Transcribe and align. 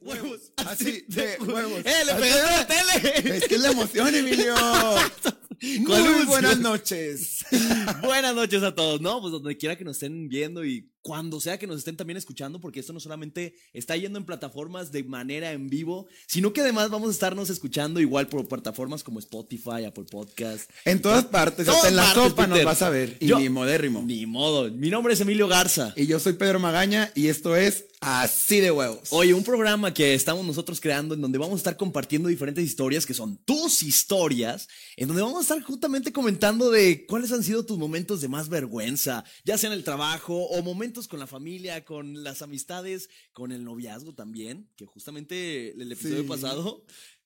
huevos. 0.00 0.40
Así 0.56 1.04
de 1.08 1.36
huevos. 1.40 1.80
¡Eh, 1.84 2.04
le 2.06 2.14
pegaste 2.14 2.50
la 2.50 2.66
tele! 2.66 3.36
Es 3.36 3.44
que 3.44 3.54
es 3.54 3.60
la 3.60 3.70
emoción, 3.70 4.14
Emilio. 4.14 4.54
Muy 5.80 6.24
buenas 6.24 6.58
noches. 6.58 7.41
Buenas 8.02 8.34
noches 8.34 8.62
a 8.62 8.74
todos, 8.74 9.00
¿no? 9.00 9.20
Pues 9.20 9.32
donde 9.32 9.56
quiera 9.56 9.76
que 9.76 9.84
nos 9.84 9.96
estén 9.96 10.28
viendo 10.28 10.64
y 10.64 10.88
cuando 11.02 11.40
sea 11.40 11.58
que 11.58 11.66
nos 11.66 11.78
estén 11.78 11.96
también 11.96 12.16
escuchando, 12.16 12.60
porque 12.60 12.78
esto 12.80 12.92
no 12.92 13.00
solamente 13.00 13.54
está 13.72 13.96
yendo 13.96 14.18
en 14.18 14.24
plataformas 14.24 14.92
de 14.92 15.02
manera 15.02 15.52
en 15.52 15.68
vivo, 15.68 16.06
sino 16.28 16.52
que 16.52 16.60
además 16.60 16.90
vamos 16.90 17.08
a 17.08 17.12
estarnos 17.12 17.50
escuchando 17.50 18.00
igual 18.00 18.28
por 18.28 18.46
plataformas 18.46 19.02
como 19.02 19.18
Spotify, 19.18 19.84
Apple 19.86 20.04
Podcast. 20.10 20.70
En 20.84 21.02
todas 21.02 21.24
partes, 21.24 21.66
Todas 21.66 21.78
hasta 21.78 21.88
en 21.88 21.96
la 21.96 22.04
partes, 22.04 22.22
sopa 22.22 22.46
nos 22.46 22.64
vas 22.64 22.82
a 22.82 22.90
ver. 22.90 23.16
Y 23.20 23.26
Yo- 23.26 23.40
ni 23.40 23.48
modérrimo. 23.48 24.02
Ni 24.02 24.26
modo. 24.26 24.70
Mi 24.70 24.90
nombre 24.90 25.14
es 25.14 25.20
Emilio 25.20 25.48
Garza. 25.48 25.92
Y 25.96 26.06
yo 26.06 26.20
soy 26.20 26.34
Pedro 26.34 26.60
Magaña 26.60 27.10
y 27.16 27.26
esto 27.26 27.56
es 27.56 27.86
Así 28.00 28.58
de 28.58 28.72
Huevos. 28.72 29.08
Oye, 29.10 29.32
un 29.32 29.44
programa 29.44 29.94
que 29.94 30.14
estamos 30.14 30.44
nosotros 30.44 30.80
creando 30.80 31.14
en 31.14 31.20
donde 31.20 31.38
vamos 31.38 31.54
a 31.54 31.58
estar 31.58 31.76
compartiendo 31.76 32.28
diferentes 32.28 32.64
historias 32.64 33.06
que 33.06 33.14
son 33.14 33.36
tus 33.44 33.82
historias, 33.84 34.68
en 34.96 35.06
donde 35.06 35.22
vamos 35.22 35.38
a 35.38 35.42
estar 35.42 35.62
justamente 35.62 36.12
comentando 36.12 36.70
de 36.72 37.06
cuáles 37.06 37.30
han 37.30 37.41
sido 37.42 37.64
tus 37.66 37.78
momentos 37.78 38.20
de 38.20 38.28
más 38.28 38.48
vergüenza, 38.48 39.24
ya 39.44 39.56
sea 39.58 39.68
en 39.70 39.74
el 39.76 39.84
trabajo 39.84 40.44
o 40.46 40.62
momentos 40.62 41.08
con 41.08 41.18
la 41.20 41.26
familia, 41.26 41.84
con 41.84 42.22
las 42.24 42.42
amistades, 42.42 43.08
con 43.32 43.52
el 43.52 43.64
noviazgo 43.64 44.14
también, 44.14 44.68
que 44.76 44.86
justamente 44.86 45.70
el 45.72 45.90
episodio 45.92 46.22
Sí. 46.22 46.28
pasado... 46.28 46.84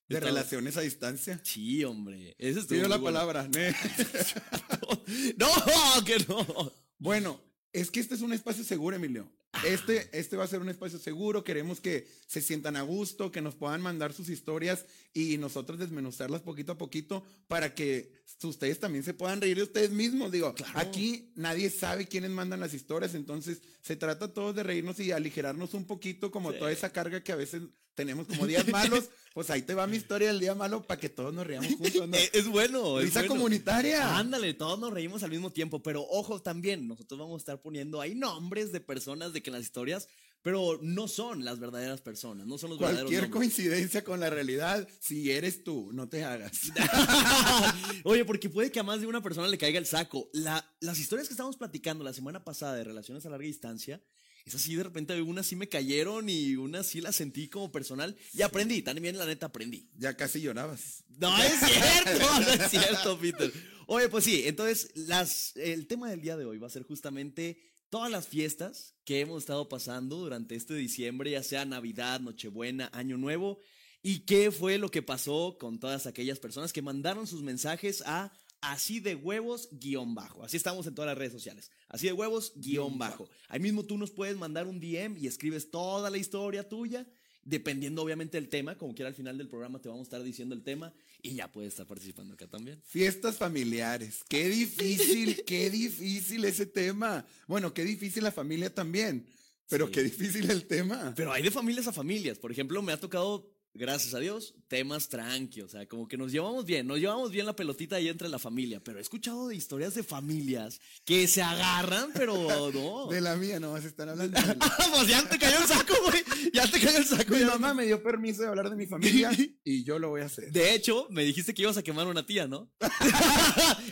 De 0.08 0.14
estaba- 0.18 0.30
relaciones 0.30 0.76
a 0.76 0.82
distancia. 0.82 1.40
Sí, 1.42 1.82
hombre. 1.82 2.36
Ese 2.38 2.60
estuvo 2.60 2.78
Pido 2.78 2.88
la 2.88 2.96
bueno. 2.98 3.18
palabra. 3.18 3.50
No, 5.36 6.04
que 6.04 6.18
no. 6.28 6.72
Bueno, 6.98 7.40
es 7.72 7.90
que 7.90 8.00
este 8.00 8.14
es 8.14 8.20
un 8.20 8.32
espacio 8.32 8.64
seguro, 8.64 8.96
Emilio. 8.96 9.30
Este, 9.64 10.08
este 10.12 10.36
va 10.36 10.44
a 10.44 10.48
ser 10.48 10.60
un 10.60 10.68
espacio 10.68 10.98
seguro. 10.98 11.44
Queremos 11.44 11.80
que 11.80 12.06
se 12.26 12.40
sientan 12.42 12.76
a 12.76 12.82
gusto, 12.82 13.30
que 13.32 13.40
nos 13.40 13.54
puedan 13.54 13.80
mandar 13.80 14.12
sus 14.12 14.28
historias 14.28 14.84
y 15.14 15.38
nosotros 15.38 15.78
desmenuzarlas 15.78 16.42
poquito 16.42 16.72
a 16.72 16.78
poquito 16.78 17.24
para 17.48 17.74
que 17.74 18.12
ustedes 18.42 18.78
también 18.80 19.02
se 19.04 19.14
puedan 19.14 19.40
reír 19.40 19.56
de 19.56 19.62
ustedes 19.64 19.90
mismos. 19.90 20.30
Digo, 20.32 20.54
Claro. 20.54 20.78
aquí 20.78 21.32
nadie 21.34 21.70
sabe 21.70 22.06
quiénes 22.06 22.30
mandan 22.30 22.60
las 22.60 22.74
historias, 22.74 23.14
entonces 23.14 23.60
se 23.80 23.96
trata 23.96 24.32
todos 24.32 24.54
de 24.54 24.62
reírnos 24.62 25.00
y 25.00 25.12
aligerarnos 25.12 25.74
un 25.74 25.84
poquito 25.86 26.30
como 26.30 26.52
Sí. 26.52 26.58
toda 26.58 26.72
esa 26.72 26.90
carga 26.92 27.22
que 27.22 27.32
a 27.32 27.36
veces 27.36 27.62
tenemos 27.94 28.26
como 28.26 28.46
días 28.46 28.66
malos. 28.68 29.04
Pues 29.36 29.50
ahí 29.50 29.60
te 29.60 29.74
va 29.74 29.86
mi 29.86 29.98
historia 29.98 30.28
del 30.28 30.40
día 30.40 30.54
malo 30.54 30.82
para 30.86 30.98
que 30.98 31.10
todos 31.10 31.34
nos 31.34 31.46
riamos 31.46 31.66
juntos. 31.76 32.08
¿no? 32.08 32.16
Eh, 32.16 32.30
Es 32.32 32.48
bueno. 32.48 32.98
es 33.00 33.04
Risa 33.04 33.20
bueno. 33.20 33.34
comunitaria. 33.34 34.16
Ándale, 34.16 34.54
todos 34.54 34.78
nos 34.78 34.90
reímos 34.94 35.22
al 35.24 35.30
mismo 35.30 35.52
tiempo, 35.52 35.82
pero 35.82 36.06
ojo 36.08 36.40
también, 36.40 36.88
nosotros 36.88 37.20
vamos 37.20 37.34
a 37.34 37.42
estar 37.42 37.60
poniendo 37.60 38.00
ahí 38.00 38.14
nombres 38.14 38.72
de 38.72 38.80
personas 38.80 39.34
de 39.34 39.42
que 39.46 39.50
en 39.50 39.54
las 39.54 39.62
historias, 39.62 40.08
pero 40.42 40.78
no 40.82 41.08
son 41.08 41.44
las 41.44 41.58
verdaderas 41.58 42.00
personas, 42.02 42.46
no 42.46 42.58
son 42.58 42.70
los 42.70 42.78
verdaderos 42.78 43.10
Cualquier 43.10 43.30
coincidencia 43.30 44.04
con 44.04 44.20
la 44.20 44.28
realidad, 44.30 44.86
si 45.00 45.30
eres 45.30 45.64
tú, 45.64 45.90
no 45.92 46.08
te 46.08 46.24
hagas. 46.24 46.70
Oye, 48.04 48.24
porque 48.24 48.48
puede 48.50 48.70
que 48.70 48.78
a 48.80 48.84
más 48.84 49.00
de 49.00 49.06
una 49.06 49.22
persona 49.22 49.48
le 49.48 49.58
caiga 49.58 49.78
el 49.78 49.86
saco. 49.86 50.28
La- 50.32 50.68
las 50.80 50.98
historias 50.98 51.28
que 51.28 51.34
estábamos 51.34 51.56
platicando 51.56 52.04
la 52.04 52.12
semana 52.12 52.44
pasada 52.44 52.74
de 52.74 52.84
relaciones 52.84 53.26
a 53.26 53.30
larga 53.30 53.46
distancia, 53.46 54.00
esas 54.44 54.60
sí 54.60 54.76
de 54.76 54.84
repente 54.84 55.20
unas 55.20 55.46
sí 55.46 55.56
me 55.56 55.68
cayeron 55.68 56.28
y 56.28 56.54
unas 56.54 56.86
sí 56.86 57.00
las 57.00 57.16
sentí 57.16 57.48
como 57.48 57.72
personal 57.72 58.16
y 58.32 58.42
aprendí, 58.42 58.82
también 58.82 59.18
la 59.18 59.26
neta 59.26 59.46
aprendí. 59.46 59.88
Ya 59.96 60.16
casi 60.16 60.40
llorabas. 60.40 61.02
No 61.08 61.36
es 61.42 61.58
cierto, 61.58 62.40
no 62.40 62.48
es 62.64 62.70
cierto, 62.70 63.18
Peter. 63.18 63.52
Oye, 63.88 64.08
pues 64.08 64.24
sí, 64.24 64.42
entonces 64.46 64.90
las, 64.94 65.56
el 65.56 65.86
tema 65.88 66.08
del 66.10 66.20
día 66.20 66.36
de 66.36 66.44
hoy 66.44 66.58
va 66.58 66.68
a 66.68 66.70
ser 66.70 66.84
justamente 66.84 67.60
todas 67.90 68.10
las 68.10 68.28
fiestas 68.28 68.94
que 69.04 69.20
hemos 69.20 69.42
estado 69.42 69.68
pasando 69.68 70.16
durante 70.16 70.54
este 70.54 70.74
diciembre, 70.74 71.30
ya 71.30 71.42
sea 71.42 71.64
Navidad, 71.64 72.20
Nochebuena, 72.20 72.90
Año 72.92 73.16
Nuevo, 73.16 73.60
y 74.02 74.20
qué 74.20 74.50
fue 74.50 74.78
lo 74.78 74.90
que 74.90 75.02
pasó 75.02 75.56
con 75.58 75.78
todas 75.78 76.06
aquellas 76.06 76.38
personas 76.38 76.72
que 76.72 76.82
mandaron 76.82 77.26
sus 77.26 77.42
mensajes 77.42 78.02
a 78.06 78.32
así 78.60 79.00
de 79.00 79.14
huevos 79.14 79.68
guion 79.72 80.14
bajo. 80.14 80.44
Así 80.44 80.56
estamos 80.56 80.86
en 80.86 80.94
todas 80.94 81.08
las 81.08 81.18
redes 81.18 81.32
sociales. 81.32 81.70
Así 81.88 82.06
de 82.06 82.12
huevos 82.12 82.52
guion 82.56 82.98
bajo. 82.98 83.28
Ahí 83.48 83.60
mismo 83.60 83.84
tú 83.84 83.98
nos 83.98 84.10
puedes 84.10 84.36
mandar 84.36 84.66
un 84.66 84.80
DM 84.80 85.16
y 85.18 85.26
escribes 85.26 85.70
toda 85.70 86.10
la 86.10 86.18
historia 86.18 86.68
tuya 86.68 87.06
dependiendo 87.46 88.02
obviamente 88.02 88.36
del 88.38 88.48
tema, 88.48 88.76
como 88.76 88.94
quiera 88.94 89.08
al 89.08 89.14
final 89.14 89.38
del 89.38 89.48
programa 89.48 89.80
te 89.80 89.88
vamos 89.88 90.00
a 90.00 90.08
estar 90.08 90.22
diciendo 90.22 90.54
el 90.54 90.62
tema 90.62 90.92
y 91.22 91.34
ya 91.36 91.50
puedes 91.50 91.72
estar 91.72 91.86
participando 91.86 92.34
acá 92.34 92.46
también. 92.48 92.82
Fiestas 92.84 93.36
familiares. 93.36 94.20
Qué 94.28 94.48
difícil, 94.48 95.42
qué 95.46 95.70
difícil 95.70 96.44
ese 96.44 96.66
tema. 96.66 97.24
Bueno, 97.46 97.72
qué 97.72 97.84
difícil 97.84 98.24
la 98.24 98.32
familia 98.32 98.74
también. 98.74 99.26
Pero 99.68 99.86
Sí. 99.86 99.92
qué 99.92 100.02
difícil 100.02 100.50
el 100.50 100.66
tema. 100.66 101.12
Pero 101.16 101.32
hay 101.32 101.42
de 101.42 101.50
familias 101.50 101.86
a 101.86 101.92
familias. 101.92 102.38
Por 102.38 102.52
ejemplo, 102.52 102.82
me 102.82 102.92
ha 102.92 103.00
tocado, 103.00 103.48
gracias 103.76 104.14
a 104.14 104.18
Dios, 104.18 104.54
temas 104.68 105.08
tranqui. 105.08 105.60
O 105.62 105.68
sea, 105.68 105.86
como 105.86 106.08
que 106.08 106.16
nos 106.16 106.32
llevamos 106.32 106.64
bien, 106.64 106.86
nos 106.86 106.98
llevamos 106.98 107.30
bien 107.30 107.46
la 107.46 107.54
pelotita 107.54 107.96
ahí 107.96 108.08
entre 108.08 108.28
la 108.28 108.38
familia. 108.38 108.80
Pero 108.82 108.98
he 108.98 109.02
escuchado 109.02 109.48
de 109.48 109.56
historias 109.56 109.94
de 109.94 110.02
familias 110.02 110.80
que 111.04 111.28
se 111.28 111.42
agarran, 111.42 112.10
pero 112.14 112.70
no. 112.72 113.06
De 113.16 113.20
la 113.20 113.36
mía 113.36 113.60
no 113.60 113.72
vas 113.72 113.84
a 113.84 113.88
estar 113.88 114.08
hablando. 114.08 114.38
de 114.40 114.46
Ah, 114.60 114.90
pues 114.92 115.08
ya 115.08 115.28
te 115.28 115.38
cayó 115.38 115.58
el 115.58 115.66
saco, 115.66 115.94
güey. 116.04 116.24
Ya 116.52 116.70
te 116.70 116.80
cayó 116.80 116.98
el 116.98 117.04
saco. 117.04 117.34
Mi 117.34 117.44
mamá 117.44 117.74
me 117.74 117.86
dio 117.86 118.02
permiso 118.02 118.42
de 118.42 118.48
hablar 118.48 118.70
de 118.70 118.76
mi 118.76 118.86
familia 118.86 119.30
y 119.64 119.84
yo 119.84 119.98
lo 119.98 120.10
voy 120.10 120.22
a 120.22 120.26
hacer. 120.26 120.50
De 120.52 120.74
hecho, 120.74 121.06
me 121.10 121.22
dijiste 121.24 121.54
que 121.54 121.62
ibas 121.62 121.76
a 121.76 121.82
quemar 121.82 122.06
una 122.06 122.26
tía, 122.26 122.46
¿no? 122.46 122.70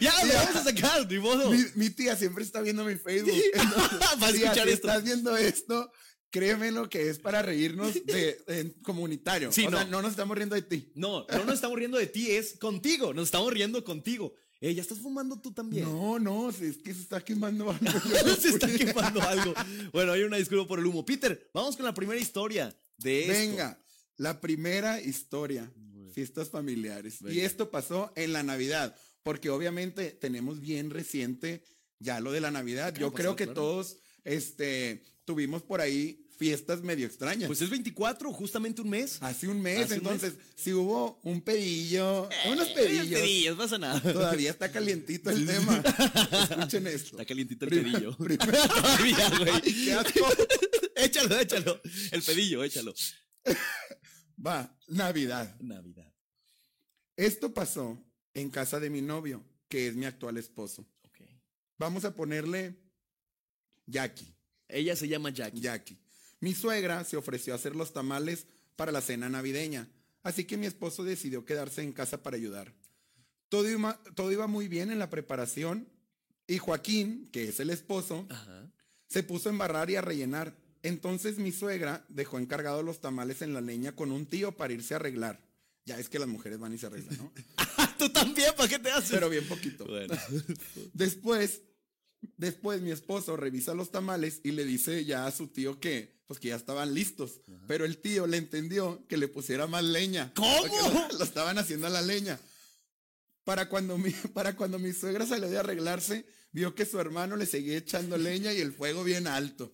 ya, 0.00 0.24
lo 0.24 0.34
vamos 0.34 0.56
a 0.56 0.64
sacar, 0.64 1.10
ni 1.10 1.18
modo. 1.18 1.50
Mi, 1.50 1.62
mi 1.74 1.90
tía 1.90 2.16
siempre 2.16 2.44
está 2.44 2.60
viendo 2.60 2.84
mi 2.84 2.96
Facebook. 2.96 3.34
Entonces, 3.52 3.98
Va 4.22 4.26
a 4.26 4.30
escuchar 4.30 4.68
esto. 4.68 4.88
estás 4.88 5.04
viendo 5.04 5.36
esto, 5.36 5.90
créeme 6.34 6.72
lo 6.72 6.90
que 6.90 7.08
es 7.08 7.20
para 7.20 7.42
reírnos 7.42 7.94
de, 8.04 8.74
comunitario. 8.82 9.52
Sí, 9.52 9.66
o 9.66 9.70
sea, 9.70 9.84
no. 9.84 9.90
no 9.92 10.02
nos 10.02 10.10
estamos 10.10 10.36
riendo 10.36 10.56
de 10.56 10.62
ti. 10.62 10.90
No, 10.96 11.24
no 11.30 11.44
nos 11.44 11.54
estamos 11.54 11.78
riendo 11.78 11.96
de 11.96 12.08
ti, 12.08 12.32
es 12.32 12.58
contigo. 12.58 13.14
Nos 13.14 13.26
estamos 13.26 13.52
riendo 13.52 13.84
contigo. 13.84 14.34
Eh, 14.60 14.74
ya 14.74 14.82
estás 14.82 14.98
fumando 14.98 15.40
tú 15.40 15.52
también. 15.52 15.84
No, 15.84 16.18
no, 16.18 16.50
es 16.50 16.78
que 16.78 16.92
se 16.92 17.02
está 17.02 17.24
quemando 17.24 17.70
algo. 17.70 18.00
Se 18.40 18.48
está 18.48 18.66
quemando 18.66 19.22
algo. 19.22 19.54
Bueno, 19.92 20.10
hay 20.10 20.22
una 20.24 20.36
disculpa 20.36 20.66
por 20.66 20.80
el 20.80 20.86
humo. 20.86 21.06
Peter, 21.06 21.50
vamos 21.54 21.76
con 21.76 21.84
la 21.84 21.94
primera 21.94 22.20
historia 22.20 22.76
de 22.96 23.20
esto. 23.20 23.32
Venga, 23.32 23.78
la 24.16 24.40
primera 24.40 25.00
historia, 25.00 25.72
fiestas 26.12 26.50
familiares. 26.50 27.18
Y 27.28 27.40
esto 27.40 27.70
pasó 27.70 28.12
en 28.16 28.32
la 28.32 28.42
Navidad, 28.42 28.96
porque 29.22 29.50
obviamente 29.50 30.10
tenemos 30.10 30.60
bien 30.60 30.90
reciente 30.90 31.62
ya 32.00 32.18
lo 32.18 32.32
de 32.32 32.40
la 32.40 32.50
Navidad. 32.50 32.92
Yo 32.98 33.12
creo 33.12 33.36
que 33.36 33.44
claro. 33.44 33.60
todos 33.60 33.98
este, 34.24 35.04
tuvimos 35.24 35.62
por 35.62 35.80
ahí 35.80 36.23
fiestas 36.44 36.82
medio 36.82 37.06
extrañas. 37.06 37.46
Pues 37.46 37.62
es 37.62 37.70
24, 37.70 38.30
justamente 38.32 38.82
un 38.82 38.90
mes. 38.90 39.16
Hace 39.22 39.48
un 39.48 39.62
mes, 39.62 39.84
hace 39.86 39.94
un 39.94 40.00
entonces, 40.00 40.34
si 40.54 40.74
hubo 40.74 41.18
un 41.22 41.40
pedillo, 41.40 42.28
unos 42.50 42.68
Eh, 42.68 42.72
pedillos, 42.74 43.20
pedillos, 43.20 43.56
pasa 43.56 43.78
nada. 43.78 44.00
todavía 44.00 44.50
está 44.50 44.70
calientito 44.70 45.30
el 45.30 45.46
tema. 45.46 45.82
Escuchen 46.50 46.86
esto. 46.86 47.10
Está 47.12 47.24
calientito 47.24 47.64
el 47.64 47.70
pedillo. 47.70 48.16
primero- 48.18 48.52
Todavía, 48.68 49.30
güey. 49.38 49.62
Qué 49.62 49.92
asco. 49.94 50.26
échalo, 50.96 51.40
échalo. 51.40 51.80
El 52.12 52.22
pedillo, 52.22 52.62
échalo. 52.62 52.94
Va, 54.46 54.78
Navidad. 54.88 55.56
Navidad. 55.60 56.12
Esto 57.16 57.54
pasó 57.54 57.98
en 58.34 58.50
casa 58.50 58.80
de 58.80 58.90
mi 58.90 59.00
novio, 59.00 59.42
que 59.68 59.88
es 59.88 59.94
mi 59.96 60.04
actual 60.04 60.36
esposo. 60.36 60.82
Ok. 61.04 61.20
Vamos 61.78 62.04
a 62.04 62.14
ponerle 62.14 62.76
Jackie. 63.86 64.26
Ella 64.68 64.94
se 64.96 65.08
llama 65.08 65.30
Jackie. 65.30 65.60
Jackie. 65.60 65.98
Mi 66.44 66.52
suegra 66.52 67.02
se 67.04 67.16
ofreció 67.16 67.54
a 67.54 67.56
hacer 67.56 67.74
los 67.74 67.94
tamales 67.94 68.44
para 68.76 68.92
la 68.92 69.00
cena 69.00 69.30
navideña, 69.30 69.88
así 70.22 70.44
que 70.44 70.58
mi 70.58 70.66
esposo 70.66 71.02
decidió 71.02 71.46
quedarse 71.46 71.82
en 71.82 71.94
casa 71.94 72.22
para 72.22 72.36
ayudar. 72.36 72.74
Todo 73.48 73.66
iba, 73.66 73.98
todo 74.14 74.30
iba 74.30 74.46
muy 74.46 74.68
bien 74.68 74.90
en 74.90 74.98
la 74.98 75.08
preparación 75.08 75.88
y 76.46 76.58
Joaquín, 76.58 77.30
que 77.32 77.48
es 77.48 77.60
el 77.60 77.70
esposo, 77.70 78.26
Ajá. 78.28 78.70
se 79.08 79.22
puso 79.22 79.48
a 79.48 79.52
embarrar 79.52 79.88
y 79.88 79.96
a 79.96 80.02
rellenar. 80.02 80.54
Entonces 80.82 81.38
mi 81.38 81.50
suegra 81.50 82.04
dejó 82.10 82.38
encargados 82.38 82.84
los 82.84 83.00
tamales 83.00 83.40
en 83.40 83.54
la 83.54 83.62
leña 83.62 83.92
con 83.92 84.12
un 84.12 84.26
tío 84.26 84.54
para 84.54 84.74
irse 84.74 84.92
a 84.92 84.98
arreglar. 84.98 85.40
Ya 85.86 85.98
es 85.98 86.10
que 86.10 86.18
las 86.18 86.28
mujeres 86.28 86.58
van 86.58 86.74
y 86.74 86.78
se 86.78 86.88
arreglan, 86.88 87.16
¿no? 87.16 87.32
Tú 87.98 88.10
también, 88.10 88.52
¿para 88.54 88.68
qué 88.68 88.78
te 88.78 88.90
haces? 88.90 89.12
Pero 89.12 89.30
bien 89.30 89.48
poquito. 89.48 89.86
Bueno. 89.86 90.14
Después, 90.92 91.62
después 92.36 92.80
mi 92.80 92.90
esposo 92.90 93.36
revisa 93.36 93.74
los 93.74 93.90
tamales 93.90 94.40
y 94.44 94.52
le 94.52 94.64
dice 94.64 95.04
ya 95.04 95.26
a 95.26 95.32
su 95.32 95.48
tío 95.48 95.80
que, 95.80 96.20
pues 96.26 96.38
que 96.38 96.48
ya 96.48 96.56
estaban 96.56 96.94
listos. 96.94 97.40
Pero 97.66 97.84
el 97.84 97.98
tío 97.98 98.26
le 98.26 98.36
entendió 98.36 99.06
que 99.08 99.16
le 99.16 99.28
pusiera 99.28 99.66
más 99.66 99.84
leña. 99.84 100.32
¿Cómo? 100.34 101.08
Lo 101.18 101.24
estaban 101.24 101.58
haciendo 101.58 101.86
a 101.86 101.90
la 101.90 102.02
leña. 102.02 102.38
Para 103.44 103.68
cuando, 103.68 103.98
mi, 103.98 104.10
para 104.34 104.56
cuando 104.56 104.78
mi 104.78 104.92
suegra 104.92 105.26
salió 105.26 105.48
de 105.48 105.58
arreglarse, 105.58 106.26
vio 106.52 106.74
que 106.74 106.86
su 106.86 106.98
hermano 106.98 107.36
le 107.36 107.46
seguía 107.46 107.76
echando 107.76 108.16
leña 108.16 108.52
y 108.52 108.60
el 108.60 108.72
fuego 108.72 109.04
bien 109.04 109.26
alto. 109.26 109.72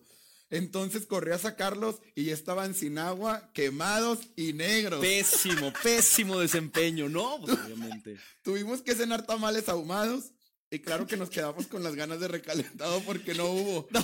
Entonces 0.51 1.05
corrió 1.05 1.33
a 1.33 1.39
sacarlos 1.39 2.01
y 2.13 2.25
ya 2.25 2.33
estaban 2.33 2.75
sin 2.75 2.97
agua, 2.97 3.51
quemados 3.53 4.19
y 4.35 4.51
negros. 4.51 4.99
Pésimo, 4.99 5.71
pésimo 5.81 6.39
desempeño, 6.39 7.07
¿no? 7.07 7.39
Pues 7.39 7.57
obviamente. 7.65 8.17
Tuvimos 8.41 8.81
que 8.81 8.93
cenar 8.93 9.25
tamales 9.25 9.69
ahumados 9.69 10.33
y 10.71 10.79
claro 10.79 11.05
que 11.05 11.17
nos 11.17 11.29
quedamos 11.29 11.67
con 11.67 11.83
las 11.83 11.95
ganas 11.95 12.19
de 12.19 12.29
recalentado 12.29 13.01
porque 13.01 13.33
no 13.33 13.45
hubo. 13.45 13.87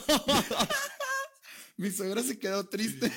Mi 1.77 1.91
suegra 1.91 2.23
se 2.23 2.39
quedó 2.39 2.67
triste, 2.67 3.11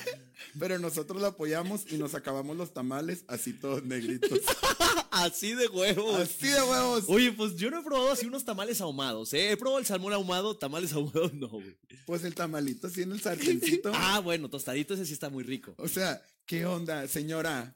pero 0.57 0.77
nosotros 0.77 1.19
la 1.21 1.29
apoyamos 1.29 1.91
y 1.91 1.97
nos 1.97 2.13
acabamos 2.13 2.55
los 2.55 2.73
tamales 2.73 3.25
así 3.27 3.53
todos 3.53 3.83
negritos. 3.83 4.39
Así 5.13 5.53
de 5.53 5.67
huevos. 5.67 6.21
Así 6.21 6.47
de 6.47 6.61
huevos. 6.61 7.03
Oye, 7.07 7.33
pues 7.33 7.55
yo 7.57 7.69
no 7.69 7.81
he 7.81 7.83
probado 7.83 8.11
así 8.11 8.25
unos 8.25 8.45
tamales 8.45 8.79
ahumados, 8.79 9.33
¿eh? 9.33 9.51
He 9.51 9.57
probado 9.57 9.79
el 9.79 9.85
salmón 9.85 10.13
ahumado, 10.13 10.57
tamales 10.57 10.93
ahumados 10.93 11.33
no, 11.33 11.49
güey. 11.49 11.77
Pues 12.05 12.23
el 12.23 12.33
tamalito 12.33 12.87
así 12.87 13.01
en 13.01 13.11
el 13.11 13.21
sartencito. 13.21 13.91
Ah, 13.93 14.19
bueno, 14.19 14.49
tostadito 14.49 14.93
ese 14.93 15.05
sí 15.05 15.11
está 15.11 15.29
muy 15.29 15.43
rico. 15.43 15.75
O 15.77 15.89
sea, 15.89 16.21
¿qué 16.45 16.65
onda, 16.65 17.07
señora? 17.09 17.75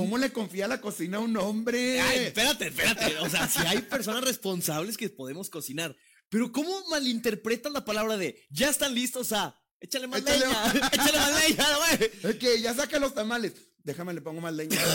¿Cómo 0.00 0.18
le 0.18 0.32
confía 0.32 0.68
la 0.68 0.80
cocina 0.80 1.18
a 1.18 1.20
un 1.20 1.36
hombre? 1.36 2.00
Ay, 2.00 2.26
espérate, 2.26 2.68
espérate. 2.68 3.18
O 3.18 3.28
sea, 3.28 3.48
si 3.48 3.60
hay 3.60 3.82
personas 3.82 4.24
responsables 4.24 4.96
que 4.96 5.08
podemos 5.08 5.50
cocinar. 5.50 5.96
Pero 6.28 6.52
¿cómo 6.52 6.88
malinterpretan 6.90 7.72
la 7.72 7.84
palabra 7.84 8.16
de 8.16 8.44
ya 8.50 8.68
están 8.68 8.94
listos 8.94 9.32
a 9.32 9.58
échale 9.80 10.06
más 10.08 10.20
Échale 10.20 10.40
leña? 10.40 10.72
échale 10.92 11.18
más 11.18 11.48
leña, 11.48 11.66
güey. 11.76 12.10
Es 12.32 12.36
que 12.36 12.60
ya 12.60 12.74
saca 12.74 12.98
los 12.98 13.14
tamales. 13.14 13.52
Déjame, 13.84 14.12
le 14.12 14.20
pongo 14.20 14.40
más 14.40 14.52
leña. 14.52 14.78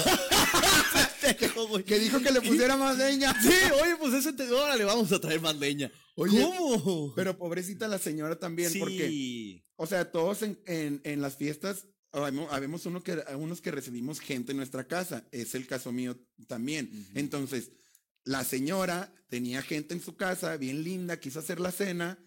Que 1.86 2.00
dijo 2.00 2.19
que 2.19 2.31
le 2.31 2.42
pusiera 2.42 2.75
más 2.75 2.98
leña. 2.98 3.33
Sí, 3.42 3.53
oye, 3.83 3.95
pues 3.98 4.13
eso 4.13 4.33
te. 4.36 4.51
Órale, 4.51 4.83
vamos 4.83 5.12
a 5.12 5.21
traer 5.21 5.39
más 5.39 5.56
leña. 5.56 5.92
Oye, 6.15 6.42
¿Cómo? 6.42 7.13
Pero 7.15 7.38
pobrecita 7.38 7.88
la 7.88 8.00
señora 8.00 8.38
también, 8.38 8.71
sí. 8.71 8.80
porque, 8.80 9.63
o 9.75 9.88
sea, 9.88 10.12
todos 10.12 10.42
en, 10.42 10.59
en, 10.65 11.00
en 11.03 11.21
las 11.21 11.38
fiestas, 11.38 11.86
habemos, 12.12 12.52
habemos 12.52 12.86
uno 12.86 13.02
que, 13.04 13.24
unos 13.38 13.62
que 13.62 13.72
recibimos 13.72 14.19
gente 14.19 14.52
en 14.52 14.58
nuestra 14.58 14.86
casa. 14.88 15.24
Es 15.31 15.56
el 15.56 15.68
caso 15.68 15.92
mío 15.92 16.18
también. 16.48 17.08
Entonces, 17.16 17.72
la 18.24 18.44
señora 18.44 19.13
tenía 19.30 19.62
gente 19.62 19.94
en 19.94 20.02
su 20.02 20.16
casa, 20.16 20.58
bien 20.58 20.84
linda, 20.84 21.19
quiso 21.19 21.40
hacer 21.40 21.60
la 21.60 21.72
cena. 21.72 22.18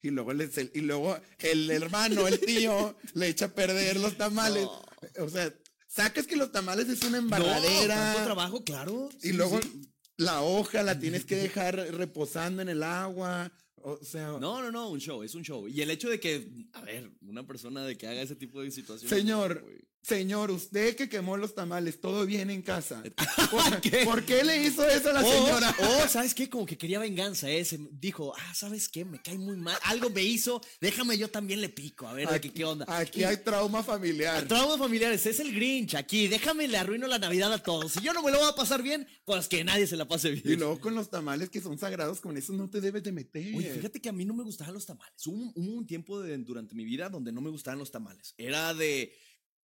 Y 0.00 0.10
luego, 0.10 0.32
les- 0.32 0.50
y 0.74 0.80
luego 0.80 1.16
el 1.38 1.70
hermano, 1.70 2.26
el 2.26 2.40
tío, 2.40 2.96
le 3.14 3.28
echa 3.28 3.46
a 3.46 3.54
perder 3.54 3.98
los 4.00 4.16
tamales. 4.16 4.64
No. 4.64 4.82
O 5.24 5.28
sea, 5.28 5.52
sacas 5.86 6.26
que 6.26 6.36
los 6.36 6.50
tamales 6.50 6.88
es 6.88 7.02
una 7.02 7.18
No, 7.18 7.24
embarradera. 7.24 7.94
tanto 7.96 8.24
trabajo, 8.24 8.64
claro. 8.64 9.08
Y 9.22 9.28
Sí, 9.28 9.32
luego 9.32 9.60
sí. 9.62 9.88
la 10.16 10.42
hoja 10.42 10.82
la 10.82 10.98
tienes 10.98 11.24
que 11.24 11.36
dejar 11.36 11.76
reposando 11.76 12.62
en 12.62 12.68
el 12.68 12.82
agua. 12.82 13.52
O 13.84 13.98
sea, 14.04 14.28
No, 14.38 14.62
no, 14.62 14.70
no, 14.70 14.90
un 14.90 15.00
show, 15.00 15.22
es 15.22 15.34
un 15.34 15.42
show. 15.42 15.68
Y 15.68 15.80
el 15.82 15.90
hecho 15.90 16.08
de 16.08 16.20
que, 16.20 16.48
a 16.72 16.82
ver, 16.82 17.10
una 17.22 17.46
persona 17.46 17.84
de 17.84 17.96
que 17.96 18.06
haga 18.06 18.22
ese 18.22 18.36
tipo 18.36 18.62
de 18.62 18.70
situaciones. 18.70 19.16
Señor. 19.18 19.64
Señor, 20.02 20.50
usted 20.50 20.96
que 20.96 21.08
quemó 21.08 21.36
los 21.36 21.54
tamales, 21.54 22.00
todo 22.00 22.26
bien 22.26 22.50
en 22.50 22.62
casa. 22.62 23.02
¿Por 23.50 23.80
¿Qué? 23.80 24.04
¿Por 24.04 24.24
qué 24.24 24.42
le 24.44 24.62
hizo 24.64 24.86
eso 24.88 25.10
a 25.10 25.12
la 25.14 25.22
Oh, 25.24 25.32
señora? 25.32 25.76
oh, 25.80 26.08
¿sabes 26.08 26.34
qué? 26.34 26.48
Como 26.50 26.66
que 26.66 26.76
quería 26.76 26.98
venganza, 26.98 27.48
¿eh? 27.50 27.64
Se 27.64 27.78
dijo, 27.92 28.32
ah, 28.36 28.54
¿sabes 28.54 28.88
qué? 28.88 29.04
Me 29.04 29.20
cae 29.22 29.38
muy 29.38 29.56
mal. 29.56 29.76
Algo 29.84 30.10
me 30.10 30.22
hizo, 30.22 30.60
déjame 30.80 31.16
yo 31.16 31.28
también 31.28 31.60
le 31.60 31.68
pico, 31.68 32.06
a 32.08 32.12
ver, 32.12 32.28
Aquí, 32.28 32.50
qué, 32.50 32.64
onda. 32.64 32.84
aquí 32.88 33.24
hay 33.24 33.36
trauma 33.38 33.82
familiar. 33.82 34.46
Traumas 34.48 34.78
familiares, 34.78 35.24
es 35.26 35.38
el 35.40 35.54
Grinch 35.54 35.94
aquí. 35.94 36.26
Déjame 36.28 36.66
le 36.68 36.78
arruino 36.78 37.06
la 37.06 37.18
Navidad 37.18 37.52
a 37.52 37.62
todos. 37.62 37.92
Si 37.92 38.00
yo 38.00 38.12
no 38.12 38.22
me 38.22 38.30
lo 38.32 38.38
voy 38.38 38.48
a 38.48 38.54
pasar 38.54 38.82
bien, 38.82 39.06
pues 39.24 39.48
que 39.48 39.62
nadie 39.64 39.86
se 39.86 39.96
la 39.96 40.06
pase 40.08 40.30
bien. 40.30 40.42
Y 40.44 40.56
luego 40.56 40.80
con 40.80 40.94
los 40.94 41.10
tamales 41.10 41.48
que 41.50 41.60
son 41.60 41.78
sagrados, 41.78 42.20
con 42.20 42.36
eso 42.36 42.52
no 42.52 42.68
te 42.68 42.80
debes 42.80 43.02
de 43.02 43.12
meter. 43.12 43.54
Oye, 43.54 43.70
fíjate 43.72 44.00
que 44.00 44.08
a 44.08 44.12
mí 44.12 44.24
no 44.24 44.34
me 44.34 44.42
gustaban 44.42 44.74
los 44.74 44.86
tamales. 44.86 45.26
Hubo, 45.26 45.52
un- 45.54 45.86
tiempo 45.86 46.20
de- 46.20 46.38
durante 46.38 46.74
mi 46.74 46.84
vida 46.84 47.08
donde 47.08 47.32
no 47.32 47.40
me 47.40 47.50
gustaban 47.50 47.78
los 47.78 47.90
tamales. 47.90 48.34
Era 48.38 48.72
de 48.74 49.12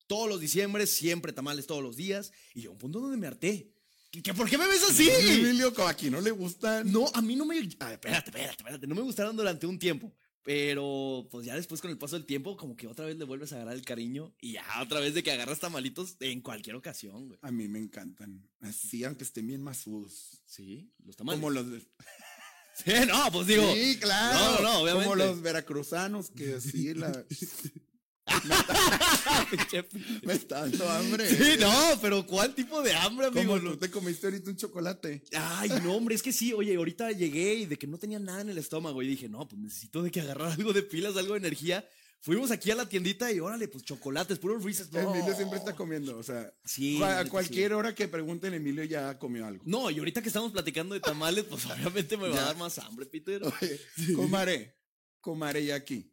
todos 0.09 0.29
los 0.29 0.41
diciembres, 0.41 0.91
siempre 0.91 1.33
tamales 1.33 1.67
todos 1.69 1.83
los 1.85 1.95
días. 1.97 2.33
Y 2.55 2.63
llegó 2.63 2.73
un 2.73 2.79
punto 2.79 2.99
donde 2.99 3.17
me 3.17 3.29
harté. 3.29 3.71
¿Qué, 4.11 4.23
qué- 4.23 4.35
por 4.35 4.49
qué 4.51 4.59
me 4.59 4.67
ves 4.67 4.83
así? 4.83 5.09
Emilio, 5.09 5.73
como 5.73 5.87
aquí 5.87 6.11
no 6.11 6.21
le 6.21 6.31
gustan. 6.33 6.91
No, 6.91 7.07
a 7.15 7.23
mí 7.23 7.37
no 7.37 7.45
me. 7.45 7.55
ver, 7.61 7.69
espérate, 7.69 8.31
espérate, 8.31 8.57
espérate. 8.59 8.87
No 8.87 8.95
me 8.97 9.03
gustaron 9.03 9.37
durante 9.37 9.67
un 9.67 9.79
tiempo. 9.79 10.13
Pero 10.43 11.29
pues 11.31 11.45
ya 11.45 11.55
después 11.55 11.83
con 11.83 11.91
el 11.91 11.99
paso 11.99 12.17
del 12.17 12.25
tiempo, 12.25 12.57
como 12.57 12.75
que 12.75 12.87
otra 12.87 13.05
vez 13.05 13.19
le 13.19 13.25
vuelves 13.27 13.53
a 13.53 13.57
agarrar 13.57 13.75
el 13.75 13.85
cariño. 13.85 14.35
Y 14.41 14.53
ya 14.53 14.65
otra 14.81 14.99
vez 14.99 15.13
de 15.13 15.23
que 15.23 15.31
agarras 15.31 15.59
tamalitos 15.61 16.17
en 16.21 16.41
cualquier 16.41 16.75
ocasión, 16.77 17.27
güey. 17.29 17.39
A 17.43 17.51
mí 17.51 17.69
me 17.69 17.79
encantan. 17.79 18.49
Así, 18.61 19.05
aunque 19.05 19.25
estén 19.25 19.47
bien 19.47 19.63
masudos. 19.63 20.41
Sí, 20.47 20.91
los 21.05 21.17
tamales. 21.17 21.39
Como 21.41 21.51
los 21.51 21.71
de- 21.71 21.83
Sí, 22.83 22.93
no, 23.07 23.31
pues 23.31 23.47
digo. 23.49 23.75
Sí, 23.75 23.99
claro. 24.01 24.39
No, 24.39 24.61
no, 24.63 24.79
obviamente. 24.81 25.09
Como 25.11 25.17
los 25.17 25.43
veracruzanos 25.43 26.31
que 26.31 26.55
así 26.55 26.95
la... 26.95 27.13
me 30.25 30.33
está 30.33 30.61
dando 30.63 30.89
hambre. 30.89 31.29
Sí, 31.29 31.57
no, 31.59 31.99
pero 32.01 32.27
¿cuál 32.27 32.55
tipo 32.55 32.83
de 32.83 32.95
hambre, 32.95 33.27
amigo? 33.27 33.57
Como 33.59 33.71
tú 33.73 33.77
te 33.77 33.91
comiste 33.91 34.27
ahorita 34.27 34.51
un 34.51 34.57
chocolate. 34.57 35.23
Ay, 35.37 35.71
no, 35.83 35.95
hombre, 35.95 36.15
es 36.15 36.23
que 36.23 36.33
sí, 36.33 36.53
oye, 36.53 36.77
ahorita 36.77 37.13
llegué 37.13 37.55
y 37.55 37.67
de 37.67 37.77
que 37.79 37.87
no 37.87 37.99
tenía 37.99 38.19
nada 38.19 38.41
en 38.43 38.51
el 38.51 38.59
estómago 38.59 39.03
y 39.03 39.09
dije, 39.09 39.29
no, 39.29 39.47
pues 39.49 39.61
necesito 39.61 40.03
de 40.03 40.11
que 40.11 40.21
agarrar 40.21 40.53
algo 40.53 40.73
de 40.73 40.83
pilas, 40.83 41.17
algo 41.17 41.35
de 41.35 41.39
energía. 41.41 41.87
Fuimos 42.21 42.51
aquí 42.51 42.73
a 42.73 42.75
la 42.75 42.89
tiendita 42.89 43.31
y 43.31 43.39
órale, 43.39 43.69
pues 43.69 43.85
chocolates, 43.85 44.41
puros 44.41 44.65
Reese's. 44.65 44.91
No. 44.91 45.15
Emilio 45.15 45.37
siempre 45.37 45.57
está 45.59 45.77
comiendo, 45.77 46.19
o 46.19 46.23
sea, 46.25 46.53
Sí, 46.65 47.01
a 47.01 47.25
cualquier 47.27 47.75
hora 47.75 47.95
que 47.95 48.09
pregunten, 48.09 48.55
Emilio 48.55 48.83
ya 48.83 49.17
comió 49.21 49.47
algo. 49.47 49.63
No, 49.65 49.89
y 49.89 49.99
ahorita 50.01 50.21
que 50.21 50.29
estamos 50.29 50.51
platicando 50.51 50.95
de 50.95 51.01
tamales, 51.01 51.45
pues 51.45 51.65
obviamente 51.67 52.17
me 52.17 52.29
va 52.29 52.35
Ya. 52.35 52.43
a 52.43 52.45
dar 52.47 52.57
más 52.57 52.77
hambre, 52.81 53.07
Peter. 53.07 53.41
Oye, 53.45 53.81
Comare, 54.17 54.77
comare 55.21 55.61
y 55.61 55.71
aquí. 55.71 56.13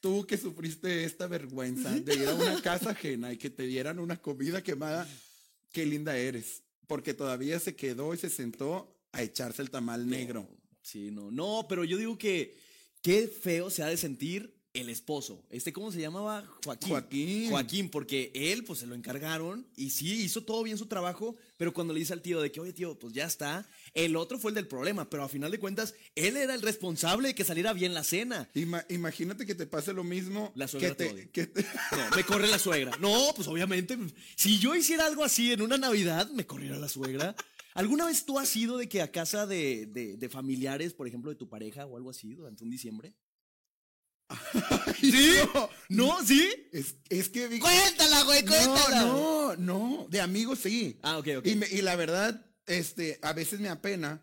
Tú 0.00 0.26
que 0.26 0.36
sufriste 0.36 1.04
esta 1.04 1.26
vergüenza 1.26 1.90
de 1.90 2.14
ir 2.14 2.28
a 2.28 2.34
una 2.34 2.62
casa 2.62 2.90
ajena 2.90 3.32
y 3.32 3.36
que 3.36 3.50
te 3.50 3.64
dieran 3.64 3.98
una 3.98 4.16
comida 4.16 4.62
quemada, 4.62 5.08
qué 5.72 5.84
linda 5.84 6.16
eres. 6.16 6.62
Porque 6.86 7.14
todavía 7.14 7.58
se 7.58 7.74
quedó 7.74 8.14
y 8.14 8.18
se 8.18 8.30
sentó 8.30 8.96
a 9.12 9.22
echarse 9.22 9.62
el 9.62 9.70
tamal 9.70 10.08
negro. 10.08 10.48
Sí, 10.82 11.10
no, 11.10 11.30
no, 11.30 11.66
pero 11.68 11.84
yo 11.84 11.96
digo 11.96 12.16
que 12.16 12.56
qué 13.02 13.28
feo 13.28 13.70
se 13.70 13.82
ha 13.82 13.86
de 13.86 13.96
sentir 13.96 14.57
el 14.80 14.88
esposo. 14.88 15.44
Este, 15.50 15.72
¿cómo 15.72 15.90
se 15.92 16.00
llamaba? 16.00 16.44
Joaquín. 16.64 16.88
Joaquín. 16.90 17.50
Joaquín, 17.50 17.88
porque 17.90 18.30
él, 18.34 18.64
pues 18.64 18.78
se 18.80 18.86
lo 18.86 18.94
encargaron 18.94 19.66
y 19.76 19.90
sí, 19.90 20.22
hizo 20.22 20.44
todo 20.44 20.62
bien 20.62 20.78
su 20.78 20.86
trabajo, 20.86 21.36
pero 21.56 21.72
cuando 21.74 21.92
le 21.92 22.00
dice 22.00 22.12
al 22.12 22.22
tío 22.22 22.40
de 22.40 22.50
que, 22.52 22.60
oye, 22.60 22.72
tío, 22.72 22.98
pues 22.98 23.12
ya 23.12 23.24
está, 23.26 23.68
el 23.94 24.16
otro 24.16 24.38
fue 24.38 24.50
el 24.50 24.54
del 24.54 24.66
problema, 24.68 25.08
pero 25.10 25.22
a 25.24 25.28
final 25.28 25.50
de 25.50 25.58
cuentas, 25.58 25.94
él 26.14 26.36
era 26.36 26.54
el 26.54 26.62
responsable 26.62 27.28
de 27.28 27.34
que 27.34 27.44
saliera 27.44 27.72
bien 27.72 27.94
la 27.94 28.04
cena. 28.04 28.48
Ima- 28.54 28.84
imagínate 28.88 29.44
que 29.46 29.54
te 29.54 29.66
pase 29.66 29.92
lo 29.92 30.04
mismo 30.04 30.52
La 30.54 30.68
suegra 30.68 30.90
que 30.90 30.94
te 30.94 31.04
te, 31.06 31.12
odia. 31.14 31.26
que 31.32 31.46
te- 31.46 31.62
No, 31.92 32.16
me 32.16 32.24
corre 32.24 32.48
la 32.48 32.58
suegra. 32.58 32.96
No, 33.00 33.32
pues 33.34 33.48
obviamente, 33.48 33.96
si 34.36 34.58
yo 34.58 34.74
hiciera 34.74 35.06
algo 35.06 35.24
así 35.24 35.52
en 35.52 35.62
una 35.62 35.78
Navidad, 35.78 36.30
me 36.30 36.46
corriera 36.46 36.78
la 36.78 36.88
suegra. 36.88 37.34
¿Alguna 37.74 38.06
vez 38.06 38.24
tú 38.24 38.40
has 38.40 38.56
ido 38.56 38.76
de 38.76 38.88
que 38.88 39.02
a 39.02 39.12
casa 39.12 39.46
de, 39.46 39.86
de- 39.86 40.16
de 40.16 40.28
familiares, 40.28 40.94
por 40.94 41.06
ejemplo, 41.06 41.30
de 41.30 41.36
tu 41.36 41.48
pareja 41.48 41.86
o 41.86 41.96
algo 41.96 42.10
así, 42.10 42.34
durante 42.34 42.64
un 42.64 42.70
diciembre? 42.70 43.14
¿Sí? 45.00 45.34
¿No? 45.88 46.18
¿Sí? 46.24 46.68
Es, 46.72 46.96
es 47.08 47.28
que 47.28 47.58
Cuéntala, 47.58 48.22
güey, 48.24 48.44
cuéntala. 48.44 49.00
No, 49.02 49.56
no, 49.56 49.56
no, 49.56 50.06
de 50.10 50.20
amigos 50.20 50.58
sí. 50.62 50.98
Ah, 51.02 51.18
ok, 51.18 51.28
ok. 51.38 51.46
Y, 51.46 51.54
me- 51.56 51.68
y 51.68 51.80
la 51.82 51.96
verdad, 51.96 52.44
este, 52.66 53.18
a 53.22 53.32
veces 53.32 53.60
me 53.60 53.68
apena. 53.70 54.22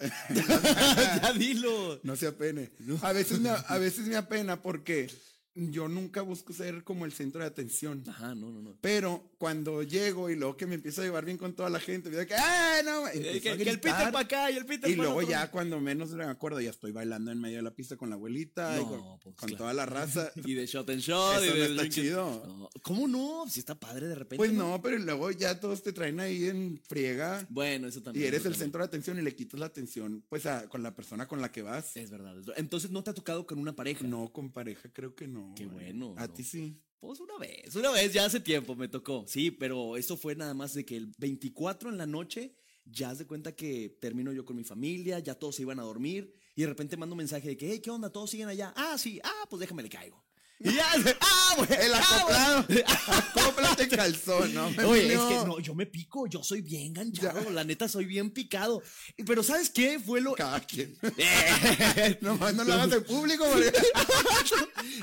ya 0.30 1.32
dilo. 1.36 2.00
No 2.02 2.16
se 2.16 2.26
apene. 2.26 2.70
A 3.02 3.12
veces 3.12 3.38
me, 3.40 3.50
a 3.68 3.78
veces 3.78 4.06
me 4.06 4.16
apena 4.16 4.60
porque 4.62 5.10
yo 5.54 5.88
nunca 5.88 6.22
busco 6.22 6.52
ser 6.52 6.84
como 6.84 7.04
el 7.04 7.12
centro 7.12 7.40
de 7.40 7.46
atención. 7.48 8.04
Ajá, 8.08 8.34
no, 8.34 8.50
no, 8.50 8.62
no. 8.62 8.76
Pero 8.80 9.30
cuando 9.38 9.82
llego 9.82 10.30
y 10.30 10.36
luego 10.36 10.56
que 10.56 10.66
me 10.66 10.76
empiezo 10.76 11.02
a 11.02 11.04
llevar 11.04 11.24
bien 11.24 11.38
con 11.38 11.54
toda 11.54 11.68
la 11.70 11.80
gente, 11.80 12.08
veo 12.08 12.26
que, 12.26 12.34
¡ay, 12.34 12.82
no! 12.84 13.08
Eh, 13.08 13.40
Que, 13.40 13.50
el 13.52 13.80
Peter 13.80 14.12
para 14.12 14.20
acá 14.20 14.50
y 14.50 14.56
el 14.56 14.66
Peter 14.66 14.88
Y 14.90 14.94
luego 14.94 15.16
otro. 15.16 15.28
ya 15.28 15.50
cuando 15.50 15.80
menos 15.80 16.10
me 16.12 16.24
acuerdo, 16.24 16.60
ya 16.60 16.70
estoy 16.70 16.92
bailando 16.92 17.32
en 17.32 17.40
medio 17.40 17.56
de 17.56 17.62
la 17.62 17.72
pista 17.72 17.96
con 17.96 18.10
la 18.10 18.14
abuelita 18.16 18.80
y 18.80 18.84
con, 18.84 19.18
pues, 19.20 19.34
con 19.36 19.48
claro. 19.48 19.56
toda 19.56 19.74
la 19.74 19.86
raza. 19.86 20.30
Y 20.44 20.54
de 20.54 20.66
shot 20.66 20.88
en 20.90 20.98
shot. 21.00 21.42
Eso 21.42 21.56
y 21.56 21.58
no 21.58 21.64
está 21.64 21.88
chido. 21.88 22.42
No, 22.46 22.70
¿Cómo 22.82 23.08
no? 23.08 23.44
Si 23.48 23.60
está 23.60 23.74
padre 23.78 24.06
de 24.08 24.14
repente. 24.14 24.36
Pues 24.36 24.52
no, 24.52 24.80
pero 24.82 24.98
luego 24.98 25.30
ya 25.30 25.58
todos 25.58 25.82
te 25.82 25.92
traen 25.92 26.20
ahí 26.20 26.48
en 26.48 26.80
friega. 26.88 27.46
Bueno, 27.50 27.88
eso 27.88 28.02
también. 28.02 28.24
Y 28.24 28.28
eres 28.28 28.38
el 28.38 28.52
también. 28.52 28.60
centro 28.60 28.78
de 28.80 28.86
atención 28.86 29.18
y 29.18 29.22
le 29.22 29.34
quitas 29.34 29.58
la 29.60 29.66
atención 29.66 30.24
pues 30.28 30.46
a, 30.46 30.68
con 30.68 30.82
la 30.82 30.94
persona 30.94 31.26
con 31.26 31.40
la 31.40 31.50
que 31.50 31.62
vas. 31.62 31.96
Es 31.96 32.10
verdad. 32.10 32.36
Entonces 32.56 32.90
no 32.90 33.02
te 33.02 33.10
ha 33.10 33.14
tocado 33.14 33.46
con 33.46 33.58
una 33.58 33.74
pareja. 33.74 34.06
No, 34.06 34.32
con 34.32 34.50
pareja 34.50 34.88
creo 34.92 35.14
que 35.14 35.26
no. 35.26 35.39
Qué 35.54 35.66
güey. 35.66 35.92
bueno, 35.92 36.14
A 36.16 36.26
no. 36.26 36.32
ti 36.32 36.44
sí. 36.44 36.80
Pues 36.98 37.18
una 37.20 37.38
vez, 37.38 37.74
una 37.76 37.90
vez, 37.90 38.12
ya 38.12 38.26
hace 38.26 38.40
tiempo 38.40 38.74
me 38.76 38.86
tocó. 38.86 39.24
Sí, 39.26 39.50
pero 39.50 39.96
eso 39.96 40.16
fue 40.18 40.34
nada 40.34 40.52
más 40.52 40.74
de 40.74 40.84
que 40.84 40.96
el 40.96 41.12
24 41.16 41.88
en 41.88 41.96
la 41.96 42.06
noche, 42.06 42.54
ya 42.84 43.10
haz 43.10 43.18
de 43.18 43.26
cuenta 43.26 43.56
que 43.56 43.96
termino 44.00 44.32
yo 44.32 44.44
con 44.44 44.56
mi 44.56 44.64
familia, 44.64 45.18
ya 45.18 45.34
todos 45.34 45.56
se 45.56 45.62
iban 45.62 45.80
a 45.80 45.82
dormir, 45.82 46.34
y 46.54 46.60
de 46.62 46.68
repente 46.68 46.98
mando 46.98 47.14
un 47.14 47.18
mensaje 47.18 47.48
de 47.48 47.56
que, 47.56 47.70
hey, 47.72 47.80
¿qué 47.80 47.90
onda? 47.90 48.10
¿Todos 48.10 48.30
siguen 48.30 48.48
allá? 48.48 48.74
Ah, 48.76 48.98
sí, 48.98 49.18
ah, 49.24 49.46
pues 49.48 49.60
déjame 49.60 49.82
le 49.82 49.88
caigo. 49.88 50.22
Y 50.62 50.74
ya, 50.74 50.86
ah, 51.20 51.54
güey. 51.56 51.68
El 51.80 51.94
ah, 51.94 52.00
acoplado. 52.00 52.66
Acóplate 53.40 53.88
calzón, 53.88 54.52
¿no? 54.52 54.66
Oye, 54.86 55.06
es 55.06 55.12
Emilio? 55.14 55.28
que 55.28 55.34
no, 55.46 55.58
yo 55.60 55.74
me 55.74 55.86
pico, 55.86 56.26
yo 56.26 56.42
soy 56.42 56.60
bien 56.60 56.92
ganchado, 56.92 57.48
la 57.50 57.64
neta 57.64 57.88
soy 57.88 58.04
bien 58.04 58.30
picado. 58.30 58.82
Pero 59.26 59.42
¿sabes 59.42 59.70
qué? 59.70 59.98
Fue 59.98 60.20
lo... 60.20 60.34
Cada 60.34 60.60
quien. 60.60 60.96
Eh, 61.16 62.18
Nomás 62.20 62.54
no 62.54 62.64
lo 62.64 62.72
hagas 62.74 62.92
en 62.92 63.04
público, 63.04 63.44
porque- 63.50 63.72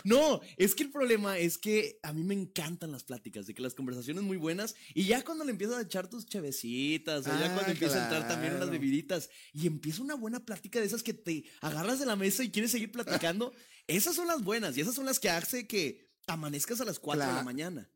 No, 0.03 0.41
es 0.57 0.73
que 0.75 0.83
el 0.83 0.91
problema 0.91 1.37
es 1.37 1.57
que 1.57 1.99
a 2.03 2.13
mí 2.13 2.23
me 2.23 2.33
encantan 2.33 2.91
las 2.91 3.03
pláticas, 3.03 3.45
de 3.45 3.53
que 3.53 3.61
las 3.61 3.73
conversaciones 3.73 4.23
muy 4.23 4.37
buenas, 4.37 4.75
y 4.93 5.05
ya 5.05 5.23
cuando 5.23 5.43
le 5.43 5.51
empiezas 5.51 5.77
a 5.77 5.81
echar 5.81 6.07
tus 6.07 6.25
chevecitas, 6.25 7.25
o 7.27 7.29
ya 7.29 7.47
Ah, 7.47 7.53
cuando 7.53 7.71
empieza 7.71 7.99
a 7.99 8.03
entrar 8.03 8.27
también 8.27 8.55
unas 8.55 8.69
bebiditas, 8.69 9.29
y 9.53 9.67
empieza 9.67 10.01
una 10.01 10.15
buena 10.15 10.45
plática 10.45 10.79
de 10.79 10.85
esas 10.85 11.03
que 11.03 11.13
te 11.13 11.43
agarras 11.61 11.99
de 11.99 12.05
la 12.05 12.15
mesa 12.15 12.43
y 12.43 12.51
quieres 12.51 12.71
seguir 12.71 12.91
platicando, 12.91 13.53
Esas 13.87 14.15
son 14.15 14.27
las 14.27 14.43
buenas 14.43 14.77
y 14.77 14.81
esas 14.81 14.93
son 14.95 15.05
las 15.05 15.19
que 15.19 15.29
hace 15.29 15.65
que 15.67 16.11
amanezcas 16.27 16.81
a 16.81 16.85
las 16.85 16.99
4 16.99 17.25
de 17.25 17.33
la 17.33 17.43
mañana. 17.43 17.89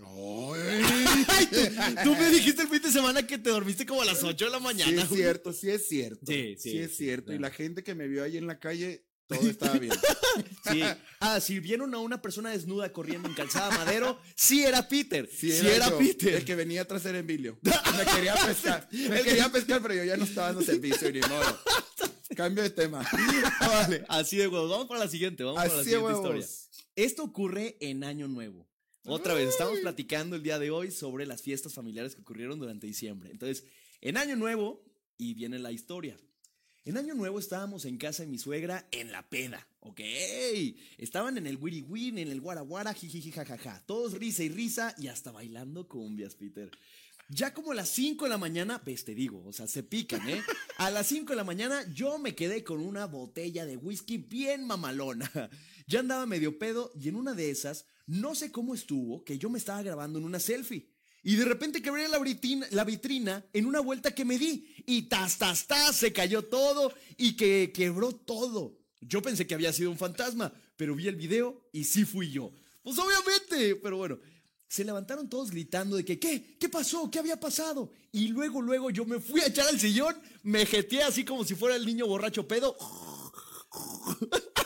Ay, 0.02 1.46
tú, 1.46 1.58
tú 2.04 2.16
me 2.16 2.30
dijiste 2.30 2.62
el 2.62 2.68
fin 2.68 2.80
de 2.82 2.90
semana 2.90 3.26
que 3.26 3.36
te 3.38 3.50
dormiste 3.50 3.84
como 3.84 4.00
a 4.02 4.06
las 4.06 4.22
8 4.22 4.44
de 4.46 4.50
la 4.50 4.58
Sí 4.58 4.64
mañana. 4.64 5.02
es 5.02 5.08
güey. 5.08 5.20
cierto, 5.20 5.52
sí 5.52 5.70
es 5.70 5.88
cierto. 5.88 6.24
Sí, 6.26 6.56
sí, 6.58 6.78
es 6.78 6.90
sí, 6.92 6.96
cierto. 7.04 7.32
Y 7.32 7.38
la 7.38 7.50
gente 7.50 7.82
que 7.82 7.94
me 7.94 8.08
vio 8.08 8.24
ahí 8.24 8.38
en 8.38 8.46
la 8.46 8.58
calle, 8.58 9.04
todo 9.26 9.48
estaba 9.48 9.78
bien. 9.78 9.92
Sí. 10.70 10.82
Ah, 11.20 11.40
si 11.40 11.58
vieron 11.58 11.94
a 11.94 11.98
una 11.98 12.20
persona 12.22 12.50
desnuda 12.50 12.92
corriendo 12.92 13.28
en 13.28 13.34
calzada 13.34 13.70
madero, 13.76 14.20
sí 14.36 14.62
era 14.62 14.86
Peter. 14.88 15.28
Sí 15.28 15.50
Sí 15.50 15.66
era. 15.66 15.96
Peter. 15.98 16.34
El 16.34 16.44
que 16.44 16.54
venía 16.54 16.82
atrás 16.82 17.04
era 17.06 17.18
Emilio. 17.18 17.58
Me 17.62 18.04
quería 18.14 18.34
pescar. 18.36 18.88
Me 18.92 19.22
quería 19.22 19.50
pescar, 19.50 19.82
pero 19.82 19.94
yo 19.94 20.04
ya 20.04 20.16
no 20.16 20.24
estaba 20.24 20.48
dando 20.48 20.62
servicio 20.62 21.10
ni 21.10 21.20
modo. 21.20 21.60
Cambio 22.36 22.62
de 22.62 22.70
tema. 22.70 23.06
Vale, 23.60 24.04
así 24.08 24.36
de 24.36 24.48
huevos. 24.48 24.70
Vamos 24.70 24.86
para 24.86 25.00
la 25.00 25.08
siguiente, 25.08 25.42
vamos 25.42 25.56
para 25.56 25.74
la 25.74 25.80
Así 25.80 25.90
siguiente 25.90 26.12
historia. 26.12 26.46
Esto 26.96 27.24
ocurre 27.24 27.76
en 27.80 28.04
Año 28.04 28.28
Nuevo. 28.28 28.68
Otra 29.04 29.34
vez, 29.34 29.48
estamos 29.48 29.78
platicando 29.80 30.36
el 30.36 30.42
día 30.42 30.58
de 30.58 30.70
hoy 30.70 30.90
sobre 30.90 31.26
las 31.26 31.42
fiestas 31.42 31.72
familiares 31.74 32.14
que 32.14 32.20
ocurrieron 32.20 32.58
durante 32.58 32.86
diciembre. 32.86 33.30
Entonces, 33.30 33.64
en 34.00 34.16
Año 34.16 34.36
Nuevo, 34.36 34.84
y 35.16 35.34
viene 35.34 35.58
la 35.58 35.72
historia. 35.72 36.16
En 36.84 36.96
Año 36.96 37.14
Nuevo 37.14 37.38
estábamos 37.38 37.84
en 37.84 37.98
casa 37.98 38.22
de 38.22 38.28
mi 38.28 38.38
suegra 38.38 38.88
en 38.90 39.12
la 39.12 39.28
peda, 39.28 39.68
¿ok? 39.80 40.00
Estaban 40.96 41.36
en 41.36 41.46
el 41.46 41.56
wiri 41.56 41.82
win, 41.82 42.18
en 42.18 42.28
el 42.28 42.40
guaraguara, 42.40 42.94
jijiji, 42.94 43.32
jajaja. 43.32 43.82
Todos 43.86 44.14
risa 44.14 44.42
y 44.44 44.48
risa 44.48 44.94
y 44.96 45.08
hasta 45.08 45.30
bailando 45.30 45.86
cumbias, 45.88 46.34
Peter. 46.36 46.70
Ya 47.32 47.54
como 47.54 47.70
a 47.70 47.76
las 47.76 47.88
5 47.90 48.24
de 48.24 48.28
la 48.28 48.38
mañana, 48.38 48.82
pues 48.82 49.04
te 49.04 49.14
digo, 49.14 49.44
o 49.46 49.52
sea, 49.52 49.68
se 49.68 49.84
pican, 49.84 50.28
¿eh? 50.28 50.42
A 50.78 50.90
las 50.90 51.06
5 51.06 51.30
de 51.30 51.36
la 51.36 51.44
mañana 51.44 51.84
yo 51.94 52.18
me 52.18 52.34
quedé 52.34 52.64
con 52.64 52.80
una 52.80 53.06
botella 53.06 53.64
de 53.64 53.76
whisky 53.76 54.18
bien 54.18 54.66
mamalona. 54.66 55.30
Ya 55.86 56.00
andaba 56.00 56.26
medio 56.26 56.58
pedo 56.58 56.92
y 57.00 57.08
en 57.08 57.14
una 57.14 57.34
de 57.34 57.50
esas, 57.50 57.84
no 58.06 58.34
sé 58.34 58.50
cómo 58.50 58.74
estuvo, 58.74 59.24
que 59.24 59.38
yo 59.38 59.48
me 59.48 59.58
estaba 59.58 59.80
grabando 59.82 60.18
en 60.18 60.24
una 60.24 60.40
selfie. 60.40 60.88
Y 61.22 61.36
de 61.36 61.44
repente 61.44 61.82
quebré 61.82 62.08
la 62.08 62.18
vitrina, 62.18 62.66
la 62.70 62.82
vitrina 62.82 63.44
en 63.52 63.66
una 63.66 63.78
vuelta 63.78 64.12
que 64.12 64.24
me 64.24 64.36
di. 64.36 64.66
Y 64.86 65.02
tas, 65.02 65.38
tas, 65.38 65.68
tas, 65.68 65.94
se 65.94 66.12
cayó 66.12 66.46
todo 66.46 66.92
y 67.16 67.36
que 67.36 67.70
quebró 67.72 68.12
todo. 68.12 68.76
Yo 69.00 69.22
pensé 69.22 69.46
que 69.46 69.54
había 69.54 69.72
sido 69.72 69.92
un 69.92 69.98
fantasma, 69.98 70.52
pero 70.76 70.96
vi 70.96 71.06
el 71.06 71.16
video 71.16 71.68
y 71.72 71.84
sí 71.84 72.04
fui 72.04 72.32
yo. 72.32 72.52
Pues 72.82 72.98
obviamente, 72.98 73.76
pero 73.76 73.98
bueno. 73.98 74.18
Se 74.70 74.84
levantaron 74.84 75.28
todos 75.28 75.50
gritando 75.50 75.96
de 75.96 76.04
que, 76.04 76.20
¿qué? 76.20 76.56
¿Qué 76.56 76.68
pasó? 76.68 77.10
¿Qué 77.10 77.18
había 77.18 77.40
pasado? 77.40 77.90
Y 78.12 78.28
luego, 78.28 78.62
luego 78.62 78.90
yo 78.90 79.04
me 79.04 79.18
fui 79.18 79.40
a 79.40 79.48
echar 79.48 79.66
al 79.66 79.80
sillón, 79.80 80.14
me 80.44 80.64
jeteé 80.64 81.02
así 81.02 81.24
como 81.24 81.42
si 81.42 81.56
fuera 81.56 81.74
el 81.74 81.84
niño 81.84 82.06
borracho 82.06 82.46
pedo. 82.46 82.76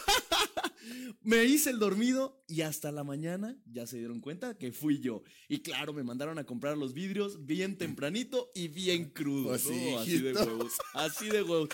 Me 1.22 1.42
hice 1.44 1.70
el 1.70 1.78
dormido 1.78 2.44
y 2.46 2.60
hasta 2.60 2.92
la 2.92 3.02
mañana 3.02 3.56
ya 3.64 3.86
se 3.86 3.96
dieron 3.96 4.20
cuenta 4.20 4.58
que 4.58 4.72
fui 4.72 5.00
yo. 5.00 5.22
Y 5.48 5.60
claro, 5.60 5.94
me 5.94 6.02
mandaron 6.02 6.38
a 6.38 6.44
comprar 6.44 6.76
los 6.76 6.92
vidrios 6.92 7.46
bien 7.46 7.78
tempranito 7.78 8.50
y 8.54 8.68
bien 8.68 9.08
crudos. 9.08 9.62
Pues 9.62 9.74
sí, 9.74 9.90
¿no? 9.90 9.98
Así 10.00 10.18
de 10.18 10.34
huevos. 10.34 10.72
Así 10.92 11.28
de 11.30 11.42
huevos. 11.42 11.70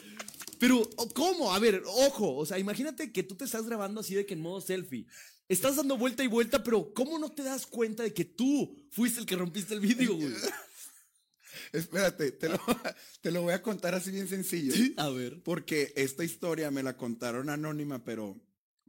Pero, 0.60 0.88
¿cómo? 1.14 1.54
A 1.54 1.58
ver, 1.58 1.82
ojo. 1.86 2.36
O 2.36 2.44
sea, 2.44 2.58
imagínate 2.58 3.10
que 3.10 3.22
tú 3.22 3.34
te 3.34 3.46
estás 3.46 3.64
grabando 3.64 4.02
así 4.02 4.14
de 4.14 4.26
que 4.26 4.34
en 4.34 4.42
modo 4.42 4.60
selfie. 4.60 5.06
Estás 5.48 5.76
dando 5.76 5.96
vuelta 5.96 6.22
y 6.22 6.26
vuelta, 6.26 6.62
pero 6.62 6.92
¿cómo 6.92 7.18
no 7.18 7.32
te 7.32 7.42
das 7.42 7.66
cuenta 7.66 8.02
de 8.02 8.12
que 8.12 8.26
tú 8.26 8.76
fuiste 8.90 9.20
el 9.20 9.26
que 9.26 9.36
rompiste 9.36 9.72
el 9.72 9.80
vidrio, 9.80 10.14
güey? 10.14 10.32
Espérate, 11.72 12.32
te 12.32 12.50
lo, 12.50 12.58
te 13.22 13.30
lo 13.30 13.42
voy 13.42 13.54
a 13.54 13.62
contar 13.62 13.94
así 13.94 14.10
bien 14.10 14.28
sencillo. 14.28 14.74
A 14.98 15.08
ver. 15.08 15.42
Porque 15.42 15.94
esta 15.96 16.24
historia 16.24 16.70
me 16.70 16.82
la 16.82 16.98
contaron 16.98 17.48
anónima, 17.48 18.04
pero 18.04 18.38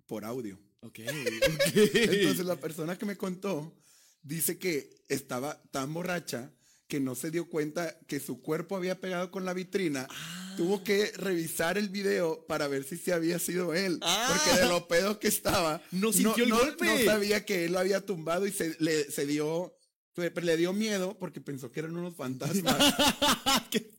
por 0.07 0.25
audio. 0.25 0.59
Ok. 0.81 0.99
Entonces 1.73 2.45
la 2.45 2.59
persona 2.59 2.97
que 2.97 3.05
me 3.05 3.15
contó 3.15 3.73
dice 4.21 4.59
que 4.59 5.05
estaba 5.07 5.63
tan 5.71 5.93
borracha 5.93 6.51
que 6.91 6.99
no 6.99 7.15
se 7.15 7.31
dio 7.31 7.47
cuenta 7.47 7.97
que 8.05 8.19
su 8.19 8.41
cuerpo 8.41 8.75
había 8.75 8.99
pegado 8.99 9.31
con 9.31 9.45
la 9.45 9.53
vitrina. 9.53 10.07
Ah. 10.09 10.53
Tuvo 10.57 10.83
que 10.83 11.13
revisar 11.15 11.77
el 11.77 11.87
video 11.87 12.45
para 12.47 12.67
ver 12.67 12.83
si 12.83 12.97
se 12.97 13.13
había 13.13 13.39
sido 13.39 13.73
él. 13.73 13.97
Ah. 14.01 14.27
Porque 14.45 14.59
de 14.59 14.67
lo 14.67 14.89
pedo 14.89 15.17
que 15.17 15.29
estaba, 15.29 15.81
No 15.91 16.11
sintió 16.11 16.43
el 16.43 16.49
no- 16.49 16.57
golpe. 16.57 16.85
no 16.85 16.99
sabía 17.09 17.45
que 17.45 17.63
él 17.63 17.71
lo 17.71 17.79
había 17.79 18.05
tumbado 18.05 18.45
y 18.45 18.51
se 18.51 18.75
le, 18.79 19.09
se 19.09 19.25
dio, 19.25 19.73
se- 20.17 20.31
le 20.41 20.57
dio 20.57 20.73
miedo 20.73 21.17
porque 21.17 21.39
pensó 21.39 21.71
que 21.71 21.79
eran 21.79 21.95
unos 21.95 22.13
fantasmas. 22.17 22.75
¿Qué? 23.71 23.89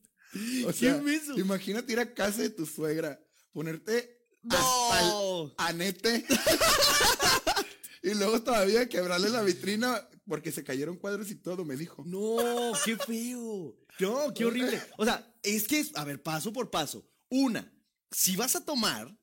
O 0.66 0.72
sea, 0.74 0.98
menso. 0.98 1.38
imagínate 1.38 1.94
ir 1.94 1.98
a 2.00 2.12
casa 2.12 2.42
de 2.42 2.50
tu 2.50 2.66
suegra, 2.66 3.18
ponerte 3.52 4.18
hasta 4.50 5.00
el 5.00 5.08
¡No! 5.08 5.54
anete 5.56 6.26
y 8.02 8.12
luego 8.14 8.42
todavía 8.42 8.86
quebrarle 8.88 9.30
la 9.30 9.40
vitrina 9.42 10.06
porque 10.26 10.52
se 10.52 10.64
cayeron 10.64 10.96
cuadros 10.96 11.30
y 11.30 11.34
todo, 11.36 11.64
me 11.64 11.76
dijo. 11.76 12.04
No, 12.06 12.72
qué 12.84 12.96
feo. 12.96 13.76
No, 14.00 14.32
qué 14.34 14.44
horrible. 14.44 14.80
O 14.98 15.04
sea, 15.04 15.34
es 15.42 15.66
que, 15.66 15.84
a 15.94 16.04
ver, 16.04 16.22
paso 16.22 16.52
por 16.52 16.70
paso. 16.70 17.06
Una, 17.28 17.72
si 18.10 18.36
vas 18.36 18.54
a 18.56 18.64
tomar, 18.64 19.16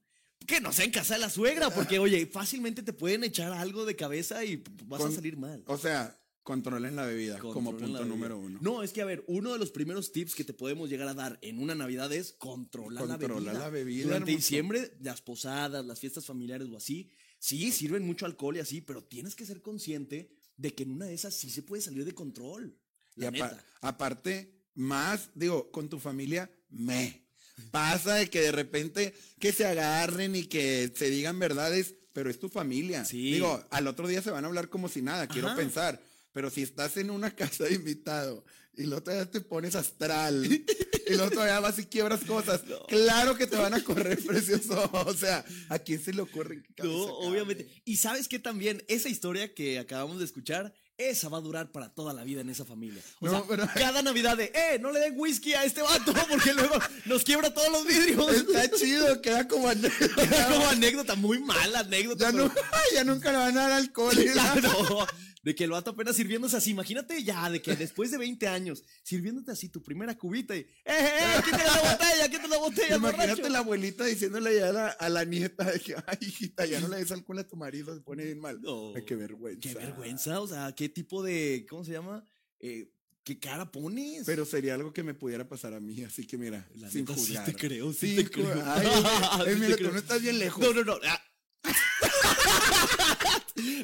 que 0.48 0.60
no 0.62 0.72
sea 0.74 0.86
en 0.86 0.92
casa 0.92 1.14
de 1.16 1.20
la 1.22 1.30
suegra, 1.30 1.70
porque, 1.70 2.00
oye, 2.00 2.26
fácilmente 2.26 2.82
te 2.84 2.94
pueden 2.94 3.24
echar 3.24 3.52
algo 3.54 3.86
de 3.86 3.96
cabeza 3.96 4.44
y 4.44 4.64
vas 4.86 5.04
a 5.04 5.12
salir 5.12 5.38
mal. 5.38 5.64
O 5.68 5.78
sea, 5.78 6.20
controlen 6.44 6.96
la 6.96 7.06
bebida 7.06 7.38
como 7.38 7.72
punto 7.72 7.86
la 7.88 8.00
bebida. 8.00 8.06
número 8.16 8.38
uno. 8.40 8.58
No, 8.62 8.82
es 8.82 8.92
que, 8.92 9.02
a 9.02 9.06
ver, 9.06 9.24
uno 9.28 9.54
de 9.54 9.60
los 9.60 9.70
primeros 9.72 10.12
tips 10.12 10.34
que 10.34 10.44
te 10.44 10.54
podemos 10.54 10.90
llegar 10.90 11.08
a 11.08 11.14
dar 11.14 11.38
en 11.44 11.60
una 11.60 11.76
Navidad 11.76 12.12
es 12.12 12.34
controlar 12.34 13.06
la 13.08 13.18
Controlar 13.18 13.44
bebida. 13.46 13.60
la 13.60 13.70
bebida, 13.70 14.04
Durante 14.06 14.32
hermoso. 14.32 14.38
diciembre, 14.38 14.98
las 15.02 15.22
posadas, 15.22 15.86
las 15.86 16.00
fiestas 16.00 16.26
familiares 16.26 16.68
o 16.70 16.78
así, 16.78 17.10
sí, 17.38 17.72
sirven 17.72 18.06
mucho 18.06 18.26
alcohol 18.26 18.58
y 18.58 18.60
así, 18.60 18.82
pero 18.82 19.04
tienes 19.04 19.36
que 19.36 19.46
ser 19.46 19.62
consciente 19.62 20.32
de 20.60 20.76
que 20.76 20.84
en 20.84 20.92
una 20.92 21.06
de 21.06 21.14
esas 21.14 21.34
sí 21.34 21.50
se 21.50 21.64
puede 21.64 21.82
salir 21.82 22.04
de 22.06 22.14
control. 22.14 22.78
Y 23.16 23.22
La 23.22 23.32
neta. 23.32 23.66
aparte, 23.82 24.54
más, 24.76 25.30
digo, 25.34 25.72
con 25.72 25.90
tu 25.90 26.00
familia, 26.00 26.52
me. 26.70 27.26
Pasa 27.72 28.16
de 28.16 28.30
que 28.30 28.42
de 28.42 28.52
repente 28.52 29.14
que 29.40 29.52
se 29.52 29.66
agarren 29.66 30.36
y 30.36 30.46
que 30.46 30.92
se 30.96 31.10
digan 31.10 31.40
verdades, 31.40 31.96
pero 32.14 32.30
es 32.30 32.40
tu 32.40 32.50
familia. 32.50 33.04
Sí. 33.06 33.34
Digo, 33.34 33.66
al 33.70 33.88
otro 33.88 34.08
día 34.08 34.22
se 34.22 34.32
van 34.32 34.44
a 34.46 34.48
hablar 34.48 34.70
como 34.70 34.88
si 34.90 35.02
nada, 35.02 35.28
quiero 35.28 35.48
Ajá. 35.48 35.58
pensar. 35.58 36.02
Pero 36.32 36.50
si 36.50 36.62
estás 36.62 36.96
en 36.98 37.10
una 37.10 37.32
casa 37.36 37.66
de 37.66 37.74
invitado 37.76 38.46
y 38.76 38.84
el 38.84 38.94
otro 38.94 39.14
día 39.14 39.30
te 39.30 39.42
pones 39.42 39.76
astral 39.76 40.46
y 41.10 41.14
el 41.14 41.22
otro 41.22 41.44
día 41.44 41.60
vas 41.60 41.80
y 41.80 41.86
quiebras 41.86 42.22
cosas, 42.26 42.62
claro 42.88 43.36
que 43.36 43.48
te 43.48 43.56
van 43.56 43.74
a 43.74 43.84
correr, 43.84 44.20
precioso. 44.26 44.90
O 44.94 45.14
sea, 45.14 45.44
¿a 45.70 45.80
quién 45.80 46.02
se 46.04 46.14
le 46.14 46.22
ocurre? 46.22 46.58
No, 46.58 46.64
cabe? 46.76 46.90
obviamente. 46.92 47.68
Y 47.86 47.98
sabes 47.98 48.28
que 48.28 48.40
también 48.40 48.84
esa 48.88 49.10
historia 49.10 49.54
que 49.54 49.80
acabamos 49.80 50.20
de 50.20 50.26
escuchar, 50.26 50.74
esa 50.98 51.30
va 51.30 51.38
a 51.38 51.42
durar 51.42 51.72
para 51.72 51.88
toda 51.94 52.12
la 52.14 52.26
vida 52.26 52.42
en 52.42 52.50
esa 52.50 52.66
familia. 52.66 53.02
O 53.22 53.26
No, 53.28 53.32
sea, 53.32 53.44
pero- 53.48 53.70
cada 53.74 54.02
Navidad 54.02 54.36
de, 54.36 54.52
eh, 54.54 54.80
no 54.82 54.92
le 54.92 55.00
den 55.00 55.14
whisky 55.18 55.54
a 55.54 55.64
este 55.64 55.82
vato 55.82 56.14
porque 56.30 56.54
luego 56.54 56.76
nos 57.06 57.24
quiebra 57.24 57.54
todos 57.54 57.72
los 57.72 57.86
vidrios. 57.88 58.30
Está 58.34 58.70
chido, 58.72 59.22
queda 59.22 59.48
como 59.48 59.70
anécdota. 59.70 60.28
Queda 60.28 60.48
como 60.50 60.68
anécdota, 60.68 61.16
muy 61.16 61.40
mala 61.40 61.80
anécdota. 61.80 62.26
Ya, 62.26 62.32
pero- 62.34 62.48
no, 62.48 62.54
ya 62.94 63.04
nunca 63.06 63.32
le 63.32 63.38
van 63.38 63.58
a 63.58 63.62
dar 63.62 63.72
alcohol. 63.72 64.14
Claro, 64.34 65.08
de 65.42 65.56
que 65.56 65.64
el 65.64 65.72
vato 65.72 65.92
apenas 65.92 66.16
sirviéndose 66.16 66.58
así. 66.58 66.72
Imagínate 66.72 67.24
ya, 67.24 67.50
de 67.50 67.62
que 67.62 67.76
después 67.76 68.12
de 68.12 68.18
20 68.18 68.48
años, 68.48 68.84
sirviéndote 69.04 69.52
así 69.52 69.70
tu 69.70 69.82
primera 69.82 70.18
cubita 70.18 70.56
y, 70.56 70.60
eh, 70.60 70.68
eh, 70.86 71.08
eh, 71.38 71.42
quítale 71.46 71.64
la 71.64 71.92
botella, 71.92 72.30
quítale 72.30 72.48
la 72.50 72.58
botella, 72.58 72.96
Imagínate 72.98 73.28
borracho. 73.36 73.50
la 73.50 73.60
abuelita 73.60 74.06
diciéndole 74.06 74.56
ya 74.58 74.70
a 74.70 74.74
la, 74.74 74.88
a 74.90 75.10
la 75.10 75.24
nieta 75.26 75.72
de 75.72 75.80
que, 75.80 75.96
ay, 75.96 76.18
hijita, 76.22 76.66
ya 76.66 76.80
no 76.82 76.88
le 76.90 76.98
des 76.98 77.12
alcohol 77.12 77.40
a 77.40 77.48
tu 77.48 77.56
marido, 77.56 77.96
se 77.96 78.02
pone 78.02 78.26
bien 78.26 78.40
mal. 78.40 78.60
No. 78.62 78.94
Ay, 78.96 79.04
qué 79.06 79.16
vergüenza. 79.16 79.62
Qué 79.62 79.74
vergüenza, 79.76 80.42
o 80.42 80.48
sea, 80.48 80.74
qué 80.76 80.90
tipo 80.90 81.24
de, 81.24 81.66
¿cómo 81.70 81.84
se 81.86 81.94
llama? 81.94 82.28
Eh, 82.60 82.92
¿Qué 83.24 83.38
cara 83.40 83.72
pones? 83.72 84.24
Pero 84.26 84.44
sería 84.46 84.74
algo 84.74 84.92
que 84.92 85.04
me 85.04 85.14
pudiera 85.14 85.48
pasar 85.48 85.74
a 85.74 85.80
mí, 85.80 86.04
así 86.04 86.26
que 86.26 86.38
mira, 86.38 86.68
La 86.76 86.90
sin 86.90 87.02
neta, 87.06 87.14
sí 87.14 87.20
juzgar. 87.28 87.46
te 87.46 87.54
creo, 87.54 87.94
sí 87.94 88.16
te 88.16 88.30
creo. 88.30 88.64
Ay, 88.66 88.88
Sí 89.46 89.52
Emilio, 89.52 89.76
te 89.76 89.84
tú 89.84 89.90
creo. 89.90 89.92
no 89.92 90.00
estás 90.00 90.22
bien 90.22 90.40
lejos. 90.40 90.64
No, 90.64 90.74
no, 90.74 90.84
no. 90.84 91.00
ah. 91.06 91.22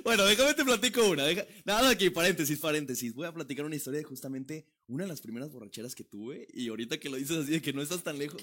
bueno, 0.04 0.26
déjame 0.26 0.54
te 0.54 0.64
platico 0.66 1.10
una. 1.10 1.24
Nada 1.66 1.90
aquí, 1.90 2.10
paréntesis, 2.10 2.60
paréntesis. 2.60 3.14
Voy 3.14 3.28
a 3.28 3.34
platicar 3.34 3.66
una 3.66 3.76
historia 3.76 4.00
de 4.00 4.04
justamente 4.06 4.66
una 4.88 5.04
de 5.04 5.10
las 5.10 5.22
primeras 5.22 5.52
borracheras 5.52 5.96
que 5.96 6.04
tuve. 6.04 6.48
Y 6.54 6.68
ahorita 6.70 7.00
que 7.00 7.10
lo 7.10 7.18
dices 7.18 7.38
así 7.38 7.52
de 7.52 7.62
que 7.62 7.74
no 7.74 7.82
estás 7.82 8.04
tan 8.04 8.18
lejos. 8.18 8.42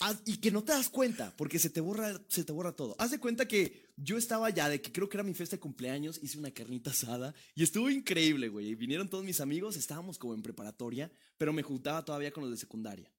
haz- 0.00 0.22
y 0.26 0.36
que 0.36 0.50
no 0.52 0.62
te 0.62 0.70
das 0.72 0.88
cuenta, 0.88 1.34
porque 1.36 1.58
se 1.58 1.70
te 1.70 1.80
borra, 1.80 2.20
se 2.28 2.44
te 2.44 2.52
borra 2.52 2.70
todo. 2.76 2.94
Haz 3.00 3.10
de 3.10 3.18
cuenta 3.18 3.48
que 3.48 3.86
yo 3.96 4.16
estaba 4.16 4.48
ya, 4.50 4.68
de 4.68 4.80
que 4.80 4.92
creo 4.92 5.08
que 5.08 5.16
era 5.16 5.24
mi 5.24 5.34
fiesta 5.34 5.56
de 5.56 5.60
cumpleaños, 5.60 6.20
hice 6.22 6.38
una 6.38 6.52
carnita 6.52 6.90
asada 6.90 7.34
y 7.56 7.64
estuvo 7.64 7.90
increíble, 7.90 8.48
güey. 8.48 8.74
Vinieron 8.76 9.08
todos 9.08 9.24
mis 9.24 9.40
amigos, 9.40 9.76
estábamos 9.76 10.16
como 10.18 10.34
en 10.34 10.42
preparatoria, 10.42 11.10
pero 11.36 11.52
me 11.52 11.62
juntaba 11.64 12.04
todavía 12.04 12.30
con 12.30 12.42
los 12.44 12.52
de 12.52 12.56
secundaria. 12.58 13.10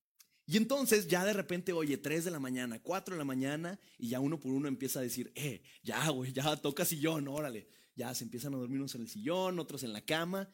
Y 0.49 0.57
entonces 0.57 1.07
ya 1.07 1.23
de 1.23 1.33
repente, 1.33 1.73
oye, 1.73 1.97
3 1.97 2.25
de 2.25 2.31
la 2.31 2.39
mañana, 2.39 2.81
4 2.81 3.13
de 3.13 3.19
la 3.19 3.23
mañana, 3.23 3.79
y 3.99 4.07
ya 4.07 4.19
uno 4.19 4.39
por 4.39 4.51
uno 4.51 4.67
empieza 4.67 4.97
a 4.97 5.03
decir, 5.03 5.31
eh, 5.35 5.61
ya, 5.83 6.09
güey, 6.09 6.33
ya 6.33 6.55
toca 6.55 6.85
sillón, 6.85 7.27
órale. 7.27 7.67
Ya 7.95 8.15
se 8.15 8.23
empiezan 8.23 8.55
a 8.55 8.57
dormir 8.57 8.79
unos 8.79 8.95
en 8.95 9.01
el 9.01 9.09
sillón, 9.09 9.59
otros 9.59 9.83
en 9.83 9.93
la 9.93 10.01
cama. 10.01 10.49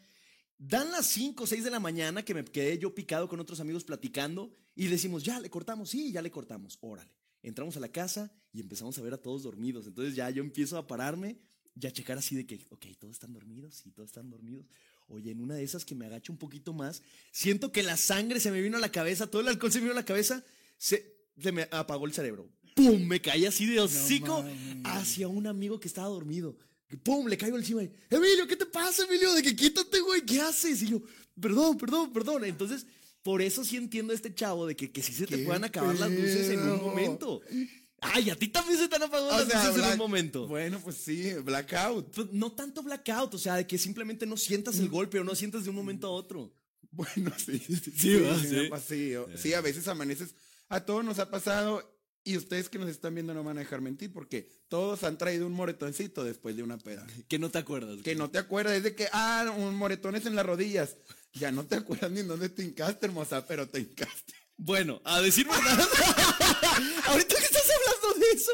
Dan 0.57 0.91
las 0.91 1.05
5 1.05 1.45
o 1.45 1.47
6 1.47 1.63
de 1.63 1.71
la 1.71 1.79
mañana 1.79 2.25
que 2.25 2.33
me 2.33 2.43
quedé 2.43 2.77
yo 2.77 2.93
picado 2.93 3.29
con 3.29 3.39
otros 3.39 3.61
amigos 3.61 3.85
platicando 3.85 4.53
y 4.75 4.87
decimos, 4.87 5.23
ya 5.23 5.39
le 5.39 5.49
cortamos, 5.49 5.91
sí, 5.91 6.11
ya 6.11 6.21
le 6.21 6.29
cortamos, 6.29 6.77
órale. 6.81 7.15
Entramos 7.41 7.77
a 7.77 7.79
la 7.79 7.87
casa 7.87 8.33
y 8.51 8.59
empezamos 8.59 8.97
a 8.97 9.01
ver 9.01 9.13
a 9.13 9.17
todos 9.17 9.43
dormidos. 9.43 9.87
Entonces 9.87 10.13
ya 10.13 10.29
yo 10.29 10.43
empiezo 10.43 10.77
a 10.77 10.87
pararme 10.87 11.39
y 11.73 11.87
a 11.87 11.91
checar 11.91 12.17
así 12.17 12.35
de 12.35 12.45
que, 12.45 12.67
ok, 12.69 12.85
todos 12.99 13.13
están 13.13 13.31
dormidos, 13.31 13.75
sí, 13.75 13.91
todos 13.91 14.09
están 14.09 14.29
dormidos. 14.29 14.65
Oye, 15.07 15.31
en 15.31 15.39
una 15.41 15.55
de 15.55 15.63
esas 15.63 15.85
que 15.85 15.93
me 15.95 16.05
agacho 16.07 16.31
un 16.33 16.39
poquito 16.39 16.73
más, 16.73 17.01
siento 17.31 17.71
que 17.71 17.83
la 17.83 17.95
sangre 17.97 18.39
se 18.39 18.49
me 18.51 18.61
vino 18.61 18.77
a 18.77 18.79
la 18.79 18.91
cabeza, 18.91 19.27
todo 19.27 19.41
el 19.41 19.47
alcohol 19.47 19.71
se 19.71 19.77
me 19.79 19.83
vino 19.83 19.91
a 19.93 19.95
la 20.01 20.05
cabeza, 20.05 20.43
se, 20.77 21.15
se 21.39 21.51
me 21.51 21.67
apagó 21.71 22.05
el 22.05 22.13
cerebro. 22.13 22.49
¡Pum! 22.75 23.05
Me 23.05 23.21
caí 23.21 23.45
así 23.45 23.65
de 23.67 23.79
hocico 23.79 24.41
mames. 24.43 24.57
hacia 24.83 25.27
un 25.27 25.47
amigo 25.47 25.79
que 25.79 25.87
estaba 25.87 26.07
dormido. 26.09 26.57
¡Pum! 27.03 27.27
Le 27.27 27.37
caigo 27.37 27.57
encima. 27.57 27.81
Emilio, 28.09 28.47
¿qué 28.47 28.55
te 28.55 28.65
pasa, 28.65 29.05
Emilio? 29.05 29.33
De 29.33 29.41
que 29.43 29.55
quítate, 29.55 29.99
güey, 30.01 30.21
¿qué 30.25 30.41
haces? 30.41 30.81
Y 30.83 30.87
yo, 30.89 31.01
perdón, 31.39 31.77
perdón, 31.77 32.11
perdón. 32.11 32.43
Entonces, 32.45 32.85
por 33.21 33.41
eso 33.41 33.63
sí 33.63 33.77
entiendo 33.77 34.11
a 34.11 34.15
este 34.15 34.33
chavo 34.33 34.67
de 34.67 34.75
que, 34.75 34.91
que 34.91 35.01
sí 35.01 35.13
se 35.13 35.25
te 35.27 35.37
¿Qué 35.37 35.43
puedan 35.45 35.63
acabar 35.63 35.97
las 35.97 36.11
luces 36.11 36.49
en 36.49 36.59
un 36.59 36.65
pedo? 36.77 36.77
momento. 36.87 37.41
Ay, 38.13 38.29
a 38.29 38.35
ti 38.35 38.47
también 38.47 38.77
se 38.77 38.87
te 38.87 38.95
han 38.95 39.03
apagado 39.03 39.35
O 39.35 39.39
las 39.39 39.47
sea, 39.47 39.67
luces 39.67 39.83
en 39.83 39.91
un 39.91 39.97
momento. 39.97 40.47
Bueno, 40.47 40.79
pues 40.79 40.97
sí, 40.97 41.33
blackout. 41.33 42.13
Pues, 42.13 42.27
No 42.31 42.51
tanto 42.51 42.83
blackout, 42.83 43.33
o 43.33 43.37
sea, 43.37 43.55
de 43.55 43.67
que 43.67 43.77
simplemente 43.77 44.25
no 44.25 44.37
sientas 44.37 44.77
el 44.79 44.89
golpe 44.89 45.19
o 45.19 45.23
no 45.23 45.35
sientas 45.35 45.63
de 45.63 45.69
un 45.69 45.75
momento 45.75 46.07
a 46.07 46.11
otro. 46.11 46.53
Bueno, 46.91 47.31
sí. 47.37 47.59
Sí, 47.59 47.81
sí, 48.87 49.13
sí. 49.35 49.53
a 49.53 49.61
veces 49.61 49.87
amaneces. 49.87 50.35
A 50.69 50.85
todos 50.85 51.03
nos 51.03 51.19
ha 51.19 51.29
pasado. 51.29 51.91
Y 52.27 52.37
ustedes 52.37 52.69
que 52.69 52.79
nos 52.79 52.89
están 52.89 53.13
viendo 53.13 53.35
no 53.35 53.43
van 53.43 53.57
a 53.57 53.59
dejar 53.59 53.81
mentir 53.81 54.11
porque 54.11 54.49
todos 54.67 55.03
han 55.03 55.15
traído 55.15 55.45
un 55.45 55.53
moretoncito 55.53 56.23
después 56.23 56.55
de 56.55 56.63
una 56.63 56.79
peda. 56.79 57.05
Que 57.27 57.37
no 57.37 57.51
te 57.51 57.59
acuerdas. 57.59 57.99
Que 58.03 58.15
no 58.15 58.31
te 58.31 58.39
acuerdas, 58.39 58.77
es 58.77 58.83
de 58.83 58.95
que, 58.95 59.07
ah, 59.11 59.53
un 59.55 59.75
moretones 59.75 60.25
en 60.25 60.35
las 60.35 60.45
rodillas. 60.45 60.95
Ya 61.33 61.51
no 61.51 61.65
te 61.65 61.75
acuerdas 61.75 62.09
ni 62.11 62.21
en 62.21 62.27
dónde 62.27 62.49
te 62.49 62.63
hincaste, 62.63 63.05
hermosa, 63.05 63.45
pero 63.45 63.67
te 63.67 63.79
hincaste. 63.81 64.33
Bueno, 64.57 65.01
a 65.03 65.21
decir 65.21 65.45
verdad. 65.45 65.87
Ahorita 67.05 67.35
que 67.35 67.45
estás 67.45 67.64
de 68.19 68.25
eso, 68.33 68.51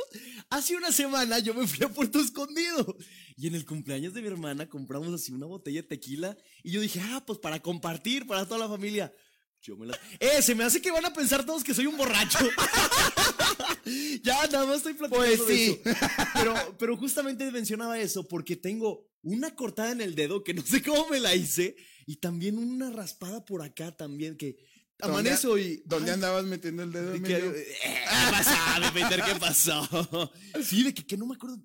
hace 0.50 0.76
una 0.76 0.92
semana 0.92 1.40
yo 1.40 1.54
me 1.54 1.68
fui 1.68 1.86
a 1.86 1.90
Puerto 1.90 2.20
Escondido. 2.20 2.96
Y 3.38 3.48
en 3.48 3.56
el 3.56 3.66
cumpleaños 3.66 4.14
de 4.14 4.22
mi 4.22 4.28
hermana 4.28 4.70
compramos 4.70 5.14
así 5.14 5.32
una 5.32 5.46
botella 5.48 5.82
de 5.82 5.88
tequila. 5.88 6.38
Y 6.64 6.72
yo 6.72 6.82
dije, 6.82 7.02
ah, 7.02 7.24
pues 7.26 7.40
para 7.40 7.60
compartir, 7.62 8.28
para 8.28 8.46
toda 8.46 8.60
la 8.60 8.70
familia. 8.70 9.14
Yo 9.62 9.78
me 9.78 9.86
la. 9.86 10.00
¡Eh! 10.20 10.42
Se 10.42 10.56
me 10.56 10.64
hace 10.64 10.82
que 10.82 10.90
van 10.92 11.06
a 11.06 11.14
pensar 11.14 11.46
todos 11.46 11.64
que 11.64 11.74
soy 11.74 11.86
un 11.86 11.96
borracho. 11.96 12.40
ya, 14.24 14.48
nada 14.48 14.66
más 14.66 14.78
estoy 14.78 14.94
platicando 14.94 15.26
Pues 15.26 15.48
de 15.48 15.56
sí. 15.56 15.82
eso. 15.84 15.98
Pero, 16.34 16.56
pero 16.80 16.98
justamente 16.98 17.50
mencionaba 17.52 18.00
eso 18.00 18.28
porque 18.28 18.56
tengo 18.56 19.08
una 19.22 19.56
cortada 19.56 19.92
en 19.92 20.02
el 20.02 20.16
dedo 20.16 20.44
que 20.44 20.54
no 20.54 20.64
sé 20.64 20.82
cómo 20.82 21.08
me 21.10 21.20
la 21.20 21.36
hice. 21.36 21.76
Y 22.08 22.16
también 22.18 22.58
una 22.58 22.90
raspada 22.90 23.46
por 23.46 23.62
acá 23.62 23.96
también 23.96 24.36
que 24.36 24.58
¿Dónde- 25.02 25.20
amanezco 25.30 25.58
y. 25.58 25.82
¿Dónde 25.86 26.12
Ay, 26.12 26.16
andabas 26.16 26.46
metiendo 26.46 26.84
el 26.84 26.92
dedo, 26.92 27.12
de 27.12 27.22
que- 27.22 27.34
Emilio? 27.38 27.52
eh, 27.56 27.68
¿Qué 27.84 28.32
pasó, 28.32 28.94
Peter? 28.94 29.22
¿Qué 29.26 29.36
pasó? 29.40 30.32
Sí, 30.64 30.84
de 30.84 30.94
que, 30.94 31.06
que 31.06 31.18
no 31.18 31.26
me 31.26 31.36
acuerdo. 31.36 31.58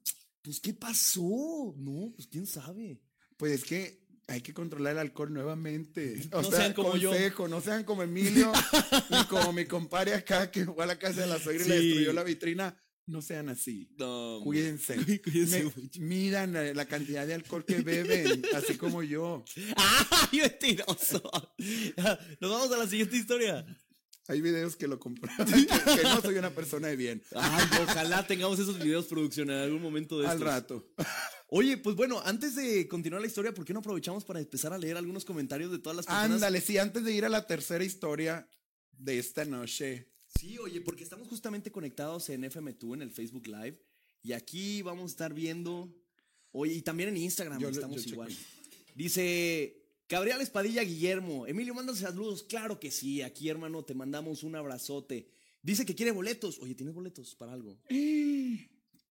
Pues, 0.42 0.60
¿qué 0.60 0.72
pasó? 0.74 1.74
No, 1.76 2.12
pues, 2.14 2.28
quién 2.28 2.46
sabe. 2.46 3.00
Pues 3.36 3.52
es 3.52 3.64
que 3.64 4.04
hay 4.28 4.40
que 4.40 4.54
controlar 4.54 4.92
el 4.94 4.98
alcohol 4.98 5.32
nuevamente. 5.32 6.28
O 6.32 6.42
No 6.42 6.50
sea, 6.50 6.60
sean 6.60 6.72
como 6.72 6.96
yo. 6.96 7.10
consejo, 7.10 7.48
no 7.48 7.60
sean 7.60 7.84
como 7.84 8.02
Emilio, 8.02 8.52
ni 9.10 9.24
como 9.26 9.52
mi 9.52 9.66
compadre 9.66 10.14
acá 10.14 10.50
que 10.50 10.64
fue 10.64 10.82
a 10.82 10.86
la 10.86 10.98
casa 10.98 11.20
de 11.20 11.26
la 11.28 11.38
suegra 11.38 11.64
y 11.64 11.68
le 11.68 11.80
destruyó 11.80 12.12
la 12.12 12.22
vitrina. 12.24 12.76
No 13.06 13.22
sean 13.22 13.48
así. 13.48 13.88
No, 13.98 14.40
Cuídense. 14.42 14.96
Cuídense 15.22 15.64
Me- 15.64 16.04
midan 16.04 16.52
la, 16.52 16.74
la 16.74 16.86
cantidad 16.86 17.26
de 17.26 17.34
alcohol 17.34 17.64
que 17.64 17.80
beben, 17.80 18.42
así 18.54 18.76
como 18.76 19.02
yo. 19.02 19.44
¡Ay, 19.76 20.40
mentiroso! 20.40 21.22
Nos 22.40 22.50
vamos 22.50 22.72
a 22.72 22.78
la 22.78 22.86
siguiente 22.88 23.16
historia. 23.16 23.64
Hay 24.28 24.40
videos 24.40 24.74
que 24.74 24.88
lo 24.88 24.98
compraron, 24.98 25.46
que, 25.46 25.66
que 25.68 26.02
no 26.02 26.20
soy 26.20 26.34
una 26.36 26.50
persona 26.50 26.88
de 26.88 26.96
bien. 26.96 27.22
Ay, 27.36 27.64
ojalá 27.84 28.26
tengamos 28.26 28.58
esos 28.58 28.76
videos 28.76 29.06
producción 29.06 29.50
en 29.50 29.58
algún 29.58 29.80
momento 29.80 30.18
de 30.18 30.26
Al 30.26 30.32
estos. 30.38 30.48
rato. 30.48 30.92
Oye, 31.48 31.76
pues 31.76 31.94
bueno, 31.94 32.20
antes 32.24 32.56
de 32.56 32.88
continuar 32.88 33.20
la 33.22 33.28
historia, 33.28 33.54
¿por 33.54 33.64
qué 33.64 33.72
no 33.72 33.78
aprovechamos 33.78 34.24
para 34.24 34.40
empezar 34.40 34.72
a 34.72 34.78
leer 34.78 34.96
algunos 34.96 35.24
comentarios 35.24 35.70
de 35.70 35.78
todas 35.78 35.94
las 35.98 36.06
personas? 36.06 36.32
Ándale, 36.32 36.60
sí, 36.60 36.76
antes 36.76 37.04
de 37.04 37.12
ir 37.12 37.24
a 37.24 37.28
la 37.28 37.46
tercera 37.46 37.84
historia 37.84 38.50
de 38.90 39.16
esta 39.16 39.44
noche. 39.44 40.10
Sí, 40.38 40.58
oye, 40.58 40.80
porque 40.80 41.04
estamos 41.04 41.28
justamente 41.28 41.70
conectados 41.70 42.28
en 42.30 42.42
FM2 42.42 42.94
en 42.94 43.02
el 43.02 43.10
Facebook 43.10 43.46
Live 43.46 43.80
y 44.22 44.32
aquí 44.32 44.82
vamos 44.82 45.04
a 45.04 45.12
estar 45.12 45.34
viendo, 45.34 45.94
oye, 46.52 46.74
y 46.74 46.82
también 46.82 47.10
en 47.10 47.16
Instagram 47.16 47.60
Yo 47.60 47.68
estamos 47.68 48.04
yo 48.04 48.12
igual. 48.12 48.36
Dice 48.94 49.82
Gabriel 50.08 50.40
Espadilla 50.40 50.82
Guillermo, 50.82 51.46
Emilio, 51.46 51.74
mandas 51.74 51.98
saludos, 51.98 52.42
claro 52.42 52.78
que 52.78 52.90
sí, 52.90 53.22
aquí 53.22 53.48
hermano, 53.48 53.84
te 53.84 53.94
mandamos 53.94 54.42
un 54.42 54.56
abrazote. 54.56 55.28
Dice 55.62 55.84
que 55.84 55.94
quiere 55.94 56.12
boletos, 56.12 56.58
oye, 56.60 56.74
¿tienes 56.74 56.94
boletos 56.94 57.34
para 57.34 57.52
algo? 57.52 57.76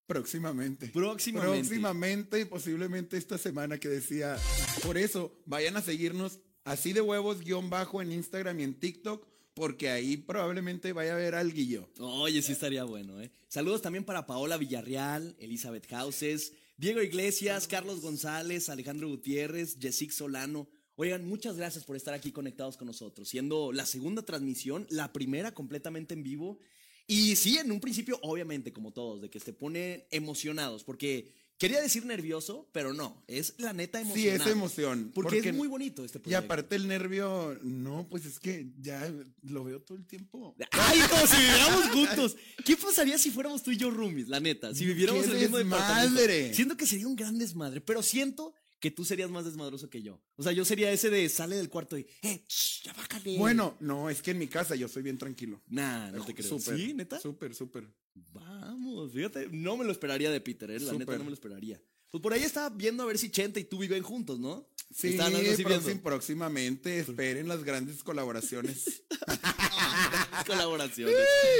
Próximamente. 0.07 0.87
Próximamente. 0.87 1.67
Próximamente 1.67 2.39
y 2.41 2.45
posiblemente 2.45 3.17
esta 3.17 3.37
semana 3.37 3.79
que 3.79 3.89
decía. 3.89 4.37
Por 4.83 4.97
eso, 4.97 5.41
vayan 5.45 5.75
a 5.77 5.81
seguirnos 5.81 6.39
así 6.63 6.93
de 6.93 7.01
huevos 7.01 7.41
guion 7.41 7.69
bajo 7.69 8.01
en 8.01 8.11
Instagram 8.11 8.59
y 8.59 8.63
en 8.63 8.79
TikTok, 8.79 9.27
porque 9.55 9.89
ahí 9.89 10.17
probablemente 10.17 10.91
vaya 10.93 11.13
a 11.13 11.15
haber 11.15 11.33
alguillo. 11.33 11.89
Oye, 11.99 12.41
sí 12.41 12.51
estaría 12.51 12.83
bueno, 12.83 13.21
¿eh? 13.21 13.31
Saludos 13.47 13.81
también 13.81 14.03
para 14.03 14.27
Paola 14.27 14.57
Villarreal, 14.57 15.33
Elizabeth 15.39 15.87
Houses, 15.89 16.51
Diego 16.75 17.01
Iglesias, 17.01 17.65
Carlos 17.65 18.01
González, 18.01 18.67
Alejandro 18.67 19.07
Gutiérrez, 19.07 19.77
Jessic 19.79 20.11
Solano. 20.11 20.67
Oigan, 20.97 21.25
muchas 21.25 21.55
gracias 21.55 21.85
por 21.85 21.95
estar 21.95 22.13
aquí 22.13 22.33
conectados 22.33 22.75
con 22.75 22.87
nosotros, 22.87 23.29
siendo 23.29 23.71
la 23.71 23.85
segunda 23.85 24.23
transmisión, 24.23 24.85
la 24.89 25.13
primera 25.13 25.53
completamente 25.53 26.13
en 26.13 26.23
vivo. 26.23 26.59
Y 27.07 27.37
sí, 27.37 27.57
en 27.57 27.71
un 27.71 27.79
principio, 27.79 28.19
obviamente, 28.23 28.73
como 28.73 28.91
todos, 28.91 29.21
de 29.21 29.29
que 29.29 29.39
se 29.39 29.53
ponen 29.53 30.03
emocionados, 30.11 30.83
porque 30.83 31.31
quería 31.57 31.81
decir 31.81 32.05
nervioso, 32.05 32.69
pero 32.71 32.93
no, 32.93 33.23
es 33.27 33.55
la 33.57 33.73
neta 33.73 33.99
Sí, 33.99 34.05
emocionado. 34.27 34.43
es 34.43 34.55
emoción. 34.55 35.11
Porque, 35.13 35.39
es 35.39 35.53
muy 35.53 35.67
bonito 35.67 36.03
este 36.05 36.17
Y 36.19 36.21
proyecto. 36.21 36.45
aparte 36.45 36.75
el 36.75 36.87
nervio, 36.87 37.57
no, 37.63 38.07
pues 38.09 38.25
es 38.25 38.39
que 38.39 38.67
ya 38.79 39.11
lo 39.43 39.63
veo 39.63 39.81
todo 39.81 39.97
el 39.97 40.05
tiempo. 40.05 40.55
Ay, 40.71 40.99
como 41.09 41.27
si 41.27 41.37
viviéramos 41.37 41.85
juntos. 41.93 42.37
¿Qué 42.65 42.75
pasaría 42.77 43.17
si 43.17 43.31
fuéramos 43.31 43.63
tú 43.63 43.71
y 43.71 43.77
yo 43.77 43.89
roomies, 43.91 44.27
la 44.29 44.39
neta? 44.39 44.73
Si 44.73 44.85
viviéramos 44.85 45.23
¡Qué 45.23 45.29
en 45.31 45.35
el 45.37 45.41
mismo 45.43 45.57
departamento. 45.57 46.01
desmadre! 46.21 46.53
Siento 46.53 46.77
que 46.77 46.85
sería 46.85 47.07
un 47.07 47.15
gran 47.15 47.37
desmadre, 47.37 47.81
pero 47.81 48.01
siento 48.03 48.53
que 48.79 48.91
tú 48.91 49.03
serías 49.05 49.29
más 49.31 49.45
desmadroso 49.45 49.89
que 49.89 50.01
yo. 50.01 50.21
O 50.35 50.43
sea, 50.43 50.51
yo 50.51 50.65
sería 50.65 50.91
ese 50.91 51.09
de 51.09 51.27
sale 51.29 51.55
del 51.55 51.69
cuarto 51.69 51.97
y, 51.97 52.05
eh, 52.21 52.45
shh, 52.47 52.83
ya 52.83 52.93
bájale. 52.93 53.37
Bueno, 53.37 53.77
no, 53.79 54.09
es 54.09 54.21
que 54.21 54.31
en 54.31 54.37
mi 54.39 54.47
casa 54.47 54.75
yo 54.75 54.87
soy 54.87 55.01
bien 55.03 55.17
tranquilo. 55.17 55.61
Nah, 55.67 56.11
no 56.11 56.23
te 56.25 56.33
creo. 56.35 56.47
Súper, 56.59 56.77
¿Sí, 56.77 56.93
neta? 56.93 57.19
Súper, 57.19 57.55
súper. 57.55 57.89
Vamos, 58.13 59.11
fíjate, 59.13 59.49
no 59.51 59.75
me 59.77 59.85
lo 59.85 59.91
esperaría 59.91 60.31
de 60.31 60.39
Peter, 60.41 60.69
eh, 60.71 60.79
la 60.79 60.93
neta 60.93 61.17
no 61.17 61.23
me 61.23 61.29
lo 61.31 61.33
esperaría. 61.33 61.81
Pues 62.11 62.21
por 62.21 62.31
ahí 62.33 62.43
estaba 62.43 62.69
viendo 62.69 63.03
a 63.03 63.07
ver 63.07 63.17
si 63.17 63.29
Chente 63.29 63.59
y 63.59 63.65
tú 63.65 63.77
viven 63.79 64.01
juntos, 64.03 64.39
¿no? 64.39 64.69
Sí, 64.89 65.17
próxim- 65.17 66.01
próximamente 66.01 66.99
esperen 66.99 67.47
las 67.49 67.63
grandes 67.63 68.03
colaboraciones. 68.03 69.03
Colaboraciones. 70.47 71.15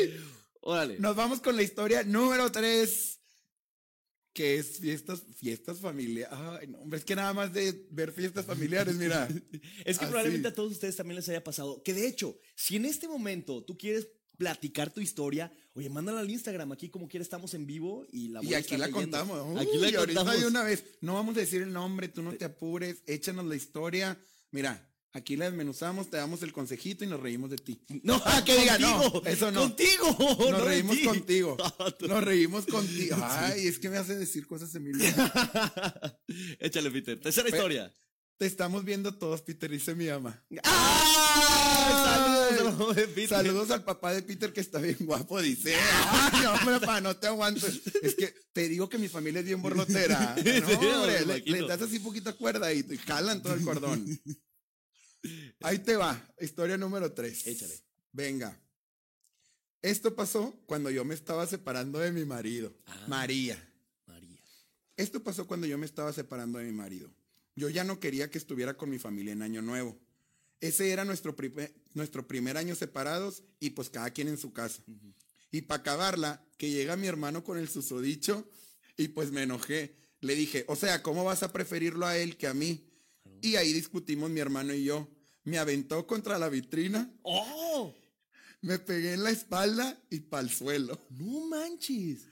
Órale. 0.62 0.97
Nos 0.99 1.15
vamos 1.15 1.41
con 1.41 1.56
la 1.56 1.62
historia 1.63 2.04
número 2.04 2.51
3, 2.51 3.14
que 4.36 4.58
es 4.60 4.78
fiestas, 4.80 5.24
fiestas 5.39 5.80
familiares. 5.80 6.38
Ay, 6.38 6.67
no, 6.67 6.78
hombre, 6.80 7.00
es 7.00 7.06
que 7.06 7.15
nada 7.15 7.34
más 7.34 7.52
de 7.54 7.88
ver 7.89 8.12
fiestas 8.12 8.45
familiares, 8.45 8.95
mira. 8.95 9.28
Es 9.86 9.98
que 9.98 10.04
Así. 10.06 10.12
probablemente 10.12 10.50
a 10.50 10.54
todos 10.54 10.74
ustedes 10.74 10.95
también 10.95 11.15
les 11.15 11.28
haya 11.30 11.43
pasado. 11.43 11.82
Que 11.84 11.93
de 11.93 12.06
hecho, 12.08 12.38
si 12.56 12.76
en 12.76 12.86
este 12.86 13.08
momento 13.08 13.63
tú 13.63 13.78
quieres 13.78 14.08
platicar 14.38 14.91
tu 14.93 15.00
historia, 15.00 15.50
oye, 15.74 15.89
mándala 15.89 16.19
al 16.19 16.30
Instagram. 16.30 16.74
Aquí 16.74 16.89
como 16.89 17.08
quiera 17.08 17.24
estamos 17.24 17.54
en 17.54 17.65
vivo 17.65 18.06
y 18.12 18.28
la 18.28 18.41
voy 18.41 18.50
Y 18.50 18.54
a 18.54 18.58
aquí 18.58 18.76
estar 18.76 18.80
la 18.80 18.88
leyendo. 18.88 19.17
contamos. 19.17 19.58
Aquí 19.62 19.78
la 19.78 20.00
ahorita 20.00 20.19
contamos. 20.19 20.41
de 20.41 20.48
una 20.48 20.63
vez. 20.63 20.84
No 21.00 21.13
vamos 21.13 21.38
a 21.38 21.39
decir 21.39 21.62
el 21.62 21.71
nombre, 21.71 22.10
tú 22.10 22.21
no 22.21 22.34
te 22.34 22.43
apures, 22.45 22.98
échanos 23.08 23.45
la 23.45 23.56
historia. 23.56 24.19
Mira, 24.52 24.86
aquí 25.15 25.36
la 25.38 25.45
desmenuzamos, 25.45 26.10
te 26.10 26.17
damos 26.17 26.43
el 26.43 26.51
consejito 26.51 27.04
y 27.04 27.08
nos 27.08 27.19
reímos 27.19 27.49
de 27.49 27.56
ti. 27.58 27.82
No, 28.04 28.21
Ah, 28.25 28.43
que 28.45 28.56
diga, 28.60 28.78
no, 28.78 29.21
eso 29.25 29.51
no. 29.51 29.62
Contigo. 29.62 30.15
Nos 30.19 30.51
no 30.51 30.58
de 30.60 30.65
reímos 30.65 30.97
ti. 30.97 31.04
contigo. 31.06 31.58
Nos 32.08 32.23
reímos 32.23 32.65
contigo. 32.65 33.17
Ay, 33.21 33.67
es 33.67 33.80
que 33.80 33.89
me 33.89 33.97
hace 33.97 34.15
decir 34.15 34.45
cosas, 34.45 34.73
Emilio. 34.75 35.04
Échale, 36.60 36.91
Peter. 36.91 37.19
Tercera 37.19 37.49
Pe- 37.49 37.56
historia. 37.56 37.93
Te 38.38 38.45
estamos 38.45 38.84
viendo 38.84 39.17
todos, 39.17 39.41
Peter, 39.41 39.71
dice 39.71 39.95
mi 39.95 40.10
ama. 40.10 40.43
¡Ah! 40.63 42.49
Saludos, 42.54 42.95
Peter. 43.15 43.30
Saludos 43.30 43.71
al 43.71 43.84
papá 43.86 44.13
de 44.13 44.21
Peter 44.23 44.51
que 44.51 44.60
está 44.60 44.80
bien 44.80 44.97
guapo, 45.01 45.41
dice. 45.41 45.73
Ay, 46.10 46.45
hombre, 46.45 46.86
pa, 46.86 46.99
no 46.99 47.15
te 47.15 47.28
aguanto. 47.28 47.65
Es 48.01 48.15
que 48.15 48.34
te 48.51 48.67
digo 48.67 48.89
que 48.89 48.97
mi 48.97 49.08
familia 49.08 49.39
es 49.39 49.45
bien 49.45 49.62
borlotera. 49.62 50.36
No, 50.36 50.80
hombre, 50.80 51.25
le, 51.25 51.39
le 51.45 51.67
das 51.67 51.82
así 51.82 51.99
poquita 51.99 52.34
cuerda 52.34 52.73
y 52.73 52.84
te 52.84 52.97
jalan 52.97 53.41
todo 53.41 53.54
el 53.54 53.62
cordón. 53.62 54.06
Ahí 55.61 55.79
te 55.79 55.95
va, 55.95 56.21
historia 56.39 56.77
número 56.77 57.11
3. 57.13 57.47
Échale. 57.47 57.79
Venga. 58.11 58.59
Esto 59.81 60.15
pasó 60.15 60.53
cuando 60.65 60.89
yo 60.89 61.05
me 61.05 61.13
estaba 61.13 61.45
separando 61.45 61.99
de 61.99 62.11
mi 62.11 62.25
marido, 62.25 62.73
Ah. 62.85 63.05
María. 63.07 63.71
María. 64.07 64.39
Esto 64.97 65.23
pasó 65.23 65.45
cuando 65.45 65.67
yo 65.67 65.77
me 65.77 65.85
estaba 65.85 66.11
separando 66.13 66.57
de 66.59 66.65
mi 66.65 66.71
marido. 66.71 67.11
Yo 67.55 67.69
ya 67.69 67.83
no 67.83 67.99
quería 67.99 68.29
que 68.29 68.38
estuviera 68.38 68.75
con 68.75 68.89
mi 68.89 68.97
familia 68.99 69.33
en 69.33 69.41
Año 69.41 69.61
Nuevo. 69.61 69.97
Ese 70.59 70.89
era 70.91 71.05
nuestro, 71.05 71.35
primer- 71.35 71.73
nuestro 71.93 72.27
primer 72.27 72.57
año 72.57 72.75
separados 72.75 73.43
y 73.59 73.71
pues 73.71 73.89
cada 73.89 74.09
quien 74.11 74.27
en 74.27 74.38
su 74.38 74.51
casa. 74.53 74.81
Y 75.51 75.61
para 75.61 75.81
acabarla, 75.81 76.43
que 76.57 76.71
llega 76.71 76.95
mi 76.97 77.07
hermano 77.07 77.43
con 77.43 77.57
el 77.57 77.69
susodicho 77.69 78.49
y 78.97 79.09
pues 79.09 79.31
me 79.31 79.43
enojé. 79.43 79.95
Le 80.21 80.33
dije, 80.35 80.65
o 80.67 80.75
sea, 80.75 81.03
¿cómo 81.03 81.23
vas 81.23 81.43
a 81.43 81.53
preferirlo 81.53 82.05
a 82.07 82.17
él 82.17 82.35
que 82.38 82.47
a 82.47 82.53
mí? 82.53 82.89
Y 83.41 83.57
ahí 83.57 83.71
discutimos 83.73 84.29
mi 84.31 84.39
hermano 84.39 84.73
y 84.73 84.83
yo. 84.85 85.07
Me 85.45 85.58
aventó 85.58 86.05
contra 86.05 86.38
la 86.38 86.49
vitrina, 86.49 87.10
¡Oh! 87.21 87.95
me 88.62 88.79
pegué 88.79 89.13
en 89.13 89.23
la 89.23 89.29
espalda 89.29 89.97
y 90.10 90.21
pa'l 90.21 90.49
suelo. 90.49 90.99
No 91.12 91.47
manches. 91.47 92.27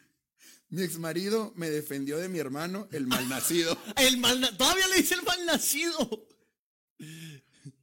Mi 0.69 0.82
exmarido 0.82 1.54
me 1.56 1.69
defendió 1.69 2.17
de 2.17 2.28
mi 2.28 2.39
hermano, 2.39 2.88
el 2.91 3.06
malnacido. 3.06 3.78
El 3.97 4.17
mal 4.17 4.58
todavía 4.58 4.88
le 4.88 4.97
dice 4.97 5.13
el 5.13 5.21
mal 5.21 5.45
nacido. 5.45 6.28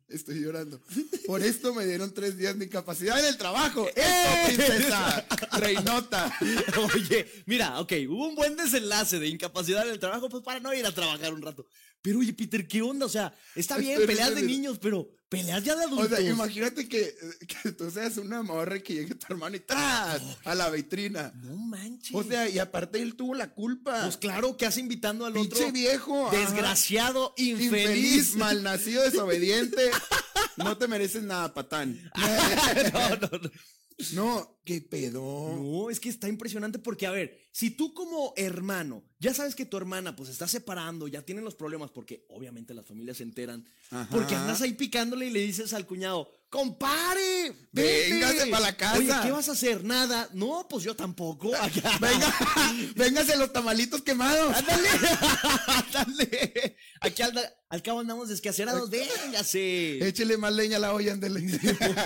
Estoy 0.08 0.40
llorando. 0.40 0.82
Por 1.24 1.40
esto 1.40 1.72
me 1.72 1.86
dieron 1.86 2.12
tres 2.12 2.36
días 2.36 2.58
de 2.58 2.64
incapacidad 2.64 3.20
en 3.20 3.26
el 3.26 3.36
trabajo. 3.36 3.86
¡Eh! 3.94 4.46
¡Eso, 4.48 4.56
princesa! 4.56 5.26
¡Reinota! 5.60 6.36
Oye, 6.94 7.30
mira, 7.46 7.78
ok, 7.78 7.92
hubo 8.08 8.26
un 8.26 8.34
buen 8.34 8.56
desenlace 8.56 9.20
de 9.20 9.28
incapacidad 9.28 9.86
en 9.86 9.92
el 9.92 10.00
trabajo, 10.00 10.28
pues 10.28 10.42
para 10.42 10.58
no 10.58 10.74
ir 10.74 10.84
a 10.84 10.92
trabajar 10.92 11.32
un 11.32 11.42
rato. 11.42 11.64
Pero 12.02 12.20
oye, 12.20 12.32
Peter, 12.32 12.66
¿qué 12.66 12.80
onda? 12.82 13.04
O 13.06 13.08
sea, 13.10 13.34
está 13.54 13.76
bien, 13.76 14.00
Espera, 14.00 14.06
peleas 14.06 14.34
de 14.34 14.42
niños, 14.42 14.78
pero 14.80 15.10
peleas 15.28 15.62
ya 15.62 15.76
de 15.76 15.84
O 15.84 15.88
adultos. 15.88 16.18
sea, 16.18 16.20
imagínate 16.20 16.88
que, 16.88 17.14
que 17.62 17.72
tú 17.72 17.90
seas 17.90 18.16
una 18.16 18.42
morra 18.42 18.76
y 18.78 18.82
que 18.82 18.94
llegue 18.94 19.14
tu 19.14 19.26
hermano 19.32 19.56
y 19.56 19.60
¡tras! 19.60 20.22
a 20.44 20.54
la 20.54 20.70
vitrina. 20.70 21.30
No 21.36 21.56
manches. 21.56 22.14
O 22.14 22.24
sea, 22.24 22.48
y 22.48 22.58
aparte 22.58 23.02
él 23.02 23.16
tuvo 23.16 23.34
la 23.34 23.52
culpa. 23.52 24.00
pues 24.04 24.16
claro, 24.16 24.56
que 24.56 24.64
has 24.66 24.78
invitando 24.78 25.26
al 25.26 25.34
Pinche 25.34 25.56
otro 25.56 25.72
viejo. 25.72 26.30
desgraciado, 26.30 27.34
infeliz. 27.36 27.64
Infeliz, 27.82 28.34
malnacido, 28.36 29.02
desobediente. 29.02 29.90
No 30.56 30.76
te 30.78 30.88
mereces 30.88 31.22
nada, 31.22 31.52
patán. 31.52 32.00
no, 32.92 33.08
no, 33.16 33.38
no. 33.42 33.50
No, 34.12 34.60
qué 34.64 34.80
pedo. 34.80 35.56
No, 35.56 35.90
es 35.90 36.00
que 36.00 36.08
está 36.08 36.28
impresionante 36.28 36.78
porque, 36.78 37.06
a 37.06 37.10
ver, 37.10 37.38
si 37.52 37.70
tú 37.70 37.92
como 37.94 38.32
hermano, 38.36 39.04
ya 39.18 39.34
sabes 39.34 39.54
que 39.54 39.66
tu 39.66 39.76
hermana 39.76 40.16
pues 40.16 40.28
está 40.30 40.46
separando, 40.48 41.08
ya 41.08 41.22
tienen 41.22 41.44
los 41.44 41.54
problemas, 41.54 41.90
porque 41.90 42.24
obviamente 42.28 42.74
las 42.74 42.86
familias 42.86 43.18
se 43.18 43.24
enteran, 43.24 43.64
Ajá. 43.90 44.08
porque 44.10 44.34
andas 44.34 44.60
ahí 44.62 44.72
picándole 44.74 45.26
y 45.26 45.30
le 45.30 45.40
dices 45.40 45.72
al 45.72 45.86
cuñado, 45.86 46.30
compare, 46.48 47.52
vete". 47.72 48.10
Véngase 48.12 48.46
pa' 48.46 48.60
la 48.60 48.76
casa. 48.76 48.98
Oye, 48.98 49.12
¿qué 49.22 49.30
vas 49.30 49.48
a 49.48 49.52
hacer? 49.52 49.84
Nada. 49.84 50.28
No, 50.32 50.66
pues 50.68 50.84
yo 50.84 50.94
tampoco. 50.96 51.54
Acá. 51.60 51.98
Venga, 52.00 52.34
véngase 52.96 53.36
los 53.36 53.52
tamalitos 53.52 54.02
quemados. 54.02 54.56
Ándale, 54.56 54.88
ándale. 55.94 56.76
Aquí 57.00 57.22
al, 57.22 57.54
al 57.68 57.82
cabo 57.82 58.00
andamos 58.00 58.28
descacerados, 58.28 58.90
véngase. 58.90 60.06
Échele 60.06 60.36
más 60.36 60.52
leña 60.52 60.76
a 60.76 60.80
la 60.80 60.94
olla, 60.94 61.12
ándele. 61.12 61.40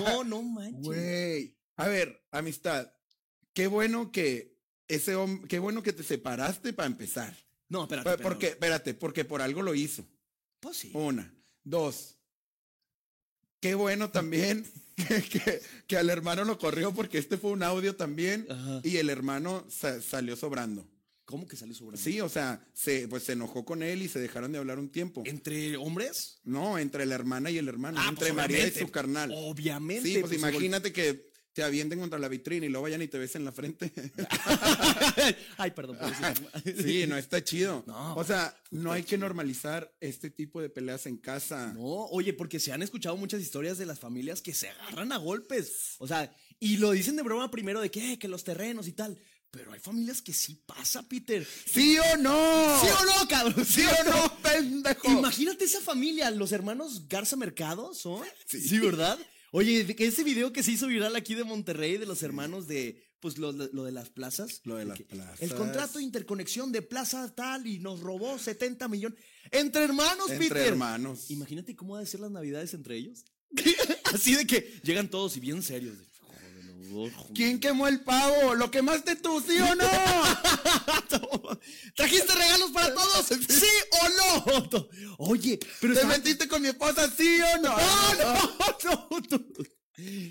No, 0.00 0.24
no 0.24 0.42
manches. 0.42 0.82
Güey. 0.82 1.56
A 1.76 1.88
ver, 1.88 2.24
amistad. 2.30 2.92
Qué 3.52 3.66
bueno 3.66 4.10
que 4.12 4.56
ese 4.88 5.14
hombre, 5.16 5.48
qué 5.48 5.58
bueno 5.58 5.82
que 5.82 5.92
te 5.92 6.02
separaste 6.02 6.72
para 6.72 6.86
empezar. 6.86 7.36
No, 7.68 7.82
espérate. 7.84 8.10
Pero- 8.10 8.22
Porque, 8.22 8.46
espérate, 8.48 8.94
porque 8.94 9.24
por 9.24 9.40
algo 9.42 9.62
lo 9.62 9.74
hizo. 9.74 10.04
Pues 10.60 10.76
sí. 10.76 10.90
Una. 10.94 11.32
Dos. 11.62 12.16
Qué 13.60 13.74
bueno 13.74 14.10
también 14.10 14.66
que, 14.96 15.22
que- 15.22 15.60
que 15.86 15.96
al 15.96 16.10
hermano 16.10 16.44
lo 16.44 16.58
corrió 16.58 16.92
porque 16.92 17.18
este 17.18 17.38
fue 17.38 17.50
un 17.52 17.62
audio 17.62 17.96
también 17.96 18.46
Ajá. 18.50 18.80
y 18.84 18.98
el 18.98 19.08
hermano 19.10 19.64
sa- 19.70 20.00
salió 20.02 20.36
sobrando. 20.36 20.86
¿Cómo 21.24 21.46
que 21.46 21.56
salió 21.56 21.74
sobrando? 21.74 22.02
Sí, 22.02 22.20
o 22.20 22.28
sea, 22.28 22.62
se, 22.74 23.08
pues 23.08 23.22
se 23.22 23.32
enojó 23.32 23.64
con 23.64 23.82
él 23.82 24.02
y 24.02 24.08
se 24.08 24.20
dejaron 24.20 24.52
de 24.52 24.58
hablar 24.58 24.78
un 24.78 24.90
tiempo. 24.90 25.22
¿Entre 25.24 25.74
hombres? 25.78 26.38
No, 26.44 26.78
entre 26.78 27.06
la 27.06 27.14
hermana 27.14 27.50
y 27.50 27.56
el 27.56 27.66
hermano, 27.66 27.98
Ah, 27.98 28.08
entre 28.10 28.26
pues, 28.26 28.34
María 28.36 28.66
y 28.66 28.70
su 28.70 28.90
carnal. 28.90 29.32
Obviamente. 29.34 30.06
Sí, 30.06 30.18
pues, 30.20 30.24
pues, 30.26 30.38
imagínate 30.38 30.92
que 30.92 31.32
te 31.54 31.62
avienten 31.62 32.00
contra 32.00 32.18
la 32.18 32.28
vitrina 32.28 32.66
y 32.66 32.68
luego 32.68 32.82
vayan 32.82 33.00
y 33.00 33.08
te 33.08 33.16
besen 33.16 33.42
en 33.42 33.46
la 33.46 33.52
frente. 33.52 33.92
Ay, 35.56 35.70
perdón. 35.70 35.96
por 35.98 36.12
sí, 36.82 37.06
no 37.06 37.16
está 37.16 37.42
chido. 37.42 37.84
No, 37.86 38.16
o 38.16 38.24
sea, 38.24 38.54
no 38.72 38.90
hay 38.90 39.04
que 39.04 39.16
normalizar 39.16 39.94
este 40.00 40.30
tipo 40.30 40.60
de 40.60 40.68
peleas 40.68 41.06
en 41.06 41.16
casa. 41.16 41.72
No, 41.72 42.06
oye, 42.06 42.34
porque 42.34 42.58
se 42.58 42.72
han 42.72 42.82
escuchado 42.82 43.16
muchas 43.16 43.40
historias 43.40 43.78
de 43.78 43.86
las 43.86 44.00
familias 44.00 44.42
que 44.42 44.52
se 44.52 44.68
agarran 44.68 45.12
a 45.12 45.16
golpes. 45.16 45.94
O 45.98 46.08
sea, 46.08 46.34
y 46.58 46.78
lo 46.78 46.90
dicen 46.90 47.14
de 47.14 47.22
broma 47.22 47.50
primero 47.52 47.80
de 47.80 47.90
que, 47.90 48.12
eh, 48.12 48.18
que 48.18 48.26
los 48.26 48.42
terrenos 48.42 48.88
y 48.88 48.92
tal. 48.92 49.16
Pero 49.52 49.72
hay 49.72 49.78
familias 49.78 50.20
que 50.20 50.32
sí 50.32 50.60
pasa, 50.66 51.08
Peter. 51.08 51.46
¿Sí 51.66 51.96
o 51.98 52.16
no? 52.16 52.80
¿Sí 52.80 52.88
o 52.88 53.04
no, 53.04 53.28
cabrón? 53.28 53.64
¿Sí 53.64 53.84
o 53.84 54.10
no, 54.10 54.38
pendejo? 54.42 55.08
Imagínate 55.08 55.64
esa 55.66 55.80
familia, 55.80 56.28
los 56.32 56.50
hermanos 56.50 57.06
Garza 57.06 57.36
Mercado, 57.36 57.94
¿son? 57.94 58.26
Sí. 58.46 58.80
¿verdad? 58.80 59.16
Oye, 59.56 59.86
ese 60.00 60.24
video 60.24 60.52
que 60.52 60.64
se 60.64 60.72
hizo 60.72 60.88
viral 60.88 61.14
aquí 61.14 61.36
de 61.36 61.44
Monterrey 61.44 61.96
de 61.96 62.06
los 62.06 62.24
hermanos 62.24 62.66
de, 62.66 63.00
pues 63.20 63.38
lo, 63.38 63.52
lo 63.52 63.84
de 63.84 63.92
las 63.92 64.10
plazas. 64.10 64.60
Lo 64.64 64.74
de 64.74 64.84
las 64.84 65.00
plazas. 65.02 65.40
El 65.40 65.54
contrato 65.54 65.98
de 65.98 66.04
interconexión 66.04 66.72
de 66.72 66.82
plaza 66.82 67.32
tal 67.36 67.64
y 67.68 67.78
nos 67.78 68.00
robó 68.00 68.36
70 68.36 68.88
millones. 68.88 69.16
Entre 69.52 69.84
hermanos, 69.84 70.28
Entre 70.28 70.48
Peter. 70.48 70.66
hermanos. 70.66 71.30
Imagínate 71.30 71.76
cómo 71.76 71.94
ha 71.94 72.00
de 72.00 72.06
ser 72.06 72.18
las 72.18 72.32
navidades 72.32 72.74
entre 72.74 72.96
ellos. 72.96 73.24
Así 74.12 74.34
de 74.34 74.44
que 74.44 74.80
llegan 74.82 75.08
todos 75.08 75.36
y 75.36 75.40
bien 75.40 75.62
serios. 75.62 75.98
de. 75.98 76.04
¿Quién 77.34 77.60
quemó 77.60 77.86
el 77.88 78.00
pavo? 78.00 78.54
¿Lo 78.54 78.70
quemaste 78.70 79.16
tú, 79.16 79.42
sí 79.46 79.58
o 79.58 79.74
no? 79.74 79.84
¿Trajiste 81.96 82.32
regalos 82.34 82.70
para 82.72 82.94
todos? 82.94 83.26
¿Sí 83.26 83.66
o 84.02 84.08
no? 84.08 84.86
Oye, 85.18 85.58
pero 85.80 85.94
¿Te 85.94 86.00
está- 86.00 86.12
metiste 86.16 86.48
con 86.48 86.62
mi 86.62 86.68
esposa, 86.68 87.10
sí 87.16 87.38
o 87.54 87.58
no? 87.62 87.76
¡No, 87.76 88.14
no, 88.84 89.08
no! 89.30 89.44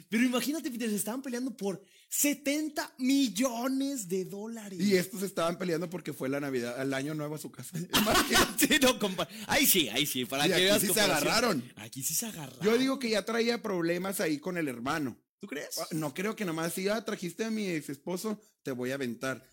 Pero 0.09 0.23
imagínate, 0.23 0.69
Peter, 0.69 0.89
se 0.89 0.97
estaban 0.97 1.21
peleando 1.21 1.55
por 1.55 1.81
70 2.09 2.93
millones 2.97 4.09
de 4.09 4.25
dólares. 4.25 4.77
Y 4.79 4.97
estos 4.97 5.23
estaban 5.23 5.57
peleando 5.57 5.89
porque 5.89 6.11
fue 6.11 6.27
la 6.27 6.41
Navidad, 6.41 6.79
el 6.81 6.93
año 6.93 7.13
nuevo 7.15 7.35
a 7.35 7.39
su 7.39 7.49
casa. 7.49 7.77
Sí, 8.57 8.67
no, 8.81 8.99
compa- 8.99 9.27
Ahí 9.47 9.65
sí, 9.65 9.87
ahí 9.89 10.05
sí, 10.05 10.25
para 10.25 10.45
Y 10.45 10.49
que 10.49 10.55
aquí 10.55 10.63
veas 10.65 10.81
sí 10.81 10.87
se 10.93 10.99
agarraron. 11.01 11.63
Aquí 11.77 12.03
sí 12.03 12.13
se 12.13 12.25
agarraron. 12.25 12.61
Yo 12.63 12.77
digo 12.77 12.99
que 12.99 13.09
ya 13.09 13.23
traía 13.23 13.61
problemas 13.61 14.19
ahí 14.19 14.37
con 14.37 14.57
el 14.57 14.67
hermano. 14.67 15.17
¿Tú 15.43 15.47
crees? 15.47 15.77
Ah, 15.77 15.87
No 15.91 16.13
creo 16.13 16.37
que 16.37 16.45
nomás 16.45 16.71
si 16.71 16.83
ya 16.83 17.03
trajiste 17.03 17.43
a 17.43 17.51
mi 17.51 17.67
ex 17.67 17.89
esposo, 17.89 18.41
te 18.63 18.71
voy 18.71 18.91
a 18.91 18.93
aventar. 18.93 19.45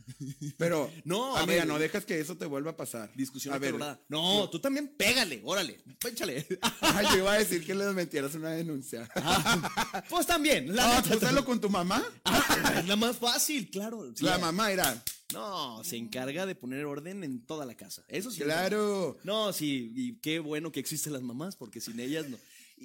Pero, 0.56 0.88
No, 1.04 1.36
a 1.36 1.40
amiga, 1.40 1.58
ver. 1.62 1.66
no 1.66 1.80
dejas 1.80 2.04
que 2.06 2.20
eso 2.20 2.36
te 2.36 2.46
vuelva 2.46 2.70
a 2.70 2.76
pasar. 2.76 3.10
Discusión 3.16 3.52
a 3.52 3.58
ver. 3.58 3.70
acalorada. 3.70 4.00
No, 4.08 4.48
tú 4.48 4.60
también 4.60 4.94
pégale, 4.96 5.40
órale, 5.44 5.82
échale. 6.08 6.46
Ay, 6.80 7.06
yo 7.10 7.18
iba 7.18 7.32
a 7.32 7.38
decir 7.40 7.66
que 7.66 7.74
les 7.74 7.92
metieras 7.92 8.36
una 8.36 8.50
denuncia. 8.50 9.08
Ah, 9.16 10.04
pues 10.08 10.28
también, 10.28 10.72
la, 10.76 10.98
Ah, 10.98 10.98
hazlo 11.00 11.44
con 11.44 11.60
tu 11.60 11.68
mamá. 11.68 12.04
Ah, 12.24 12.76
es 12.78 12.86
la 12.86 12.94
más 12.94 13.16
fácil, 13.16 13.68
claro. 13.68 14.12
Sí, 14.14 14.24
La 14.24 14.38
mamá 14.38 14.70
era. 14.70 15.02
No, 15.32 15.82
se 15.82 15.96
encarga 15.96 16.46
de 16.46 16.54
poner 16.54 16.84
orden 16.84 17.24
en 17.24 17.44
toda 17.44 17.66
la 17.66 17.74
casa. 17.76 18.04
Eso 18.06 18.30
sí. 18.30 18.42
es 18.42 18.44
Claro. 18.44 19.18
No, 19.24 19.52
sí, 19.52 19.92
y 19.96 20.20
qué 20.20 20.38
bueno 20.38 20.70
que 20.70 20.78
existen 20.78 21.12
las 21.14 21.22
mamás, 21.22 21.56
porque 21.56 21.80
sin 21.80 21.98
ellas 21.98 22.28
no. 22.28 22.38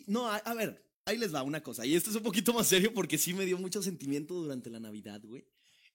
No, 0.07 0.27
a, 0.27 0.37
a 0.37 0.53
ver, 0.55 0.84
ahí 1.05 1.17
les 1.17 1.33
va 1.33 1.43
una 1.43 1.61
cosa, 1.61 1.85
y 1.85 1.95
esto 1.95 2.09
es 2.09 2.15
un 2.15 2.23
poquito 2.23 2.53
más 2.53 2.67
serio 2.67 2.93
porque 2.93 3.17
sí 3.17 3.33
me 3.33 3.45
dio 3.45 3.57
mucho 3.57 3.81
sentimiento 3.81 4.33
durante 4.33 4.69
la 4.69 4.79
Navidad, 4.79 5.21
güey. 5.23 5.45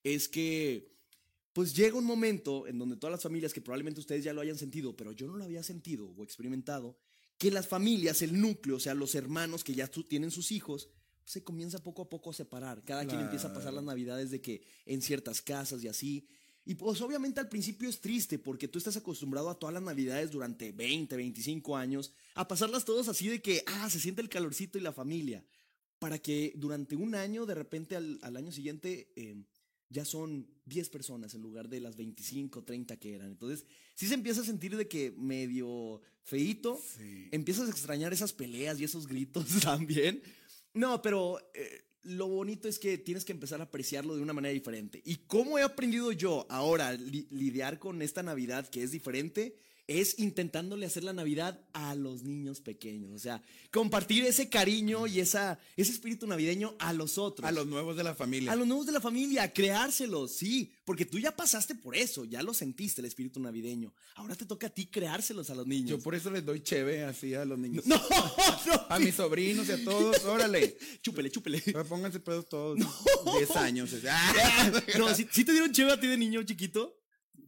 Es 0.03 0.29
que, 0.29 0.93
pues 1.53 1.75
llega 1.75 1.99
un 1.99 2.05
momento 2.05 2.67
en 2.67 2.79
donde 2.79 2.97
todas 2.97 3.13
las 3.13 3.23
familias, 3.23 3.53
que 3.53 3.61
probablemente 3.61 4.01
ustedes 4.01 4.25
ya 4.25 4.33
lo 4.33 4.41
hayan 4.41 4.57
sentido, 4.57 4.97
pero 4.97 5.13
yo 5.13 5.27
no 5.27 5.37
lo 5.37 5.45
había 5.45 5.63
sentido 5.63 6.09
o 6.09 6.25
experimentado, 6.25 6.97
que 7.37 7.51
las 7.51 7.67
familias, 7.67 8.23
el 8.23 8.41
núcleo, 8.41 8.77
o 8.77 8.81
sea, 8.81 8.95
los 8.95 9.15
hermanos 9.15 9.65
que 9.65 9.75
ya 9.75 9.89
tienen 9.89 10.31
sus 10.31 10.53
hijos, 10.53 10.89
se 11.25 11.45
comienza 11.45 11.83
poco 11.83 12.03
a 12.03 12.11
poco 12.11 12.31
a 12.31 12.35
separar. 12.35 12.85
Cada 12.85 13.07
quien 13.07 13.21
empieza 13.21 13.49
a 13.49 13.55
pasar 13.55 13.73
las 13.73 13.85
navidades 13.85 14.31
de 14.31 14.41
que 14.41 14.63
en 14.85 15.01
ciertas 15.01 15.41
casas 15.41 15.83
y 15.83 15.89
así. 15.89 16.27
Y 16.71 16.77
pues 16.77 17.01
obviamente 17.01 17.41
al 17.41 17.49
principio 17.49 17.89
es 17.89 18.01
triste 18.01 18.39
porque 18.39 18.69
tú 18.69 18.79
estás 18.79 18.97
acostumbrado 18.97 19.51
a 19.51 19.59
todas 19.59 19.75
las 19.75 19.83
navidades 19.83 20.31
durante 20.31 20.71
20, 20.71 21.17
25 21.17 21.77
años, 21.77 22.13
a 22.37 22.47
pasarlas 22.47 22.85
todos 22.85 23.09
así 23.09 23.27
de 23.27 23.43
que, 23.43 23.65
ah, 23.67 23.91
se 23.91 23.99
siente 23.99 24.23
el 24.23 24.29
calorcito 24.29 24.79
y 24.79 24.81
la 24.81 24.93
familia, 24.93 25.45
para 25.99 26.21
que 26.21 26.53
durante 26.55 26.95
un 26.95 27.17
año, 27.17 27.45
de 27.45 27.57
repente 27.57 27.97
al, 27.97 28.21
al 28.23 28.37
año 28.37 28.53
siguiente, 28.53 29.11
eh, 29.17 29.43
ya 29.89 30.05
son 30.05 30.47
10 30.67 30.91
personas 30.91 31.35
en 31.35 31.43
lugar 31.43 31.69
de 31.69 31.81
las 31.81 31.97
25, 31.97 32.63
30 32.63 32.97
que 32.99 33.15
eran. 33.17 33.27
Entonces, 33.33 33.67
sí 33.97 34.07
se 34.07 34.15
empieza 34.15 34.43
a 34.43 34.45
sentir 34.45 34.77
de 34.77 34.87
que 34.87 35.11
medio 35.19 36.01
feito, 36.23 36.81
Sí. 36.97 37.31
empiezas 37.33 37.67
a 37.67 37.73
extrañar 37.73 38.13
esas 38.13 38.33
peleas 38.33 38.79
y 38.79 38.85
esos 38.85 39.09
gritos 39.09 39.45
también. 39.65 40.23
No, 40.73 41.03
pero 41.03 41.41
eh, 41.53 41.83
lo 42.03 42.27
bonito 42.29 42.69
es 42.69 42.79
que 42.79 42.97
tienes 42.99 43.25
que 43.25 43.33
empezar 43.33 43.61
a 43.61 43.65
apreciarlo 43.65 44.17
de 44.17 44.23
una 44.23 44.33
manera 44.33 44.53
diferente. 44.53 45.03
¿Y 45.05 45.17
cómo 45.27 45.59
he 45.59 45.63
aprendido 45.63 46.13
yo 46.13 46.47
ahora 46.49 46.93
li- 46.93 47.29
lidiar 47.31 47.79
con 47.79 48.01
esta 48.03 48.23
Navidad 48.23 48.69
que 48.69 48.83
es 48.83 48.91
diferente? 48.91 49.57
Es 49.91 50.21
intentándole 50.21 50.87
hacer 50.87 51.03
la 51.03 51.13
Navidad 51.13 51.61
a 51.73 51.97
los 51.97 52.23
niños 52.23 52.61
pequeños. 52.61 53.11
O 53.11 53.19
sea, 53.19 53.43
compartir 53.73 54.25
ese 54.25 54.49
cariño 54.49 55.09
y 55.09 55.19
esa, 55.19 55.59
ese 55.77 55.91
espíritu 55.91 56.29
navideño 56.29 56.77
a 56.79 56.93
los 56.93 57.19
otros. 57.19 57.45
A 57.45 57.51
los 57.51 57.67
nuevos 57.67 57.97
de 57.97 58.05
la 58.05 58.15
familia. 58.15 58.53
A 58.53 58.57
los 58.57 58.69
nuevos 58.69 58.87
de 58.87 58.93
la 58.93 59.01
familia, 59.01 59.53
creárselos, 59.53 60.31
sí, 60.31 60.73
porque 60.85 61.07
tú 61.07 61.19
ya 61.19 61.35
pasaste 61.35 61.75
por 61.75 61.97
eso, 61.97 62.25
ya 62.25 62.41
lo 62.45 62.55
sentiste 62.55 63.01
el 63.01 63.07
espíritu 63.07 63.41
navideño. 63.41 63.93
Ahora 64.15 64.37
te 64.37 64.47
toca 64.47 64.69
a 64.69 64.71
ti 64.71 64.87
creárselos 64.87 65.51
a 65.51 65.57
los 65.57 65.67
niños. 65.67 65.91
Yo 65.91 65.99
por 65.99 66.15
eso 66.15 66.31
les 66.31 66.45
doy 66.45 66.63
cheve 66.63 67.03
así 67.03 67.35
a 67.35 67.45
los 67.45 67.59
niños. 67.59 67.85
No, 67.85 67.97
no. 68.67 68.87
A 68.89 69.01
mis 69.01 69.17
sobrinos 69.17 69.69
y 69.69 69.73
a 69.73 69.85
todos, 69.85 70.25
órale. 70.25 70.79
Chúpele, 71.03 71.33
chúpele. 71.33 71.61
Pónganse 71.89 72.21
pedos 72.21 72.49
todos. 72.49 72.79
10 73.39 73.57
años. 73.57 73.91
No, 74.97 75.13
¿sí, 75.17 75.27
sí 75.33 75.45
te 75.45 75.51
dieron 75.51 75.73
chévere 75.73 75.95
a 75.95 76.01
ti 76.01 76.07
de 76.07 76.17
niño 76.17 76.45
chiquito? 76.45 77.00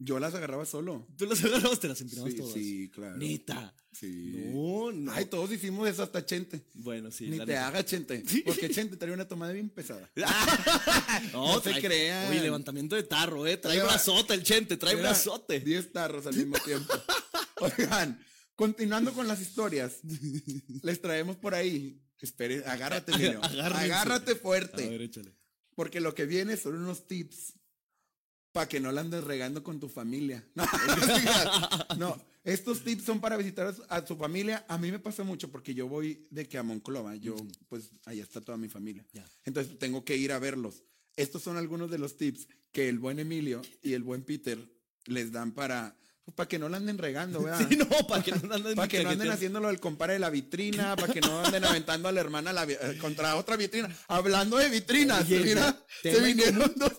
Yo 0.03 0.19
las 0.19 0.33
agarraba 0.33 0.65
solo. 0.65 1.07
Tú 1.17 1.25
las 1.25 1.43
agarrabas, 1.43 1.79
te 1.79 1.87
las 1.87 2.01
empinabas 2.01 2.31
Sí, 2.33 2.37
todas. 2.39 2.53
sí, 2.53 2.89
claro. 2.93 3.17
Neta. 3.17 3.75
Sí. 3.91 4.33
No, 4.53 4.91
no. 4.91 5.11
Ay, 5.11 5.25
todos 5.25 5.51
hicimos 5.51 5.87
eso 5.87 6.01
hasta 6.03 6.25
Chente. 6.25 6.65
bueno, 6.73 7.11
sí. 7.11 7.29
Ni 7.29 7.37
te 7.37 7.45
neta. 7.45 7.67
haga 7.67 7.85
Chente. 7.85 8.23
Porque 8.43 8.69
Chente 8.69 8.97
trae 8.97 9.13
una 9.13 9.27
tomada 9.27 9.53
bien 9.53 9.69
pesada. 9.69 10.09
No, 11.31 11.55
No 11.55 11.61
se 11.61 11.71
trae- 11.71 11.81
crean. 11.81 12.31
Oye, 12.31 12.41
levantamiento 12.41 12.95
de 12.95 13.03
tarro, 13.03 13.45
eh. 13.47 13.57
Trae 13.57 13.75
Oiga, 13.77 13.85
brazote 13.85 14.33
el 14.33 14.43
chente, 14.43 14.77
trae 14.77 14.95
brazote. 14.95 15.59
10 15.59 15.91
tarros 15.91 16.25
al 16.25 16.35
mismo 16.35 16.57
tiempo. 16.65 16.91
Oigan, 17.59 18.19
continuando 18.55 19.13
con 19.13 19.27
las 19.27 19.39
historias, 19.41 19.99
les 20.81 20.99
traemos 21.01 21.35
por 21.37 21.53
ahí. 21.55 21.99
Espere, 22.19 22.63
agárrate, 22.65 23.11
niño. 23.17 23.39
Agárrense. 23.43 23.85
Agárrate 23.93 24.31
A 24.31 24.35
fuerte. 24.35 24.89
ver, 24.89 25.01
échale. 25.01 25.35
Porque 25.75 25.99
lo 26.01 26.15
que 26.15 26.25
viene 26.25 26.55
son 26.57 26.75
unos 26.75 27.05
tips 27.07 27.53
para 28.53 28.69
que 28.69 28.79
no 28.79 28.91
la 28.91 29.01
andes 29.01 29.23
regando 29.23 29.61
con 29.63 29.79
tu 29.79 29.89
familia. 29.89 30.47
No, 30.55 30.65
no, 31.97 32.25
estos 32.43 32.83
tips 32.83 33.03
son 33.03 33.19
para 33.19 33.35
visitar 33.35 33.75
a 33.89 34.05
su, 34.05 34.15
familia. 34.15 34.65
A 34.69 34.77
mí 34.77 34.91
me 34.91 34.99
pasa 34.99 35.23
mucho 35.23 35.51
porque 35.51 35.73
yo 35.73 35.87
voy 35.87 36.27
de 36.29 36.47
que 36.47 36.57
a 36.57 36.63
Monclova, 36.63 37.15
yo 37.15 37.35
pues 37.67 37.91
allá 38.05 38.23
está 38.23 38.41
toda 38.41 38.57
mi 38.57 38.69
familia. 38.69 39.05
Entonces 39.43 39.77
tengo 39.79 40.05
que 40.05 40.15
ir 40.15 40.31
a 40.31 40.39
verlos. 40.39 40.83
Estos 41.15 41.41
son 41.41 41.57
algunos 41.57 41.91
de 41.91 41.97
los 41.97 42.15
tips 42.15 42.47
que 42.71 42.89
el 42.89 42.99
buen 42.99 43.19
Emilio 43.19 43.61
y 43.81 43.93
el 43.93 44.03
buen 44.03 44.23
Peter 44.23 44.59
les 45.05 45.31
dan 45.31 45.51
para 45.51 45.97
para 46.31 46.47
que 46.47 46.57
no 46.57 46.69
la 46.69 46.77
anden 46.77 46.97
regando, 46.97 47.43
¿verdad? 47.43 47.67
Sí, 47.69 47.75
no, 47.75 47.85
para 48.07 48.23
que 48.23 48.31
no 48.31 48.53
anden 48.53 48.75
Para 48.75 48.87
que 48.87 49.03
no 49.03 49.09
anden 49.09 49.29
haciéndolo 49.29 49.69
el 49.69 49.79
compare 49.79 50.13
de 50.13 50.19
la 50.19 50.29
vitrina, 50.29 50.95
para 50.95 51.11
que 51.11 51.19
no 51.19 51.43
anden 51.43 51.65
aventando 51.65 52.07
a 52.07 52.11
la 52.13 52.21
hermana 52.21 52.53
la 52.53 52.63
eh, 52.63 52.97
contra 52.99 53.35
otra 53.35 53.57
vitrina. 53.57 53.93
Hablando 54.07 54.57
de 54.57 54.69
vitrinas, 54.69 55.23
Oye, 55.25 55.39
mira, 55.41 55.77
se 56.01 56.19
vinieron 56.21 56.73
dos. 56.77 56.93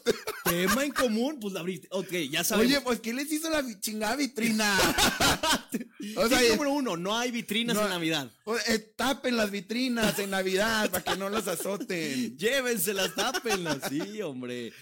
Tema 0.45 0.85
en 0.85 0.93
común, 0.93 1.39
pues 1.41 1.55
la 1.55 1.61
abriste. 1.61 1.89
Ok, 1.91 2.13
ya 2.31 2.45
sabemos. 2.45 2.71
Oye, 2.71 2.81
pues 2.83 3.01
¿qué 3.01 3.15
les 3.15 3.33
hizo 3.33 3.49
la 3.49 3.65
chingada 3.81 4.15
vitrina? 4.17 4.79
o 6.17 6.29
sea, 6.29 6.41
número 6.51 6.71
uno, 6.71 6.97
no 6.97 7.17
hay 7.17 7.31
vitrinas 7.31 7.75
no- 7.77 7.83
en 7.83 7.89
Navidad. 7.89 8.31
eh, 8.69 8.79
tapen 8.95 9.37
las 9.39 9.51
vitrinas 9.51 10.19
en 10.19 10.31
Navidad 10.31 10.91
para 10.91 11.03
que 11.03 11.17
no 11.17 11.31
los 11.31 11.49
azoten. 11.49 12.37
Llévenselas, 12.39 13.15
tápenlas. 13.15 13.79
Sí, 13.89 14.21
hombre. 14.21 14.73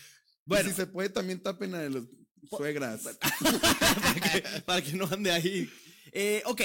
Bueno, 0.44 0.64
Bueno, 0.64 0.70
si 0.70 0.74
se 0.74 0.86
puede 0.86 1.08
también 1.10 1.40
tapen 1.40 1.74
a 1.76 1.82
los 1.88 2.04
suegras. 2.48 3.02
para, 3.20 4.14
que, 4.20 4.60
para 4.64 4.82
que 4.82 4.92
no 4.92 5.06
ande 5.06 5.30
ahí. 5.30 5.70
Eh, 6.12 6.42
ok, 6.46 6.60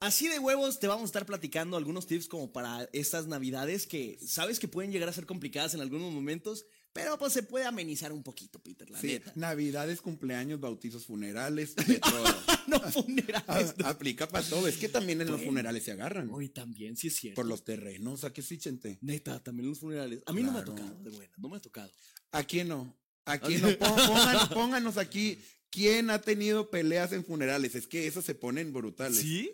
así 0.00 0.28
de 0.28 0.38
huevos 0.38 0.78
te 0.80 0.88
vamos 0.88 1.02
a 1.02 1.06
estar 1.06 1.26
platicando 1.26 1.76
algunos 1.76 2.06
tips 2.06 2.28
como 2.28 2.52
para 2.52 2.88
estas 2.92 3.26
navidades 3.26 3.86
que 3.86 4.18
sabes 4.24 4.58
que 4.58 4.68
pueden 4.68 4.92
llegar 4.92 5.08
a 5.08 5.12
ser 5.12 5.26
complicadas 5.26 5.74
en 5.74 5.80
algunos 5.80 6.12
momentos, 6.12 6.66
pero 6.92 7.16
pues 7.18 7.32
se 7.32 7.44
puede 7.44 7.66
amenizar 7.66 8.12
un 8.12 8.22
poquito, 8.24 8.58
Peter, 8.60 8.90
la 8.90 9.00
Sí, 9.00 9.06
neta. 9.06 9.32
Navidades, 9.36 10.00
cumpleaños, 10.00 10.58
bautizos, 10.58 11.06
funerales, 11.06 11.76
de 11.86 12.00
todo. 12.00 12.24
no 12.66 12.80
funerales. 12.80 13.74
Aplica 13.84 14.28
para 14.28 14.44
todo. 14.44 14.66
Es 14.66 14.76
que 14.76 14.88
también 14.88 15.20
en 15.20 15.28
los 15.28 15.40
funerales 15.40 15.84
se 15.84 15.92
agarran. 15.92 16.28
Hoy 16.30 16.48
también, 16.48 16.96
sí 16.96 17.06
es 17.06 17.16
cierto. 17.16 17.36
Por 17.36 17.46
los 17.46 17.62
terrenos, 17.64 18.24
¿a 18.24 18.32
qué 18.32 18.42
sí, 18.42 18.58
chente? 18.58 18.98
Neta, 19.02 19.40
también 19.40 19.68
los 19.68 19.78
funerales. 19.78 20.22
A 20.26 20.32
mí 20.32 20.42
no 20.42 20.50
me 20.50 20.58
ha 20.58 20.64
tocado, 20.64 20.94
de 21.00 21.10
buena, 21.10 21.32
no 21.38 21.48
me 21.48 21.56
ha 21.58 21.60
tocado. 21.60 21.90
¿A 22.32 22.42
quién 22.42 22.68
no? 22.68 22.99
¿A 23.24 23.38
quién 23.38 23.60
no? 23.62 23.68
Pó- 23.78 23.86
Pónganos, 24.06 24.48
pónganos 24.48 24.96
aquí. 24.98 25.38
¿Quién 25.70 26.10
ha 26.10 26.20
tenido 26.20 26.68
peleas 26.70 27.12
en 27.12 27.24
funerales? 27.24 27.74
Es 27.76 27.86
que 27.86 28.06
esos 28.06 28.24
se 28.24 28.34
ponen 28.34 28.72
brutales. 28.72 29.20
¿Sí? 29.20 29.52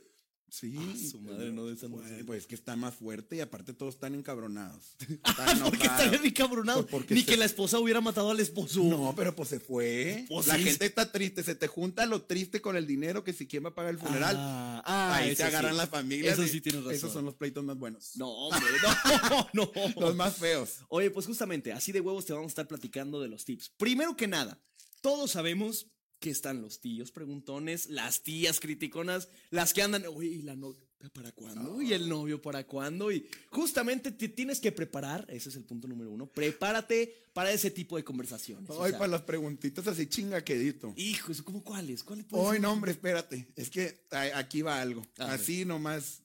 Sí. 0.59 0.75
Ah, 0.79 0.95
su 1.11 1.21
madre, 1.21 1.53
no, 1.53 1.67
de 1.67 1.75
esa 1.75 1.87
Pues, 1.89 2.11
pues 2.25 2.39
es 2.41 2.47
que 2.47 2.55
está 2.55 2.77
más 2.77 2.95
fuerte 2.95 3.37
y 3.37 3.41
aparte 3.41 3.75
todos 3.75 3.95
están 3.95 4.15
encabronados. 4.15 4.97
Están 5.23 5.59
¿Por 5.61 5.77
qué 5.77 5.85
enojados. 5.85 6.01
estaría 6.01 6.19
bien 6.23 6.33
cabronado? 6.33 6.81
Pues 6.87 6.91
porque 6.91 7.15
Ni 7.15 7.21
se- 7.21 7.27
que 7.27 7.37
la 7.37 7.45
esposa 7.45 7.79
hubiera 7.79 8.01
matado 8.01 8.31
al 8.31 8.41
esposo. 8.41 8.83
No, 8.83 9.13
pero 9.15 9.37
pues 9.37 9.51
se 9.51 9.61
fue. 9.61 10.25
Pues 10.29 10.47
la 10.47 10.57
sí. 10.57 10.63
gente 10.65 10.87
está 10.87 11.13
triste. 11.13 11.43
Se 11.43 11.55
te 11.55 11.67
junta 11.67 12.07
lo 12.07 12.23
triste 12.23 12.63
con 12.63 12.75
el 12.77 12.87
dinero 12.87 13.23
que 13.23 13.35
si 13.35 13.47
quién 13.47 13.65
va 13.65 13.69
a 13.69 13.75
pagar 13.75 13.93
el 13.93 13.99
funeral. 13.99 14.35
Ah, 14.39 14.83
ah, 14.87 15.17
Ahí 15.17 15.37
se 15.37 15.45
agarran 15.45 15.73
sí. 15.73 15.77
las 15.77 15.91
familias. 15.91 16.39
Eso 16.39 16.49
sí 16.51 16.63
tienes 16.63 16.81
razón. 16.83 16.95
Esos 16.95 17.13
son 17.13 17.27
los 17.27 17.35
pleitos 17.35 17.63
más 17.63 17.77
buenos. 17.77 18.13
No, 18.17 18.31
hombre, 18.49 18.63
no, 18.83 19.49
no. 19.53 19.73
Los 20.01 20.17
más 20.17 20.37
feos. 20.37 20.77
Oye, 20.89 21.11
pues 21.11 21.27
justamente, 21.27 21.73
así 21.73 21.93
de 21.93 22.01
huevos 22.01 22.25
te 22.25 22.33
vamos 22.33 22.47
a 22.47 22.53
estar 22.53 22.67
platicando 22.67 23.21
de 23.21 23.29
los 23.29 23.45
tips. 23.45 23.71
Primero 23.77 24.17
que 24.17 24.27
nada, 24.27 24.59
todos 25.03 25.33
sabemos 25.33 25.89
que 26.19 26.31
están 26.31 26.63
los 26.63 26.81
tíos 26.81 27.11
preguntones, 27.13 27.89
las 27.89 28.23
tías 28.23 28.61
criticonas, 28.61 29.29
las 29.51 29.73
que 29.73 29.83
andan, 29.83 30.05
oye, 30.07 30.29
¿y 30.29 30.43
la 30.43 30.57
novia 30.57 30.87
para 31.13 31.33
cuándo? 31.33 31.83
¿Y 31.83 31.93
el 31.93 32.09
novio 32.09 32.41
para 32.41 32.67
cuándo? 32.67 33.13
Y 33.13 33.29
justamente 33.51 34.13
te 34.13 34.29
tienes 34.29 34.61
que 34.61 34.73
preparar, 34.73 35.27
ese 35.29 35.51
es 35.51 35.57
el 35.57 35.65
punto 35.65 35.87
número 35.89 36.11
uno, 36.11 36.27
prepárate 36.27 37.15
para 37.33 37.53
ese 37.53 37.71
tipo 37.71 37.97
de 37.97 38.05
conversaciones. 38.05 38.69
o 38.71 38.89
sea, 38.89 38.99
para 38.99 39.11
las 39.11 39.23
preguntitas 39.23 39.87
así 39.87 40.07
chingaquedito. 40.07 40.95
Hijo, 40.97 41.33
¿eso 41.33 41.45
cómo 41.45 41.63
cuáles? 41.63 42.03
¿Cuáles 42.03 42.27
ser? 42.27 42.61
no, 42.61 42.73
hombre, 42.73 42.93
espérate. 42.93 43.49
Es 43.55 43.71
que 43.71 44.07
aquí 44.11 44.63
va 44.63 44.81
algo. 44.81 45.07
Así 45.19 45.65
nomás 45.65 46.23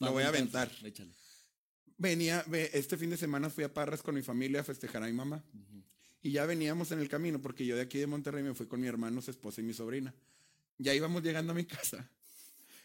lo 0.00 0.12
voy 0.12 0.24
a 0.24 0.28
aventar, 0.28 0.70
échale. 0.82 1.12
Venía, 1.96 2.44
ve, 2.48 2.70
este 2.74 2.96
fin 2.96 3.10
de 3.10 3.16
semana 3.16 3.48
fui 3.48 3.62
a 3.62 3.72
Parras 3.72 4.02
con 4.02 4.16
mi 4.16 4.22
familia 4.22 4.60
a 4.60 4.64
festejar 4.64 5.04
a 5.04 5.06
mi 5.06 5.12
mamá. 5.12 5.44
Y 6.24 6.30
ya 6.30 6.46
veníamos 6.46 6.90
en 6.90 7.00
el 7.00 7.08
camino, 7.10 7.38
porque 7.38 7.66
yo 7.66 7.76
de 7.76 7.82
aquí 7.82 7.98
de 7.98 8.06
Monterrey 8.06 8.42
me 8.42 8.54
fui 8.54 8.66
con 8.66 8.80
mi 8.80 8.86
hermano, 8.86 9.20
su 9.20 9.30
esposa 9.30 9.60
y 9.60 9.64
mi 9.64 9.74
sobrina. 9.74 10.14
Ya 10.78 10.94
íbamos 10.94 11.22
llegando 11.22 11.52
a 11.52 11.54
mi 11.54 11.66
casa. 11.66 12.10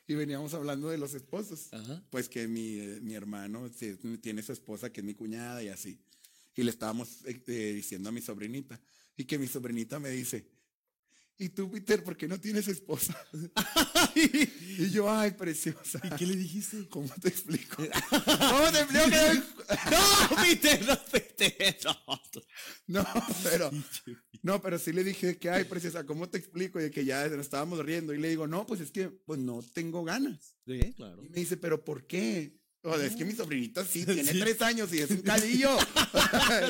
Y 0.07 0.13
veníamos 0.15 0.53
hablando 0.53 0.89
de 0.89 0.97
los 0.97 1.13
esposos. 1.13 1.71
Ajá. 1.71 2.03
Pues 2.09 2.27
que 2.27 2.49
mi, 2.49 2.79
eh, 2.79 2.99
mi 3.01 3.13
hermano 3.13 3.69
sí, 3.73 3.95
tiene 4.21 4.43
su 4.43 4.51
esposa, 4.51 4.91
que 4.91 4.99
es 4.99 5.05
mi 5.05 5.13
cuñada, 5.13 5.63
y 5.63 5.69
así. 5.69 6.01
Y 6.53 6.63
le 6.63 6.71
estábamos 6.71 7.23
eh, 7.23 7.41
eh, 7.47 7.73
diciendo 7.73 8.09
a 8.09 8.11
mi 8.11 8.19
sobrinita. 8.19 8.77
Y 9.15 9.23
que 9.23 9.39
mi 9.39 9.47
sobrinita 9.47 9.99
me 9.99 10.09
dice, 10.09 10.45
¿y 11.39 11.49
tú, 11.49 11.71
Peter, 11.71 12.03
por 12.03 12.15
qué 12.17 12.27
no 12.27 12.39
tienes 12.39 12.67
esposa? 12.67 13.17
y 14.15 14.89
yo, 14.91 15.09
ay, 15.11 15.31
preciosa. 15.31 15.99
¿Y 16.03 16.09
qué 16.17 16.25
le 16.27 16.35
dijiste? 16.35 16.87
¿Cómo 16.89 17.09
te 17.21 17.29
explico? 17.29 17.77
¿Cómo 18.09 18.71
te 18.71 18.79
explico 18.81 19.07
¡No, 19.89 20.35
Peter! 20.43 20.85
¡No, 20.85 20.99
Peter! 21.11 21.77
No. 21.83 22.21
No, 22.87 23.07
pero 23.43 23.71
no, 24.41 24.61
pero 24.61 24.77
sí 24.79 24.91
le 24.91 25.03
dije 25.03 25.37
que 25.37 25.49
ay, 25.49 25.63
preciosa, 25.65 26.05
¿cómo 26.05 26.29
te 26.29 26.37
explico? 26.37 26.79
Y 26.79 26.83
de 26.83 26.91
que 26.91 27.05
ya 27.05 27.27
nos 27.29 27.39
estábamos 27.41 27.79
riendo 27.85 28.13
y 28.13 28.17
le 28.19 28.29
digo, 28.29 28.47
"No, 28.47 28.65
pues 28.65 28.81
es 28.81 28.91
que 28.91 29.09
pues 29.09 29.39
no 29.39 29.61
tengo 29.73 30.03
ganas." 30.03 30.55
Sí, 30.67 30.93
claro. 30.95 31.23
Y 31.23 31.29
me 31.29 31.39
dice, 31.39 31.57
"¿Pero 31.57 31.83
por 31.83 32.05
qué?" 32.07 32.59
O 32.81 32.95
sea, 32.97 33.05
es 33.05 33.15
que 33.15 33.25
mi 33.25 33.33
sobrinita 33.33 33.85
sí 33.85 34.05
tiene 34.05 34.31
Sí. 34.31 34.39
tres 34.39 34.61
años 34.61 34.93
y 34.93 34.99
es 34.99 35.11
un 35.11 35.21
cadillo 35.21 35.77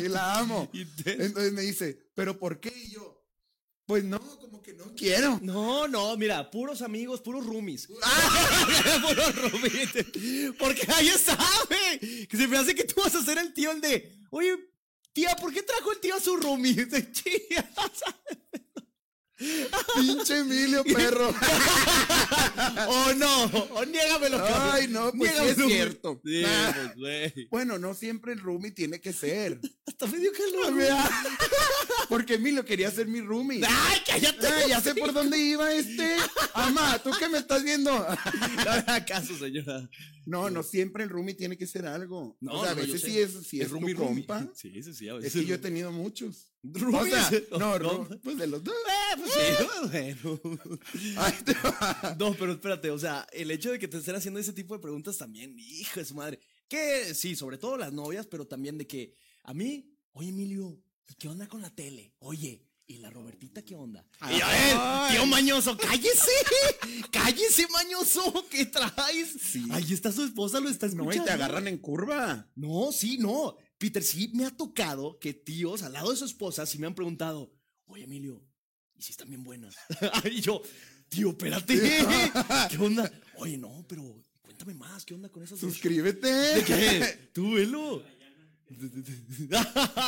y 0.04 0.08
la 0.08 0.40
amo. 0.40 0.70
Entonces 0.74 1.54
me 1.54 1.62
dice, 1.62 1.98
"¿Pero 2.16 2.38
por 2.38 2.60
qué?" 2.60 2.74
Y 2.86 2.92
yo, 2.92 3.19
"Pues 3.90 4.04
no, 4.04 4.20
como 4.20 4.62
que 4.62 4.72
no 4.74 4.94
quiero." 4.94 5.40
No, 5.42 5.88
no, 5.88 6.16
mira, 6.16 6.52
puros 6.52 6.84
amigos, 6.84 7.22
puros 7.22 7.44
roomies. 7.44 7.90
Ah. 8.04 9.02
puros 9.02 9.36
roomies. 9.36 9.90
Porque 10.60 10.86
ahí 10.94 11.10
sabe 11.10 12.28
que 12.28 12.38
se 12.38 12.48
me 12.48 12.56
hace 12.56 12.76
que 12.76 12.84
tú 12.84 13.02
vas 13.02 13.16
a 13.16 13.26
ser 13.26 13.40
el 13.40 13.52
tío 13.52 13.72
el 13.72 13.82
de, 13.82 14.12
oye, 14.30 14.56
tía, 15.12 15.36
¿por 15.36 15.52
qué 15.52 15.64
trajo 15.64 15.92
el 15.92 16.00
tío 16.00 16.14
a 16.16 16.20
su 16.20 16.38
roomie? 16.38 16.76
Pinche 19.96 20.38
Emilio, 20.40 20.84
perro. 20.84 21.30
o 22.88 23.14
no, 23.14 23.46
o 23.46 23.86
niégamelo. 23.86 24.38
cabrón. 24.38 24.70
Ay, 24.74 24.88
no, 24.90 25.12
pues 25.14 25.32
sí 25.32 25.38
es 25.48 25.56
cierto. 25.68 26.22
Sí, 26.26 26.44
Ah. 26.46 26.74
pues, 26.76 26.96
güey. 26.96 27.48
Bueno, 27.50 27.80
no 27.80 27.94
siempre 27.94 28.34
el 28.34 28.40
roomie 28.40 28.72
tiene 28.72 29.00
que 29.00 29.14
ser. 29.14 29.60
Hasta 29.88 30.08
me 30.08 30.18
dio 30.20 30.32
calor. 30.34 30.74
Porque 32.10 32.36
Emilio 32.36 32.66
quería 32.66 32.92
ser 32.92 33.08
mi 33.08 33.22
roomie. 33.22 33.62
¡Ay, 33.68 34.00
cállate! 34.06 34.48
Ah, 34.48 34.68
ya 34.68 34.82
sé 34.82 34.96
por 34.96 35.14
dónde 35.14 35.38
iba 35.38 35.72
este. 35.74 36.16
Ama, 36.54 37.00
¿tú 37.04 37.12
qué 37.20 37.30
me 37.30 37.38
estás 37.38 37.64
viendo? 37.64 37.90
No 38.40 38.56
me 38.56 38.62
haga 38.62 39.06
caso, 39.06 39.38
señora. 39.38 39.90
No, 40.26 40.50
no 40.50 40.64
siempre 40.64 41.04
el 41.04 41.10
roomie 41.10 41.34
tiene 41.34 41.58
que 41.58 41.66
ser 41.66 41.86
algo. 41.86 42.38
No, 42.42 42.54
o 42.54 42.62
sea, 42.64 42.72
a 42.72 42.76
no, 42.76 42.82
veces 42.82 43.02
sí 43.02 43.18
es, 43.20 43.32
sí 43.48 43.62
es, 43.62 43.70
roomie, 43.70 43.94
tu 43.96 44.02
roomie. 44.02 44.26
compa. 44.26 44.52
Sí, 44.54 44.82
sí, 44.84 44.94
sí. 44.94 45.08
A 45.10 45.16
Es 45.16 45.24
veces 45.24 45.42
que 45.42 45.48
yo 45.48 45.56
he 45.56 45.60
tenido 45.60 45.92
muchos. 45.92 46.52
O 46.62 47.58
no, 47.58 47.80
No. 47.80 48.08
pues 48.22 48.38
de 48.38 48.48
los 48.48 48.64
dos. 48.64 48.76
Eh, 48.76 49.18
pues 49.18 49.32
sí, 49.32 50.28
bueno. 50.44 50.80
Ahí 51.18 51.34
te 51.46 51.54
va. 51.54 52.16
No, 52.20 52.34
pero 52.34 52.52
espérate, 52.54 52.92
o 52.92 53.00
sea, 53.00 53.26
el 53.32 53.50
hecho 53.52 53.72
de 53.72 53.80
que 53.80 53.88
te 53.88 53.98
estén 53.98 54.16
haciendo 54.16 54.40
ese 54.40 54.52
tipo 54.54 54.74
de 54.74 54.82
preguntas 54.82 55.18
también, 55.18 55.58
hijo 55.58 56.00
de 56.02 56.06
su 56.06 56.16
madre. 56.16 56.40
Que 56.68 57.16
sí, 57.16 57.36
sobre 57.36 57.58
todo 57.58 57.78
las 57.78 57.94
novias, 57.94 58.28
pero 58.28 58.46
también 58.46 58.78
de 58.78 58.86
que 58.88 59.16
a 59.44 59.54
mí, 59.54 59.90
oye 60.12 60.30
Emilio, 60.30 60.82
¿y 61.08 61.14
qué 61.16 61.30
onda 61.30 61.48
con 61.48 61.62
la 61.62 61.70
tele? 61.74 62.14
Oye, 62.20 62.66
¿Y 62.92 62.98
la 62.98 63.12
Robertita 63.12 63.62
qué 63.62 63.76
onda? 63.76 64.04
Ay. 64.20 64.38
Y 64.38 64.42
a 64.42 64.48
ver, 64.48 65.12
tío 65.16 65.26
Mañoso, 65.28 65.78
cállese. 65.78 66.32
cállese, 67.12 67.68
Mañoso. 67.72 68.48
¿Qué 68.50 68.66
traes? 68.66 69.32
Sí. 69.40 69.64
Ahí 69.70 69.94
está 69.94 70.12
su 70.12 70.24
esposa, 70.24 70.60
lo 70.60 70.70
está 70.70 70.88
No, 70.88 71.04
escuchando. 71.04 71.22
y 71.22 71.26
te 71.28 71.32
agarran 71.32 71.68
en 71.68 71.78
curva. 71.78 72.50
No, 72.56 72.92
sí, 72.92 73.20
no. 73.20 73.56
Peter, 73.80 74.04
sí 74.04 74.30
me 74.34 74.46
ha 74.46 74.52
tocado 74.52 75.18
que 75.20 75.34
tíos 75.34 75.84
al 75.84 75.94
lado 75.94 76.12
de 76.12 76.18
su 76.18 76.26
esposa 76.26 76.66
sí 76.66 76.78
me 76.78 76.86
han 76.86 76.94
preguntado, 76.94 77.50
oye, 77.86 78.04
Emilio, 78.04 78.44
¿y 78.98 79.02
si 79.02 79.12
están 79.12 79.30
bien 79.30 79.42
buenas? 79.44 79.76
y 80.32 80.42
yo, 80.42 80.62
tío, 81.08 81.30
espérate. 81.30 81.80
¿Qué 82.70 82.78
onda? 82.78 83.10
Oye, 83.38 83.58
no, 83.58 83.86
pero 83.88 84.22
cuéntame 84.42 84.74
más, 84.74 85.06
¿qué 85.06 85.14
onda 85.14 85.30
con 85.30 85.44
esas? 85.44 85.60
Suscríbete. 85.60 86.28
¿De 86.28 86.64
qué? 86.66 87.30
Tú, 87.34 87.54
velo. 87.54 88.04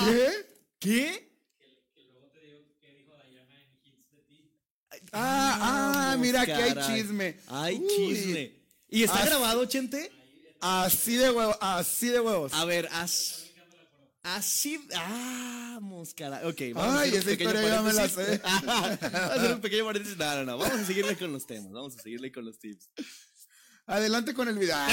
¿Qué? 0.03 0.29
¿Qué? 0.77 1.31
Ah, 5.13 6.11
ah, 6.11 6.17
mira, 6.17 6.41
aquí 6.41 6.51
hay 6.51 6.73
chisme. 6.85 7.37
Hay 7.47 7.77
Uy, 7.77 7.87
chisme. 7.95 8.53
¿Y 8.89 9.03
está 9.03 9.25
grabado, 9.25 9.65
Chente? 9.65 10.11
Así 10.59 11.15
de 11.15 11.31
huevos, 11.31 11.57
así 11.59 12.07
de 12.09 12.19
huevos. 12.19 12.53
A 12.53 12.65
ver, 12.65 12.87
as- 12.91 13.40
así. 14.23 14.77
Vamos, 14.89 16.13
cara. 16.13 16.41
Ok, 16.47 16.61
vamos 16.73 16.95
a 16.95 16.99
Ay, 17.01 17.09
hacer 17.17 17.41
un 17.41 17.47
esa 17.47 17.67
ya 17.67 17.81
me 17.81 17.93
la 17.93 18.07
sé. 18.09 18.41
vamos 18.65 19.01
a 19.01 19.33
hacer 19.33 19.53
un 19.55 19.61
pequeño 19.61 19.85
paréntesis. 19.85 20.17
No, 20.17 20.35
no, 20.35 20.43
no. 20.45 20.57
Vamos 20.57 20.79
a 20.79 20.85
seguirle 20.85 21.17
con 21.17 21.31
los 21.33 21.45
temas. 21.47 21.71
Vamos 21.71 21.97
a 21.97 22.01
seguirle 22.01 22.31
con 22.31 22.45
los 22.45 22.59
tips. 22.59 22.89
Adelante 23.87 24.33
con 24.33 24.47
el 24.47 24.57
video. 24.57 24.77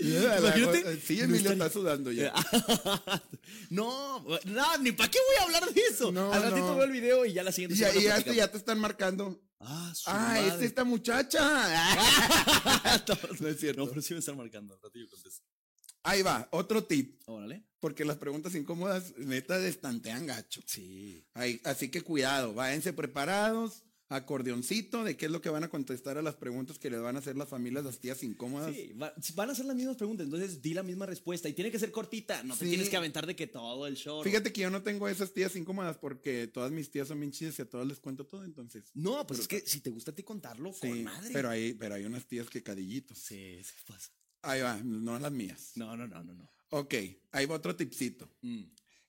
Imagínate. 0.00 1.00
Sí, 1.00 1.20
Emilio 1.20 1.50
están- 1.50 1.52
está 1.66 1.70
sudando 1.70 2.12
ya. 2.12 2.32
no, 3.70 4.24
no, 4.44 4.78
ni 4.78 4.92
para 4.92 5.10
qué 5.10 5.18
voy 5.26 5.36
a 5.40 5.42
hablar 5.42 5.72
de 5.74 5.80
eso. 5.90 6.12
No, 6.12 6.32
Al 6.32 6.42
ratito 6.42 6.58
no. 6.68 6.76
veo 6.76 6.84
el 6.84 6.92
video 6.92 7.24
y 7.26 7.32
ya 7.32 7.42
la 7.42 7.50
siguiente 7.50 7.74
Y, 7.74 7.78
ya- 7.80 7.92
ya, 7.92 8.00
platicamos. 8.00 8.36
ya 8.36 8.48
te 8.52 8.58
están 8.58 8.78
marcando. 8.78 9.42
Ah, 9.60 9.92
su 9.94 10.04
Ah, 10.08 10.38
es 10.38 10.62
esta 10.62 10.84
muchacha. 10.84 11.40
no 13.40 13.48
es 13.48 13.58
cierto. 13.58 13.80
No, 13.84 13.88
pero 13.88 14.00
sí 14.00 14.14
me 14.14 14.20
están 14.20 14.36
marcando. 14.36 14.74
Al 14.74 14.80
rato 14.80 14.96
yo 14.98 15.08
contesto. 15.10 15.42
Ahí 16.02 16.22
va, 16.22 16.48
otro 16.52 16.84
tip. 16.84 17.20
Órale. 17.26 17.64
Porque 17.80 18.04
las 18.04 18.16
preguntas 18.16 18.54
incómodas, 18.54 19.14
neta, 19.18 19.58
destantean 19.58 20.26
gacho. 20.26 20.62
Sí. 20.66 21.24
Ahí- 21.34 21.60
así 21.64 21.90
que 21.90 22.02
cuidado, 22.02 22.52
váyanse 22.54 22.92
preparados, 22.92 23.84
acordeoncito 24.08 25.04
de 25.04 25.16
qué 25.16 25.26
es 25.26 25.30
lo 25.32 25.40
que 25.40 25.50
van 25.50 25.64
a 25.64 25.68
contestar 25.68 26.18
a 26.18 26.22
las 26.22 26.34
preguntas 26.34 26.78
que 26.78 26.90
les 26.90 27.00
van 27.00 27.16
a 27.16 27.18
hacer 27.20 27.36
las 27.36 27.48
familias, 27.48 27.84
las 27.84 27.98
tías 27.98 28.22
incómodas. 28.22 28.74
Sí, 28.74 28.92
va- 28.94 29.12
van 29.34 29.50
a 29.50 29.54
ser 29.54 29.66
las 29.66 29.76
mismas 29.76 29.96
preguntas, 29.96 30.24
entonces 30.24 30.60
di 30.62 30.74
la 30.74 30.82
misma 30.82 31.06
respuesta 31.06 31.48
y 31.48 31.52
tiene 31.52 31.70
que 31.70 31.78
ser 31.78 31.90
cortita, 31.92 32.42
no 32.42 32.56
te 32.56 32.66
tienes 32.66 32.88
que 32.88 32.96
aventar 32.96 33.26
de 33.26 33.36
que 33.36 33.46
todo 33.46 33.86
el 33.86 33.96
show. 33.96 34.22
Fíjate 34.24 34.52
que 34.52 34.62
yo 34.62 34.70
no 34.70 34.82
tengo 34.82 35.08
esas 35.08 35.32
tías 35.32 35.54
incómodas 35.56 35.98
porque 35.98 36.46
todas 36.46 36.72
mis 36.72 36.90
tías 36.90 37.08
son 37.08 37.20
bien 37.20 37.32
chidas 37.32 37.58
y 37.58 37.62
a 37.62 37.68
todas 37.68 37.86
les 37.86 38.00
cuento 38.00 38.26
todo, 38.26 38.44
entonces. 38.44 38.84
No, 38.94 39.26
pues 39.26 39.40
es 39.40 39.48
que 39.48 39.60
si 39.60 39.80
te 39.80 39.90
gusta 39.90 40.10
a 40.10 40.14
ti 40.14 40.22
contarlo, 40.22 40.72
Sí, 40.72 40.80
con 40.88 41.04
madre. 41.04 41.30
pero 41.32 41.50
hay, 41.50 41.74
pero 41.74 41.94
hay 41.94 42.04
unas 42.04 42.26
tías 42.26 42.48
que 42.48 42.62
cadillitos. 42.62 43.18
Sí, 43.18 43.58
sí 43.62 43.74
pasa. 43.86 44.10
Ahí 44.42 44.60
va, 44.62 44.78
no 44.84 45.18
las 45.18 45.32
mías. 45.32 45.72
No, 45.74 45.96
no, 45.96 46.06
no, 46.06 46.22
no, 46.22 46.34
no. 46.34 46.50
Ok, 46.70 46.94
ahí 47.32 47.46
va 47.46 47.56
otro 47.56 47.74
tipcito. 47.74 48.30
Mm. 48.42 48.62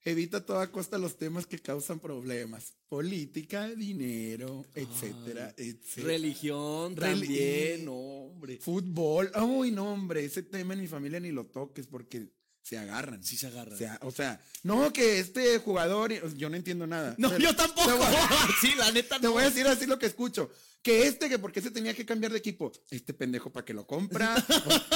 Evita 0.05 0.37
a 0.37 0.45
toda 0.45 0.71
costa 0.71 0.97
los 0.97 1.17
temas 1.17 1.45
que 1.45 1.59
causan 1.59 1.99
problemas. 1.99 2.73
Política, 2.87 3.67
dinero, 3.69 4.65
etcétera, 4.73 5.53
etcétera. 5.57 6.07
Religión 6.07 6.95
Reli- 6.95 6.99
también, 7.19 7.85
no, 7.85 7.93
hombre. 7.93 8.57
Fútbol. 8.59 9.29
Uy, 9.43 9.71
no, 9.71 9.91
hombre, 9.91 10.23
ese 10.25 10.41
tema 10.43 10.73
en 10.73 10.79
mi 10.81 10.87
familia 10.87 11.19
ni 11.19 11.31
lo 11.31 11.45
toques 11.47 11.85
porque 11.87 12.31
se 12.61 12.77
agarran. 12.77 13.23
Sí 13.23 13.35
se 13.37 13.47
agarra. 13.47 13.75
O 13.75 13.77
sea, 13.77 13.99
o 14.03 14.11
sea, 14.11 14.41
no 14.63 14.91
que 14.93 15.19
este 15.19 15.59
jugador, 15.59 16.13
yo 16.37 16.49
no 16.49 16.55
entiendo 16.55 16.87
nada. 16.87 17.13
no, 17.17 17.29
Pero 17.29 17.43
yo 17.43 17.55
tampoco. 17.55 17.89
Sí, 18.61 18.73
la 18.77 18.91
neta 18.91 19.19
te 19.19 19.27
no. 19.27 19.33
voy 19.33 19.43
a 19.43 19.49
decir 19.49 19.67
así 19.67 19.85
lo 19.85 19.99
que 19.99 20.05
escucho. 20.05 20.49
Que 20.81 21.07
este, 21.07 21.27
que 21.27 21.39
porque 21.39 21.61
se 21.61 21.71
tenía 21.71 21.93
que 21.93 22.05
cambiar 22.05 22.31
de 22.31 22.37
equipo. 22.37 22.71
Este 22.89 23.13
pendejo 23.13 23.51
para 23.51 23.65
que 23.65 23.73
lo 23.73 23.85
compra. 23.85 24.35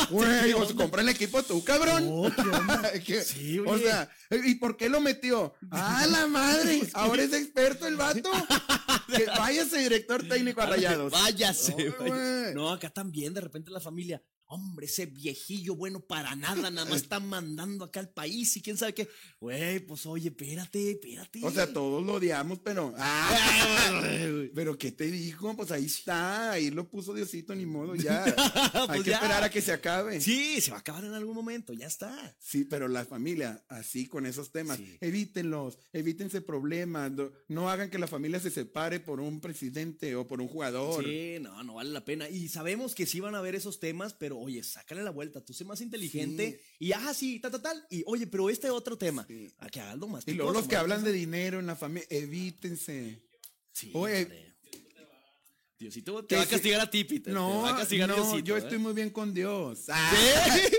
Güey, 0.10 0.54
o 0.54 0.76
compra 0.76 1.02
el 1.02 1.10
equipo 1.10 1.43
tú, 1.43 1.63
cabrón. 1.63 2.06
No, 2.06 2.32
¿qué 3.06 3.22
Sí, 3.24 3.60
o 3.60 3.78
sea, 3.78 4.10
¿y 4.46 4.56
por 4.56 4.78
qué 4.78 4.88
lo 4.88 5.02
metió? 5.02 5.54
¡Ah, 5.72 6.06
la 6.10 6.28
madre! 6.28 6.82
Ahora 6.93 7.24
es 7.24 7.34
experto 7.34 7.86
el 7.86 7.98
vato. 7.98 8.32
Que 9.08 9.26
váyase 9.26 9.80
director 9.80 10.26
técnico 10.28 10.62
a 10.62 10.67
rayados. 10.67 11.12
Váyase. 11.12 11.74
Güey. 11.74 12.54
No, 12.54 12.72
acá 12.72 12.89
también, 12.89 13.34
de 13.34 13.41
repente 13.41 13.69
la 13.69 13.82
familia. 13.82 14.24
Hombre, 14.53 14.85
ese 14.85 15.05
viejillo 15.07 15.75
bueno 15.75 15.99
para 15.99 16.35
nada, 16.35 16.69
nada 16.69 16.85
más 16.89 17.01
está 17.04 17.19
mandando 17.19 17.85
acá 17.85 17.99
al 17.99 18.10
país 18.10 18.56
y 18.58 18.62
quién 18.62 18.77
sabe 18.77 18.93
qué. 18.93 19.08
Güey, 19.39 19.79
pues 19.79 20.06
oye, 20.06 20.29
espérate, 20.29 20.91
espérate. 20.91 21.39
O 21.43 21.51
sea, 21.51 21.71
todos 21.71 22.04
lo 22.06 22.13
odiamos, 22.13 22.60
pero. 22.60 22.93
¡Ah! 22.97 24.01
Pero 24.54 24.77
¿qué 24.77 24.91
te 24.91 25.10
dijo? 25.10 25.56
Pues 25.56 25.71
ahí 25.71 25.85
está, 25.85 26.51
ahí 26.51 26.69
lo 26.69 26.87
puso 26.89 27.13
Diosito, 27.13 27.56
ni 27.56 27.65
modo, 27.65 27.95
ya. 27.95 28.23
Hay 28.73 28.87
Pues 28.87 29.04
que 29.04 29.10
ya. 29.12 29.15
esperar 29.17 29.43
a 29.43 29.49
que 29.49 29.62
se 29.62 29.71
acabe. 29.71 30.21
Sí. 30.21 30.33
Sí, 30.43 30.62
se 30.62 30.71
va 30.71 30.77
a 30.77 30.79
acabar 30.81 31.04
en 31.06 31.13
algún 31.13 31.35
momento, 31.35 31.73
ya 31.73 31.87
está. 31.87 32.35
pero 32.69 32.87
la 32.87 33.06
familia, 33.06 33.63
así 33.69 34.08
con 34.08 34.25
esos 34.25 34.51
temas, 34.51 34.77
Sí. 34.77 34.97
evítenlos, 35.01 35.77
evítense 35.93 36.41
problemas, 36.41 37.12
no, 37.12 37.31
no 37.47 37.69
hagan 37.69 37.89
que 37.89 37.97
la 37.99 38.08
familia 38.08 38.39
se 38.39 38.49
separe 38.51 38.99
por 38.99 39.19
un 39.19 39.39
presidente 39.39 40.15
o 40.15 40.27
por 40.27 40.41
un 40.41 40.47
jugador. 40.47 41.04
Sí, 41.04 41.37
no, 41.39 41.63
no 41.63 41.75
vale 41.75 41.91
la 41.91 42.04
pena. 42.04 42.29
Y 42.29 42.49
sabemos 42.49 42.93
que 42.95 43.06
sí 43.06 43.19
van 43.19 43.35
a 43.35 43.39
haber 43.39 43.56
esos 43.56 43.79
temas, 43.79 44.13
pero 44.13 44.42
oye, 44.44 44.62
sácale 44.63 45.04
la 45.04 45.12
vuelta, 45.12 45.44
tú 45.44 45.54
sé 45.54 45.65
más 45.65 45.81
inteligente. 45.81 46.62
Y 46.79 46.91
ah, 46.91 47.13
sí, 47.13 47.39
tal, 47.39 47.52
tal, 47.52 47.62
tal. 47.62 47.87
Y 47.89 48.04
oye, 48.06 48.27
pero 48.27 48.50
este 48.50 48.69
otro 48.69 48.98
tema, 48.98 49.25
Sí. 49.27 49.52
a 49.58 49.69
que 49.69 49.81
lo 49.98 50.08
más 50.08 50.27
Y 50.27 50.33
luego 50.33 50.52
los 50.54 50.67
que 50.67 50.75
hablan 50.75 51.04
de 51.04 51.12
dinero 51.12 51.60
en 51.60 51.65
la 51.65 51.75
familia, 51.75 52.08
evítense. 52.10 53.23
Sí, 53.71 53.91
Oye. 53.94 54.52
Diosito 55.84 56.25
te 56.25 56.36
va 56.36 56.42
a 56.42 56.46
sí- 56.46 56.52
castigar 56.52 56.81
a 56.81 56.90
ti, 56.90 57.04
Peter. 57.04 57.25
te 57.25 57.31
No, 57.31 57.62
va 57.62 57.71
a 57.75 57.77
castigar 57.77 58.10
no, 58.10 58.15
Diosito, 58.15 58.40
yo 58.40 58.56
¿eh? 58.56 58.60
estoy 58.60 58.77
muy 58.79 58.94
bien 58.94 59.10
con 59.10 59.34
Dios. 59.34 59.81
Ah, 59.90 60.13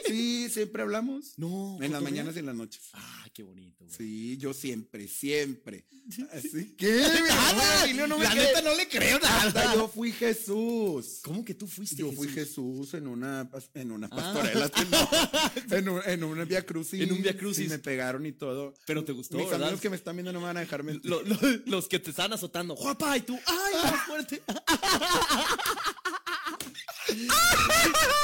sí, 0.07 0.49
siempre 0.51 0.83
hablamos. 0.83 1.35
No. 1.39 1.79
En 1.81 1.93
las 1.93 2.03
mañanas 2.03 2.37
y 2.37 2.41
en 2.41 2.47
las 2.47 2.55
noches. 2.55 2.83
Ah, 2.93 3.27
qué 3.33 3.43
bonito. 3.43 3.85
güey. 3.85 3.97
Sí, 3.97 4.37
yo 4.39 4.53
siempre, 4.53 5.07
siempre. 5.09 5.87
Así 6.33 6.75
que. 6.79 6.91
Nada, 7.29 7.87
no 8.09 8.19
me 8.19 8.25
la 8.25 8.31
cree. 8.33 8.45
neta 8.47 8.63
no 8.63 8.75
le 8.75 8.89
creo 8.89 9.19
nada. 9.19 9.43
Hasta 9.45 9.75
yo 9.75 9.89
fui 9.89 10.13
Jesús. 10.13 11.21
¿Cómo 11.23 11.45
que 11.45 11.55
tú 11.55 11.67
fuiste? 11.67 11.97
Yo 11.97 12.13
fui 12.13 12.29
Jesús? 12.29 12.93
En 12.95 13.07
una 13.07 13.49
en 13.75 13.91
una 13.93 14.09
Ah. 14.11 14.17
pastorela, 14.17 14.71
en 15.71 15.89
un 15.89 16.01
en 16.05 16.25
un 16.25 16.49
via 16.49 16.65
crucis. 16.65 17.01
En 17.01 17.13
un 17.13 17.23
Via 17.23 17.37
Crucis. 17.37 17.67
Y 17.67 17.69
me 17.69 17.79
pegaron 17.79 18.27
y 18.27 18.33
todo. 18.33 18.75
Pero 18.87 19.05
te 19.05 19.13
gustó, 19.13 19.37
Mis 19.39 19.47
¿verdad? 19.49 19.63
amigos 19.69 19.81
que 19.81 19.89
me 19.91 19.97
están 19.97 20.17
viendo 20.17 20.33
no 20.33 20.41
me 20.41 20.47
van 20.47 20.57
a 20.59 20.61
dejar 20.61 20.83
mentir. 20.83 21.11
Lo- 21.11 21.23
lo- 21.23 21.39
los 21.67 21.89
que 21.89 21.99
te 21.99 22.11
están 22.11 22.33
azotando. 22.33 22.75
¡Guapa! 22.75 23.17
Y 23.17 23.23
tú, 23.23 23.35
¡ay, 23.47 23.75
más 23.83 24.03
fuerte! 24.07 24.43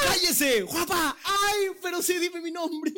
¡Cállese! 0.05 0.61
¡Guapa! 0.63 1.15
¡Ay, 1.23 1.71
pero 1.81 2.01
sí, 2.01 2.17
dime 2.19 2.41
mi 2.41 2.51
nombre! 2.51 2.91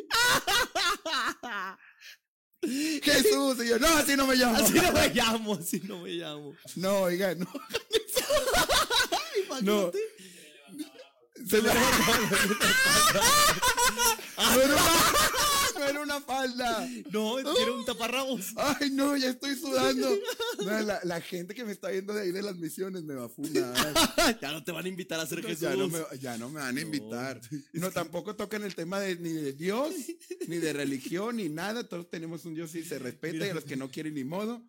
Jesús, 3.02 3.62
y 3.62 3.68
yo, 3.68 3.78
no, 3.78 3.88
así 3.88 4.16
no 4.16 4.26
me 4.26 4.36
llamo. 4.36 4.56
Así 4.56 4.72
no 4.72 4.92
me 4.92 5.08
llamo, 5.10 5.54
así 5.54 5.80
no 5.84 5.98
me 6.00 6.10
llamo. 6.10 6.54
No, 6.76 7.00
oiga, 7.02 7.34
no. 7.34 7.46
No. 9.60 9.92
Se 11.48 11.62
no, 11.62 11.70
era 11.70 11.80
una, 14.64 14.84
no 15.78 15.84
era 15.84 16.00
una 16.00 16.20
falda. 16.20 16.88
No, 17.10 17.36
quiero 17.54 17.78
un 17.78 17.84
taparrabos. 17.84 18.52
Ay, 18.56 18.90
no, 18.90 19.16
ya 19.16 19.30
estoy 19.30 19.56
sudando. 19.56 20.08
No, 20.58 20.80
la, 20.80 21.00
la 21.04 21.20
gente 21.20 21.54
que 21.54 21.64
me 21.64 21.72
está 21.72 21.88
viendo 21.90 22.12
de 22.14 22.22
ahí 22.22 22.32
de 22.32 22.42
las 22.42 22.56
misiones 22.56 23.02
me 23.02 23.14
va 23.14 23.26
a 23.26 23.28
funar. 23.28 23.74
ya 24.40 24.52
no 24.52 24.62
te 24.62 24.72
van 24.72 24.84
a 24.84 24.88
invitar 24.88 25.20
a 25.20 25.26
ser 25.26 25.42
Jesús. 25.42 25.60
Ya 25.60 25.76
no, 25.76 25.88
me, 25.88 25.98
ya 26.20 26.38
no 26.38 26.48
me 26.48 26.60
van 26.60 26.76
a 26.76 26.80
invitar. 26.80 27.40
No, 27.72 27.90
tampoco 27.90 28.36
tocan 28.36 28.64
el 28.64 28.74
tema 28.74 29.00
de, 29.00 29.16
ni 29.16 29.30
de 29.30 29.52
Dios, 29.52 29.94
ni 30.48 30.58
de 30.58 30.72
religión, 30.72 31.36
ni 31.36 31.48
nada. 31.48 31.88
Todos 31.88 32.08
tenemos 32.10 32.44
un 32.44 32.54
Dios 32.54 32.74
y 32.74 32.84
se 32.84 32.98
respeta 32.98 33.46
y 33.46 33.50
a 33.50 33.54
los 33.54 33.64
que 33.64 33.76
no 33.76 33.90
quieren 33.90 34.14
ni 34.14 34.24
modo. 34.24 34.62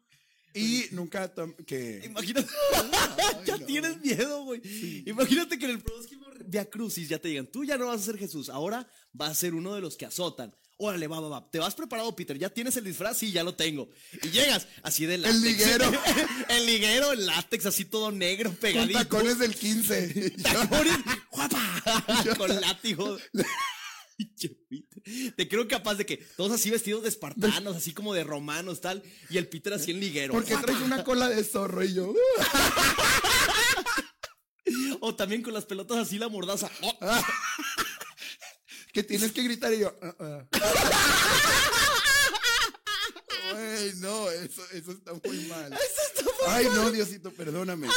Y 0.53 0.85
nunca 0.91 1.33
que 1.67 2.01
Imagínate. 2.05 2.47
ya 3.45 3.57
no. 3.57 3.65
tienes 3.65 4.01
miedo, 4.01 4.45
güey. 4.45 4.61
Imagínate 5.05 5.59
que 5.59 5.65
en 5.65 5.71
el 5.71 5.81
próximo 5.81 6.25
Via 6.47 6.69
Crucis 6.69 7.09
ya 7.09 7.19
te 7.19 7.27
digan, 7.27 7.47
tú 7.47 7.63
ya 7.63 7.77
no 7.77 7.87
vas 7.87 8.01
a 8.01 8.05
ser 8.05 8.17
Jesús, 8.17 8.49
ahora 8.49 8.87
vas 9.11 9.31
a 9.31 9.35
ser 9.35 9.53
uno 9.53 9.73
de 9.73 9.81
los 9.81 9.97
que 9.97 10.05
azotan. 10.05 10.53
Órale, 10.77 11.07
va, 11.07 11.21
va, 11.21 11.29
va. 11.29 11.49
¿Te 11.49 11.59
vas 11.59 11.73
preparado, 11.73 12.13
Peter? 12.15 12.37
¿Ya 12.37 12.49
tienes 12.49 12.75
el 12.75 12.83
disfraz? 12.83 13.17
Sí, 13.17 13.31
ya 13.31 13.43
lo 13.43 13.55
tengo. 13.55 13.89
Y 14.23 14.29
llegas 14.29 14.67
así 14.83 15.05
de 15.05 15.17
látex. 15.17 15.41
liguero. 15.41 15.91
el 16.49 16.65
liguero, 16.65 17.11
el 17.13 17.25
látex, 17.25 17.65
así 17.65 17.85
todo 17.85 18.11
negro, 18.11 18.49
con 18.49 18.57
pegadito. 18.57 18.99
tacones 18.99 19.39
del 19.39 19.55
15. 19.55 20.31
Tacones, 20.43 20.97
guapa. 21.31 21.83
con 22.37 22.59
látigo. 22.59 23.17
Te 25.37 25.47
creo 25.47 25.67
capaz 25.67 25.95
de 25.95 26.05
que 26.05 26.17
todos 26.17 26.51
así 26.51 26.69
vestidos 26.69 27.03
de 27.03 27.09
espartanos, 27.09 27.77
así 27.77 27.93
como 27.93 28.13
de 28.13 28.25
romanos, 28.25 28.81
tal. 28.81 29.01
Y 29.29 29.37
el 29.37 29.47
Peter 29.47 29.73
así 29.73 29.91
en 29.91 30.01
liguero. 30.01 30.33
Porque 30.33 30.57
traes 30.57 30.81
una 30.81 31.05
cola 31.05 31.29
de 31.29 31.41
zorro 31.45 31.85
y 31.85 31.93
yo. 31.93 32.13
O 34.99 35.15
también 35.15 35.41
con 35.41 35.53
las 35.53 35.65
pelotas 35.65 35.99
así 35.99 36.17
la 36.17 36.27
mordaza. 36.27 36.69
Oh, 36.81 36.97
que 38.95 39.03
tienes 39.03 39.33
que 39.33 39.43
gritar 39.43 39.73
y 39.73 39.79
yo. 39.79 39.93
ah, 40.01 40.15
ah. 40.19 40.47
Ay, 43.53 43.91
no, 43.97 44.31
eso, 44.31 44.61
eso 44.71 44.91
está 44.93 45.11
muy 45.13 45.37
mal. 45.49 45.73
Eso 45.73 46.01
está 46.15 46.23
muy 46.23 46.31
Ay, 46.47 46.65
no, 46.73 46.89
Diosito, 46.91 47.29
perdóname. 47.31 47.89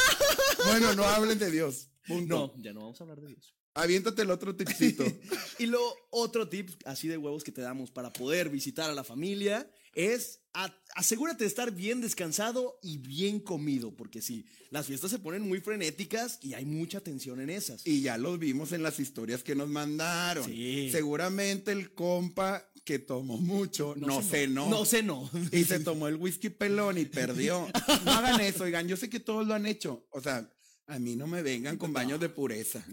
Bueno, 0.65 0.93
no 0.95 1.05
hablen 1.05 1.39
de 1.39 1.49
Dios. 1.49 1.87
Punto. 2.05 2.53
No, 2.53 2.61
ya 2.61 2.73
no 2.73 2.81
vamos 2.81 2.99
a 2.99 3.05
hablar 3.05 3.21
de 3.21 3.29
Dios. 3.29 3.55
Aviéntate 3.75 4.23
el 4.23 4.31
otro 4.31 4.53
tipcito. 4.55 5.05
Y 5.59 5.67
lo 5.67 5.81
otro 6.09 6.47
tip, 6.49 6.69
así 6.85 7.07
de 7.07 7.17
huevos 7.17 7.43
que 7.43 7.51
te 7.51 7.61
damos 7.61 7.91
para 7.91 8.11
poder 8.11 8.49
visitar 8.49 8.89
a 8.89 8.93
la 8.93 9.03
familia, 9.05 9.69
es 9.93 10.41
asegúrate 10.95 11.43
de 11.43 11.47
estar 11.47 11.71
bien 11.71 12.01
descansado 12.01 12.79
y 12.81 12.97
bien 12.97 13.39
comido, 13.39 13.95
porque 13.95 14.21
sí, 14.21 14.45
las 14.71 14.87
fiestas 14.87 15.11
se 15.11 15.19
ponen 15.19 15.41
muy 15.47 15.59
frenéticas 15.61 16.39
y 16.41 16.53
hay 16.53 16.65
mucha 16.65 17.01
tensión 17.01 17.39
en 17.41 17.49
esas. 17.49 17.85
Y 17.85 18.01
ya 18.01 18.17
los 18.17 18.39
vimos 18.39 18.71
en 18.71 18.83
las 18.83 18.99
historias 18.99 19.43
que 19.43 19.55
nos 19.55 19.69
mandaron. 19.69 20.45
Sí. 20.45 20.89
Seguramente 20.91 21.71
el 21.71 21.93
compa 21.93 22.65
que 22.83 22.97
tomó 22.99 23.37
mucho, 23.37 23.93
no, 23.95 24.07
no. 24.47 24.69
No 24.69 24.83
sé, 24.85 25.03
no. 25.03 25.29
Y 25.51 25.63
se 25.63 25.79
tomó 25.79 26.07
el 26.07 26.15
whisky 26.15 26.49
pelón 26.49 26.97
y 26.97 27.05
perdió. 27.05 27.67
No 28.05 28.11
hagan 28.11 28.41
eso, 28.41 28.63
oigan. 28.63 28.87
Yo 28.87 28.97
sé 28.97 29.09
que 29.09 29.19
todos 29.19 29.45
lo 29.47 29.53
han 29.53 29.65
hecho. 29.65 30.07
O 30.11 30.21
sea, 30.21 30.49
a 30.87 30.97
mí 30.99 31.15
no 31.15 31.27
me 31.27 31.41
vengan 31.43 31.77
con 31.77 31.93
baños 31.93 32.19
de 32.19 32.29
pureza. 32.29 32.83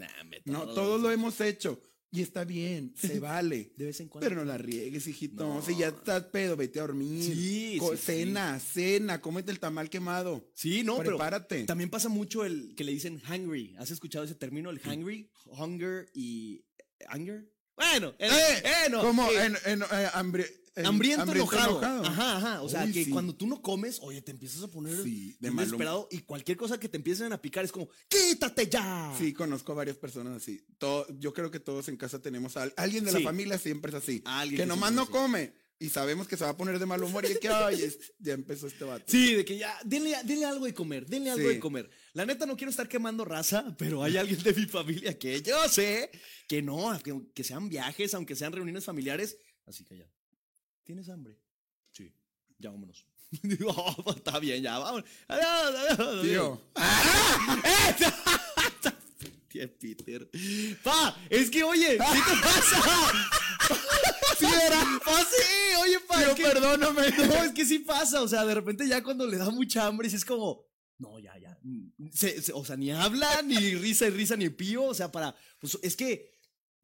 No, 0.45 0.63
todo- 0.65 0.75
todos 0.75 1.01
lo 1.01 1.11
hemos 1.11 1.41
hecho. 1.41 1.81
Y 2.17 2.23
está 2.23 2.45
bien, 2.45 2.95
se 2.97 3.21
vale. 3.21 3.73
De 3.77 3.85
vez 3.85 4.01
en 4.01 4.09
cuando. 4.09 4.27
Pero 4.27 4.41
no 4.41 4.47
la 4.47 4.57
riegues, 4.57 5.07
hijito. 5.07 5.47
No. 5.47 5.61
Si 5.61 5.77
ya 5.77 5.89
estás 5.89 6.25
pedo, 6.25 6.57
vete 6.57 6.79
a 6.79 6.83
dormir. 6.83 7.23
Sí, 7.23 7.77
Co- 7.79 7.91
sí, 7.91 7.97
sí. 7.99 8.03
cena, 8.07 8.59
cena, 8.59 9.21
cómete 9.21 9.51
el 9.51 9.61
tamal 9.61 9.91
quemado. 9.91 10.49
Sí, 10.55 10.83
no, 10.83 10.97
Prepárate. 10.97 11.57
pero 11.57 11.67
también 11.67 11.91
pasa 11.91 12.09
mucho 12.09 12.45
el 12.45 12.75
que 12.75 12.85
le 12.85 12.93
dicen 12.93 13.21
hungry. 13.31 13.75
¿Has 13.79 13.91
escuchado 13.91 14.25
ese 14.25 14.35
término? 14.35 14.71
El 14.71 14.81
hungry, 14.87 15.31
hunger 15.45 16.09
y 16.15 16.65
anger. 17.09 17.51
Bueno, 17.77 18.15
el- 18.19 18.31
¡Eh! 18.33 18.63
eh, 18.65 18.91
no, 18.91 19.03
Como 19.03 19.31
eh, 19.31 19.45
en, 19.45 19.57
en, 19.67 19.83
eh, 19.83 20.09
hambre- 20.15 20.51
en- 20.77 20.87
hambriento, 20.87 21.33
enojado. 21.33 21.81
Ajá, 22.05 22.37
ajá. 22.37 22.63
O 22.63 22.69
sea, 22.69 22.85
Uy, 22.85 22.93
que 22.93 23.05
sí. 23.05 23.11
cuando 23.11 23.35
tú 23.35 23.47
no 23.47 23.61
comes, 23.63 23.99
oye, 24.03 24.23
te 24.23 24.31
empiezas 24.31 24.63
a 24.63 24.69
poner 24.69 24.97
Sí, 25.03 25.37
de 25.41 25.51
desesperado 25.51 26.07
y 26.11 26.19
cualquier 26.21 26.57
cosa 26.57 26.79
que 26.79 26.89
te 26.89 26.97
empiecen 26.99 27.33
a 27.33 27.41
picar 27.41 27.65
es 27.65 27.73
como, 27.73 27.89
¡quítate 28.09 28.69
ya! 28.69 29.15
Sí, 29.19 29.33
conozco 29.33 29.73
a 29.73 29.77
varias 29.77 29.97
personas 29.97 30.37
así. 30.43 30.65
Todo, 30.79 31.07
yo 31.19 31.33
creo 31.33 31.51
que 31.51 31.59
todos 31.61 31.89
en 31.89 31.97
casa 31.97 32.21
tenemos 32.21 32.57
a 32.57 32.63
al- 32.65 32.75
alguien 32.77 33.05
de 33.05 33.11
Sí. 33.11 33.19
la 33.19 33.23
familia 33.25 33.59
siempre 33.59 33.91
es 33.91 33.97
así. 33.97 34.23
Alguien 34.25 34.61
que 34.61 34.67
nomás 34.67 34.93
no 34.93 35.09
come 35.11 35.53
y 35.79 35.91
sabemos 35.91 36.27
que 36.27 36.39
se 36.39 36.45
va 36.45 36.51
a 36.51 36.57
poner 36.57 36.79
de 36.79 36.87
mal 36.87 37.03
humor 37.03 37.25
y 37.27 37.33
es 37.33 37.39
que 37.39 37.49
ay, 37.49 37.83
es- 37.83 37.99
ya 38.19 38.33
empezó 38.33 38.67
este 38.67 38.85
vato. 38.85 39.05
Sí, 39.09 39.35
de 39.35 39.45
que 39.45 39.59
ya, 39.59 39.79
denle, 39.85 40.15
denle 40.25 40.47
algo 40.47 40.65
de 40.65 40.73
comer, 40.75 41.07
denle 41.07 41.31
algo 41.31 41.49
de 41.49 41.59
comer. 41.59 41.91
La 42.15 42.25
neta 42.25 42.47
no 42.47 42.57
quiero 42.57 42.71
estar 42.71 42.89
quemando 42.89 43.25
raza, 43.27 43.75
pero 43.79 44.03
hay 44.03 44.17
alguien 44.17 44.43
de 44.43 44.55
mi 44.55 44.65
familia 44.67 45.19
que 45.19 45.43
yo 45.43 45.69
sé 45.69 46.11
que 46.49 46.63
no, 46.63 46.99
que, 47.03 47.15
que 47.35 47.45
sean 47.45 47.69
viajes, 47.69 48.15
aunque 48.15 48.35
sean 48.37 48.53
reuniones 48.53 48.85
familiares. 48.85 49.37
Así 49.67 49.85
que 49.85 49.99
ya. 49.99 50.07
¿Tienes 50.87 51.09
hambre? 51.09 51.37
Sí. 51.93 52.15
Ya 52.59 52.71
vámonos. 52.71 53.05
Digo, 53.43 53.75
"Oh, 53.77 54.03
pues, 54.05 54.17
está 54.19 54.39
bien, 54.39 54.63
ya 54.63 54.79
vámonos. 54.79 55.09
Adiós, 55.27 55.75
adiós, 55.75 55.99
adiós". 55.99 56.23
Tío. 56.23 56.63
Peter. 59.81 60.29
Pa, 60.83 61.17
es 61.31 61.51
que 61.51 61.65
oye, 61.65 61.93
¿qué 61.93 61.97
te 61.97 62.43
pasa? 62.43 62.83
Sí 64.39 64.45
era. 64.45 64.83
Sí, 64.83 65.75
oye, 65.83 65.99
pa. 66.01 66.23
Tío, 66.23 66.35
que- 66.35 66.43
perdóname. 66.43 67.09
no, 67.27 67.43
es 67.43 67.53
que 67.53 67.65
sí 67.65 67.79
pasa. 67.79 68.21
O 68.21 68.29
sea, 68.29 68.45
de 68.45 68.55
repente 68.55 68.87
ya 68.87 69.03
cuando 69.03 69.27
le 69.27 69.39
da 69.39 69.49
mucha 69.51 69.87
hambre, 69.87 70.11
sí 70.11 70.17
es 70.17 70.27
como. 70.27 70.67
No, 70.99 71.19
ya, 71.19 71.39
ya. 71.39 71.59
Se- 72.13 72.43
se- 72.43 72.53
o 72.53 72.63
sea, 72.67 72.77
ni 72.77 72.91
habla, 72.93 73.41
ni 73.43 73.75
risa 73.77 74.07
y 74.07 74.11
risa, 74.11 74.37
ni 74.37 74.51
pío. 74.51 74.85
O 74.85 74.93
sea, 74.95 75.11
para. 75.11 75.35
Pues 75.59 75.79
es 75.83 75.97
que. 75.97 76.36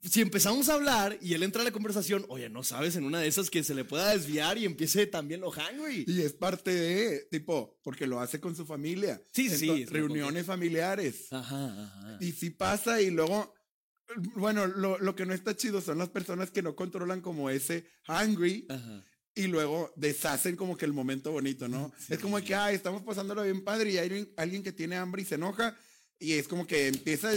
Si 0.05 0.21
empezamos 0.21 0.69
a 0.69 0.75
hablar 0.75 1.17
y 1.23 1.35
él 1.35 1.45
entra 1.45 1.63
a 1.63 1.65
la 1.65 1.71
conversación, 1.71 2.27
oye, 2.29 2.49
no 2.49 2.65
sabes 2.65 2.97
en 2.97 3.05
una 3.05 3.21
de 3.21 3.29
esas 3.29 3.51
que 3.51 3.63
se 3.63 3.73
le 3.75 3.85
pueda 3.85 4.11
desviar 4.13 4.59
y 4.59 4.65
empiece 4.65 5.07
también 5.07 5.41
lo 5.41 5.51
hungry. 5.51 6.05
Y 6.09 6.23
es 6.23 6.33
parte 6.33 6.75
de, 6.75 7.21
tipo, 7.31 7.79
porque 7.85 8.09
lo 8.09 8.19
hace 8.19 8.41
con 8.41 8.57
su 8.57 8.67
familia. 8.67 9.23
Sí, 9.33 9.49
sí, 9.49 9.63
Entonces, 9.65 9.89
sí, 9.89 9.95
Reuniones 9.95 10.47
familiares. 10.47 11.33
Ajá, 11.33 11.85
ajá. 11.85 12.19
Y 12.21 12.33
sí 12.33 12.51
pasa 12.51 13.01
y 13.01 13.11
luego, 13.11 13.55
bueno, 14.35 14.67
lo, 14.67 14.99
lo 14.99 15.15
que 15.15 15.25
no 15.25 15.35
está 15.35 15.57
chido 15.57 15.81
son 15.81 15.99
las 15.99 16.09
personas 16.09 16.51
que 16.51 16.63
no 16.63 16.75
controlan 16.75 17.21
como 17.21 17.49
ese 17.49 17.87
hungry 18.09 18.67
Ajá. 18.71 19.05
y 19.37 19.47
luego 19.47 19.93
deshacen 19.95 20.57
como 20.57 20.77
que 20.77 20.85
el 20.85 20.93
momento 20.93 21.31
bonito, 21.31 21.69
¿no? 21.69 21.93
Es 22.09 22.19
como 22.19 22.41
que, 22.43 22.57
ay, 22.57 22.75
estamos 22.75 23.03
pasándolo 23.03 23.45
bien 23.45 23.63
padre 23.63 23.93
y 23.93 23.99
hay 23.99 24.09
alguien- 24.09 24.33
alguien 24.37 24.63
que 24.65 24.73
tiene 24.73 24.97
hambre 24.97 25.23
y 25.23 25.27
se 25.27 25.37
enoja 25.37 25.79
y 26.19 26.33
es 26.33 26.49
como 26.49 26.67
que 26.67 26.89
empieza 26.89 27.31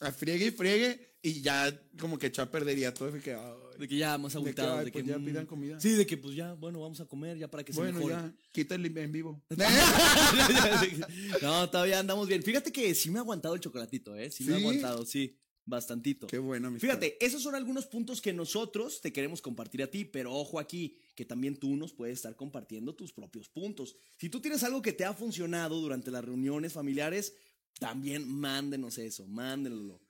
a 0.00 0.10
friegue 0.10 0.46
y 0.46 0.50
friegue 0.50 1.09
y 1.22 1.42
ya 1.42 1.78
como 1.98 2.18
que 2.18 2.28
echó 2.28 2.42
a 2.42 2.50
perder 2.50 2.78
ya 2.78 2.94
todo 2.94 3.12
que, 3.20 3.36
De 3.78 3.88
que 3.88 3.96
ya 3.96 4.16
más 4.16 4.32
De 4.32 4.54
que, 4.54 4.62
De 4.62 4.68
pues 4.68 4.92
que, 4.92 5.04
ya 5.04 5.18
mm, 5.18 5.24
pidan 5.24 5.46
comida. 5.46 5.80
Sí, 5.80 5.90
de 5.90 6.06
que 6.06 6.16
pues 6.16 6.34
ya, 6.34 6.54
bueno, 6.54 6.80
vamos 6.80 7.00
a 7.00 7.06
comer 7.06 7.36
ya 7.36 7.50
para 7.50 7.62
que 7.62 7.72
se 7.72 7.80
bueno, 7.80 7.98
mejore. 7.98 8.14
ya, 8.14 8.34
quita 8.52 8.74
el 8.74 8.96
en 8.96 9.12
vivo. 9.12 9.42
no, 11.42 11.68
todavía 11.68 11.98
andamos 11.98 12.26
bien. 12.26 12.42
Fíjate 12.42 12.72
que 12.72 12.94
sí 12.94 13.10
me 13.10 13.18
ha 13.18 13.22
aguantado 13.22 13.54
el 13.54 13.60
chocolatito, 13.60 14.16
¿eh? 14.16 14.30
Sí, 14.30 14.44
me 14.44 14.54
ha 14.54 14.56
aguantado, 14.56 15.04
sí. 15.04 15.36
Bastantito. 15.66 16.26
Qué 16.26 16.38
bueno, 16.38 16.68
amistad. 16.68 16.88
Fíjate, 16.88 17.24
esos 17.24 17.42
son 17.42 17.54
algunos 17.54 17.86
puntos 17.86 18.20
que 18.22 18.32
nosotros 18.32 19.00
te 19.02 19.12
queremos 19.12 19.42
compartir 19.42 19.82
a 19.82 19.86
ti, 19.88 20.06
pero 20.06 20.32
ojo 20.32 20.58
aquí, 20.58 20.96
que 21.14 21.26
también 21.26 21.56
tú 21.56 21.76
nos 21.76 21.92
puedes 21.92 22.14
estar 22.14 22.34
compartiendo 22.34 22.94
tus 22.94 23.12
propios 23.12 23.48
puntos. 23.50 23.94
Si 24.16 24.30
tú 24.30 24.40
tienes 24.40 24.64
algo 24.64 24.80
que 24.80 24.94
te 24.94 25.04
ha 25.04 25.12
funcionado 25.12 25.80
durante 25.80 26.10
las 26.10 26.24
reuniones 26.24 26.72
familiares, 26.72 27.34
también 27.78 28.26
mándenos 28.26 28.98
eso, 28.98 29.26
mándenlo. 29.26 30.00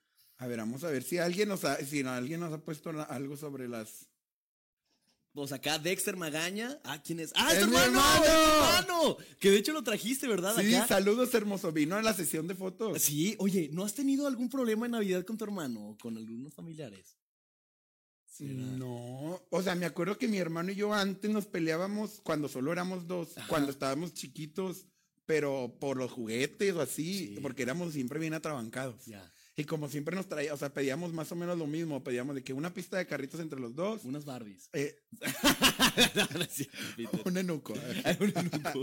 A 0.41 0.47
ver, 0.47 0.59
vamos 0.59 0.83
a 0.85 0.91
ver 0.91 1.03
si 1.03 1.19
alguien 1.19 1.49
nos 1.49 1.65
ha, 1.65 1.77
si 1.85 2.01
alguien 2.03 2.41
nos 2.41 2.53
ha 2.53 2.59
puesto 2.59 2.91
algo 3.09 3.37
sobre 3.37 3.69
las. 3.69 4.09
Pues 5.33 5.53
acá 5.53 5.79
Dexter 5.79 6.17
Magaña, 6.17 6.81
ah, 6.83 7.01
¿quién 7.03 7.21
es? 7.21 7.31
¡Ah, 7.37 7.53
¡Es 7.53 7.59
hermano! 7.59 7.85
hermano! 7.85 8.25
¡Es 8.25 8.31
hermano! 8.31 9.17
Que 9.39 9.51
de 9.51 9.59
hecho 9.59 9.73
lo 9.73 9.85
trajiste, 9.85 10.27
¿verdad? 10.27 10.57
Sí, 10.59 10.75
acá. 10.75 10.89
saludos 10.89 11.33
hermoso. 11.35 11.71
Vino 11.71 11.95
a 11.97 12.03
la 12.03 12.15
sesión 12.15 12.49
de 12.49 12.55
fotos. 12.55 13.01
Sí, 13.01 13.37
oye, 13.39 13.69
¿no 13.73 13.85
has 13.85 13.95
tenido 13.95 14.27
algún 14.27 14.49
problema 14.49 14.87
en 14.87 14.93
Navidad 14.93 15.25
con 15.25 15.37
tu 15.37 15.45
hermano 15.45 15.91
o 15.91 15.99
con 15.99 16.17
algunos 16.17 16.55
familiares? 16.55 17.17
¿Será? 18.25 18.55
No, 18.55 19.41
o 19.51 19.63
sea, 19.63 19.75
me 19.75 19.85
acuerdo 19.87 20.17
que 20.17 20.27
mi 20.27 20.39
hermano 20.39 20.73
y 20.73 20.77
yo 20.77 20.95
antes 20.95 21.31
nos 21.31 21.47
peleábamos 21.47 22.21
cuando 22.23 22.49
solo 22.49 22.73
éramos 22.73 23.07
dos, 23.07 23.37
Ajá. 23.37 23.47
cuando 23.49 23.71
estábamos 23.71 24.15
chiquitos, 24.15 24.87
pero 25.27 25.77
por 25.79 25.97
los 25.99 26.11
juguetes 26.11 26.75
o 26.75 26.81
así, 26.81 27.35
Sí. 27.35 27.39
porque 27.43 27.63
éramos 27.63 27.93
siempre 27.93 28.19
bien 28.19 28.33
atrabancados. 28.35 29.05
Ya, 29.07 29.31
Y 29.61 29.65
como 29.65 29.91
siempre 29.91 30.17
nos 30.17 30.27
traía, 30.27 30.55
o 30.55 30.57
sea, 30.57 30.73
pedíamos 30.73 31.13
más 31.13 31.31
o 31.33 31.37
menos 31.37 31.59
lo 31.59 31.67
mismo, 31.67 32.03
pedíamos 32.03 32.35
de 32.35 32.43
que 32.43 32.55
una 32.55 32.73
pista 32.73 32.97
de 32.97 33.07
carritos 33.07 33.41
entre 33.41 33.61
los 33.61 33.75
dos, 33.75 34.07
unas 34.07 34.25
Barbies. 34.25 34.71
eh, 34.73 34.97
un 37.27 37.37
enuco. 37.37 37.75
Un 38.21 38.33
enuco. 38.37 38.83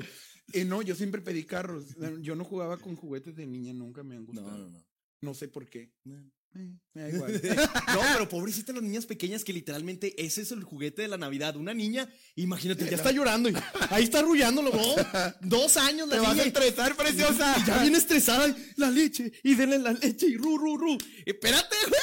y 0.54 0.64
no, 0.66 0.82
yo 0.82 0.96
siempre 0.96 1.22
pedí 1.22 1.46
carros. 1.46 1.96
Yo 2.22 2.36
no 2.36 2.44
jugaba 2.44 2.78
con 2.78 2.96
juguetes 2.96 3.36
de 3.36 3.48
niña, 3.48 3.74
nunca 3.74 4.04
me 4.04 4.16
han 4.16 4.26
gustado. 4.26 4.50
No, 4.52 4.58
No, 4.58 4.70
no, 4.70 4.86
no. 5.22 5.34
sé 5.34 5.48
por 5.48 5.68
qué. 5.68 5.92
No. 6.04 6.32
Eh, 6.56 6.72
me 6.94 7.02
da 7.04 7.10
igual. 7.10 7.42
No, 7.94 8.02
pero 8.14 8.30
pobrecitas 8.30 8.74
las 8.74 8.84
niñas 8.84 9.06
pequeñas 9.06 9.44
que 9.44 9.54
literalmente 9.54 10.14
ese 10.24 10.42
es 10.42 10.52
el 10.52 10.64
juguete 10.64 11.04
de 11.04 11.08
la 11.08 11.18
Navidad. 11.18 11.56
Una 11.56 11.74
niña, 11.74 12.10
imagínate, 12.36 12.86
ya 12.90 12.96
está 12.98 13.12
llorando 13.12 13.50
y 13.50 13.56
ahí 13.90 14.04
está 14.04 14.20
arrullándolo, 14.20 14.72
¿no? 14.72 14.96
Dos 15.42 15.78
años 15.78 16.08
la 16.08 16.16
Te 16.16 16.22
vas 16.22 16.32
niña. 16.32 16.44
a 16.44 16.48
estresar, 16.48 16.96
preciosa. 16.96 17.56
Y 17.60 17.66
ya 17.66 17.82
viene 17.82 17.98
estresada, 17.98 18.56
la 18.76 18.90
leche, 18.92 19.32
y 19.44 19.56
denle 19.56 19.80
la 19.80 19.92
leche, 19.94 20.28
y 20.28 20.38
ru, 20.38 20.58
ru, 20.58 20.78
ru. 20.78 20.98
Espérate, 21.26 21.76
güey, 21.88 22.02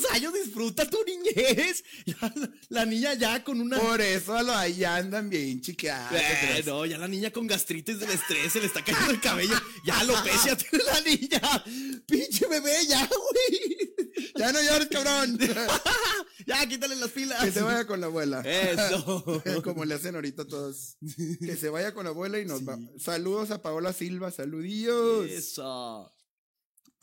tienes 0.00 0.02
dos 0.02 0.12
años, 0.12 0.34
disfruta 0.34 0.88
tu 0.88 0.98
niñez. 1.04 1.84
Ya 2.06 2.34
la, 2.68 2.84
niña 2.86 3.14
ya 3.14 3.44
con 3.44 3.60
una... 3.60 3.78
Por 3.78 4.00
eso 4.00 4.34
a 4.34 4.42
lo 4.42 4.54
ahí 4.54 4.84
andan 4.84 5.28
bien 5.30 5.60
chiqueadas. 5.60 6.12
Eh, 6.12 6.62
no, 6.66 6.84
ya 6.86 6.98
la 6.98 7.06
niña 7.08 7.30
con 7.30 7.46
gastritis 7.46 8.00
del 8.00 8.10
estrés, 8.10 8.52
se 8.52 8.60
le 8.60 8.66
está 8.66 8.82
cayendo 8.82 9.12
el 9.12 9.20
cabello. 9.20 9.54
Ya 9.84 10.00
alopecia 10.00 10.56
tiene 10.56 10.84
la 10.84 11.00
niña. 11.02 11.64
Pinche 12.06 12.46
bebé, 12.48 12.74
ya, 12.88 13.06
güey. 13.06 13.92
Ya 14.36 14.52
no 14.52 14.62
llores, 14.62 14.88
cabrón. 14.88 15.38
Ya, 16.46 16.66
quítale 16.66 16.96
las 16.96 17.10
pilas. 17.10 17.44
Que 17.44 17.52
se 17.52 17.60
vaya 17.60 17.86
con 17.86 18.00
la 18.00 18.06
abuela. 18.06 18.40
Eso. 18.40 19.42
Como 19.62 19.84
le 19.84 19.94
hacen 19.94 20.14
ahorita 20.16 20.46
todos. 20.46 20.96
Que 21.38 21.54
se 21.54 21.68
vaya 21.68 21.92
con 21.94 22.04
la 22.04 22.10
abuela 22.10 22.40
y 22.40 22.46
nos 22.46 22.60
Sí. 22.60 22.64
va. 22.64 22.78
Saludos 22.98 23.50
a 23.52 23.62
Paola 23.62 23.92
Silva, 23.92 24.30
saludillos. 24.32 25.30
Eso. 25.30 26.10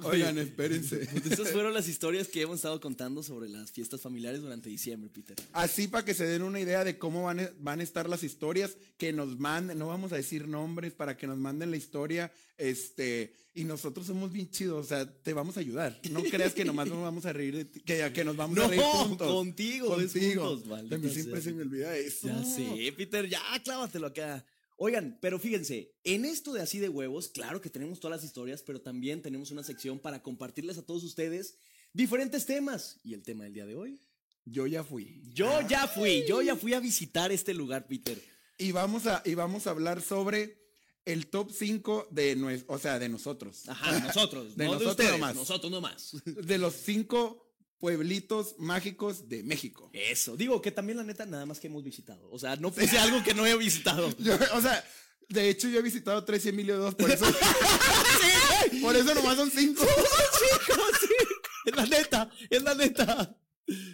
Oigan, 0.04 0.38
espérense. 0.38 1.08
Pues 1.12 1.26
esas 1.32 1.50
fueron 1.52 1.74
las 1.74 1.88
historias 1.88 2.28
que 2.28 2.42
hemos 2.42 2.58
estado 2.58 2.80
contando 2.80 3.24
sobre 3.24 3.50
las 3.50 3.72
fiestas 3.72 4.00
familiares 4.02 4.42
durante 4.42 4.70
diciembre, 4.70 5.10
Peter. 5.10 5.36
Así 5.54 5.88
para 5.88 6.06
que 6.06 6.14
se 6.14 6.26
den 6.26 6.44
una 6.44 6.60
idea 6.60 6.84
de 6.84 6.98
cómo 7.00 7.24
van 7.24 7.40
a, 7.40 7.52
van 7.60 7.80
a 7.80 7.84
estar 7.84 8.08
las 8.08 8.24
historias, 8.24 8.78
que 8.98 9.12
nos 9.12 9.40
manden, 9.40 9.80
no 9.80 9.88
vamos 9.88 10.12
a 10.12 10.16
decir 10.18 10.48
nombres, 10.48 10.94
para 10.94 11.18
que 11.18 11.26
nos 11.26 11.38
manden 11.38 11.72
la 11.72 11.78
historia, 11.78 12.32
este, 12.58 13.34
y 13.56 13.64
nosotros 13.64 14.06
somos 14.06 14.32
bien 14.32 14.50
chidos, 14.52 14.86
o 14.86 14.88
sea, 14.88 15.12
te 15.12 15.34
vamos 15.34 15.58
a 15.58 15.62
ayudar. 15.62 16.00
No 16.12 16.22
creas 16.24 16.54
que 16.54 16.64
nomás 16.66 16.88
nos 16.88 17.02
vamos 17.02 17.26
a 17.26 17.34
reír 17.34 17.56
de 17.56 17.66
ti, 17.66 17.80
que, 17.82 18.12
que 18.14 18.24
nos 18.24 18.36
vamos 18.36 18.58
a 18.60 18.62
No, 18.62 18.68
reír 18.70 18.82
juntos. 18.82 19.28
contigo, 19.32 20.00
es 20.00 20.12
Contigo. 20.14 20.48
juntos, 20.50 20.68
maldita 20.68 20.96
a 20.96 21.00
mí 21.00 21.10
siempre 21.10 21.42
se 21.42 21.54
me 21.54 21.64
olvida 21.64 21.98
eso. 21.98 22.28
Ya 22.28 22.44
sé, 22.44 22.94
Peter, 22.96 23.28
ya 23.28 23.42
clávatelo 23.64 24.08
acá. 24.08 24.46
Oigan, 24.78 25.18
pero 25.22 25.40
fíjense, 25.40 25.96
en 26.04 26.24
esto 26.24 26.54
de 26.54 26.62
así 26.62 26.78
de 26.80 26.88
huevos, 26.90 27.30
claro 27.30 27.60
que 27.62 27.70
tenemos 27.70 28.00
todas 28.00 28.18
las 28.22 28.26
historias, 28.26 28.62
pero 28.62 28.80
también 28.80 29.22
tenemos 29.24 29.50
una 29.52 29.64
sección 29.64 30.00
para 30.00 30.22
compartirles 30.22 30.78
a 30.78 30.86
todos 30.86 31.04
ustedes 31.04 31.56
diferentes 31.94 32.46
temas. 32.46 33.00
Y 33.04 33.14
el 33.16 33.24
tema 33.24 33.46
del 33.46 33.54
día 33.54 33.66
de 33.66 33.76
hoy. 33.76 34.00
Yo 34.46 34.66
ya 34.68 34.84
fui. 34.84 35.22
Yo 35.34 35.62
ya 35.68 35.88
fui, 35.88 36.24
yo 36.28 36.42
ya 36.42 36.56
fui 36.56 36.74
a 36.74 36.80
visitar 36.80 37.32
este 37.32 37.54
lugar, 37.54 37.88
Peter. 37.88 38.22
Y 38.58 38.72
vamos 38.72 39.06
a, 39.08 39.22
y 39.26 39.34
vamos 39.34 39.68
a 39.68 39.72
hablar 39.72 40.02
sobre 40.02 40.58
el 41.06 41.28
top 41.28 41.52
5 41.52 42.08
de, 42.12 42.38
nue- 42.38 42.64
o 42.68 42.78
sea, 42.78 43.00
de 43.00 43.10
nosotros. 43.10 43.68
Ajá, 43.68 44.00
nosotros. 44.00 44.56
De 44.56 44.66
no 44.66 44.74
nosotros 44.74 44.98
de 44.98 45.04
ustedes, 45.04 45.20
nomás. 45.20 45.36
Nosotros 45.36 45.72
nomás. 45.72 46.12
De 46.26 46.58
los 46.58 46.76
cinco 46.76 47.47
pueblitos 47.80 48.56
mágicos 48.58 49.30
de 49.30 49.44
México. 49.44 49.90
Eso. 49.94 50.36
Digo 50.36 50.62
que 50.62 50.72
también 50.72 50.98
la 50.98 51.04
neta 51.04 51.26
nada 51.26 51.46
más 51.46 51.60
que 51.60 51.68
hemos 51.68 51.84
visitado. 51.84 52.30
O 52.32 52.40
sea, 52.40 52.56
no 52.56 52.72
puse 52.72 52.98
algo 52.98 53.24
que 53.24 53.34
no 53.34 53.46
he 53.46 53.56
visitado. 53.58 54.10
Yo, 54.20 54.38
o 54.54 54.62
sea, 54.62 54.84
de 55.30 55.50
hecho 55.50 55.68
yo 55.68 55.80
he 55.80 55.82
visitado 55.82 56.24
tres 56.24 56.46
y 56.46 56.50
Emilio 56.50 56.78
dos, 56.78 56.96
por 56.96 57.12
eso. 57.12 57.26
por 58.82 58.96
eso 58.96 59.14
nomás 59.14 59.36
son 59.36 59.52
cinco. 59.52 59.86
Es 61.66 61.76
la 61.76 61.86
neta, 61.86 62.30
es 62.50 62.64
la 62.64 62.76
neta. 62.76 63.38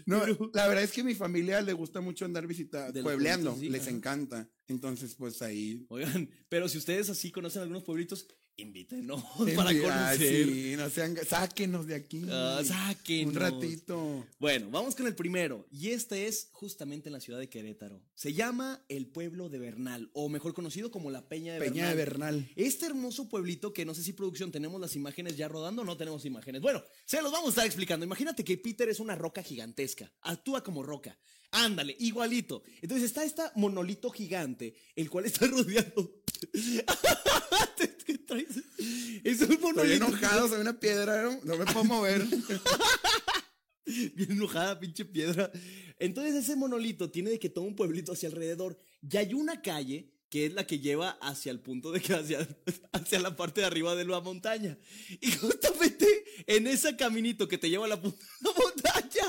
No, 0.06 0.22
la 0.54 0.68
verdad 0.68 0.84
es 0.84 0.92
que 0.92 1.02
a 1.02 1.04
mi 1.04 1.16
familia 1.16 1.60
le 1.62 1.74
gusta 1.74 2.00
mucho 2.00 2.26
andar 2.26 2.46
visitando, 2.46 3.02
puebleando, 3.02 3.52
pueblitos, 3.52 3.60
sí, 3.60 3.70
les 3.70 3.82
ajá. 3.88 3.90
encanta. 3.98 4.50
Entonces, 4.68 5.16
pues 5.16 5.42
ahí. 5.42 5.84
Oigan, 5.90 6.30
pero 6.48 6.70
si 6.70 6.78
ustedes 6.78 7.10
así 7.10 7.32
conocen 7.32 7.64
algunos 7.64 7.84
pueblitos, 7.84 8.28
invítenos 8.58 9.24
para 9.56 9.72
conocer. 9.72 10.48
sí, 10.48 10.76
no 10.78 10.90
sean, 10.90 11.18
sáquenos 11.26 11.88
de 11.88 11.96
aquí. 11.96 12.24
Ah, 12.30 12.62
sáquenos. 12.64 13.34
Un 13.34 13.40
ratito. 13.40 14.28
Bueno, 14.40 14.70
vamos 14.70 14.96
con 14.96 15.08
el 15.08 15.16
primero. 15.16 15.66
Y 15.72 15.90
este 15.90 16.28
es 16.28 16.50
justamente 16.52 17.10
en 17.10 17.14
la 17.14 17.20
ciudad 17.20 17.40
de 17.40 17.50
Querétaro. 17.50 18.02
Se 18.14 18.34
llama 18.34 18.84
el 18.90 19.08
pueblo 19.08 19.50
de 19.50 19.60
Bernal, 19.60 20.10
o 20.14 20.30
mejor 20.30 20.54
conocido 20.54 20.92
como 20.92 21.12
la 21.12 21.28
Peña 21.28 21.54
de 21.54 21.60
Peña 21.60 21.90
de 21.90 21.96
Bernal. 21.96 22.36
Bernal. 22.36 22.52
Este 22.56 22.86
hermoso 22.86 23.28
pueblito 23.30 23.74
que 23.74 23.86
no 23.86 23.94
sé 23.94 24.04
si 24.04 24.14
producción 24.14 24.52
tenemos 24.52 24.80
las 24.80 24.96
imágenes 24.96 25.36
ya 25.38 25.48
rodando 25.48 25.82
o 25.82 25.86
no 25.86 25.98
tenemos 25.98 26.26
imágenes. 26.26 26.62
Bueno, 26.62 26.84
se 27.06 27.22
los 27.22 27.32
vamos 27.32 27.48
a 27.48 27.50
estar 27.52 27.66
explicando. 27.66 28.06
Imagínate 28.06 28.44
que 28.44 28.58
Peter 28.58 28.88
es 28.90 29.00
una 29.00 29.16
roca 29.16 29.42
gigantesca. 29.42 30.12
Actúa 30.22 30.64
como 30.64 30.84
roca. 30.84 31.18
Ándale, 31.52 31.96
igualito. 32.00 32.64
Entonces 32.82 33.06
está 33.06 33.24
este 33.24 33.44
monolito 33.56 34.10
gigante, 34.10 34.74
el 34.96 35.10
cual 35.10 35.26
está 35.26 35.46
rodeado. 35.48 36.23
Es 39.24 39.40
un 39.42 39.52
Estoy 39.52 39.58
monolito. 39.58 40.06
enojado, 40.06 40.50
soy 40.50 40.60
una 40.62 40.80
piedra, 40.80 41.24
no, 41.24 41.40
No 41.44 41.58
me 41.58 41.66
puedo 41.66 41.86
mover. 41.86 42.26
Bien 44.16 44.32
enojada, 44.32 44.80
pinche 44.80 45.06
piedra. 45.06 45.52
Entonces 46.00 46.36
ese 46.36 46.56
monolito 46.56 47.10
tiene 47.12 47.30
de 47.30 47.40
que 47.40 47.50
todo 47.50 47.66
un 47.66 47.76
pueblito 47.76 48.12
hacia 48.14 48.30
alrededor. 48.30 48.78
Y 49.02 49.18
hay 49.18 49.34
una 49.34 49.62
calle 49.62 50.10
que 50.30 50.48
es 50.48 50.54
la 50.54 50.66
que 50.66 50.80
lleva 50.80 51.12
hacia 51.22 51.52
el 51.52 51.60
punto 51.60 51.92
de 51.92 52.02
que 52.02 52.14
hacia, 52.14 52.48
hacia 52.92 53.20
la 53.20 53.36
parte 53.36 53.62
de 53.62 53.68
arriba 53.68 53.96
de 53.96 54.06
la 54.06 54.20
montaña. 54.20 54.78
Y 55.22 55.32
justamente 55.32 56.08
en 56.48 56.66
ese 56.68 56.96
caminito 56.96 57.48
que 57.48 57.58
te 57.58 57.70
lleva 57.70 57.86
a 57.86 57.90
la 57.90 58.02
punta 58.02 58.18
de 58.18 58.50
la 58.50 58.60
montaña. 58.60 58.73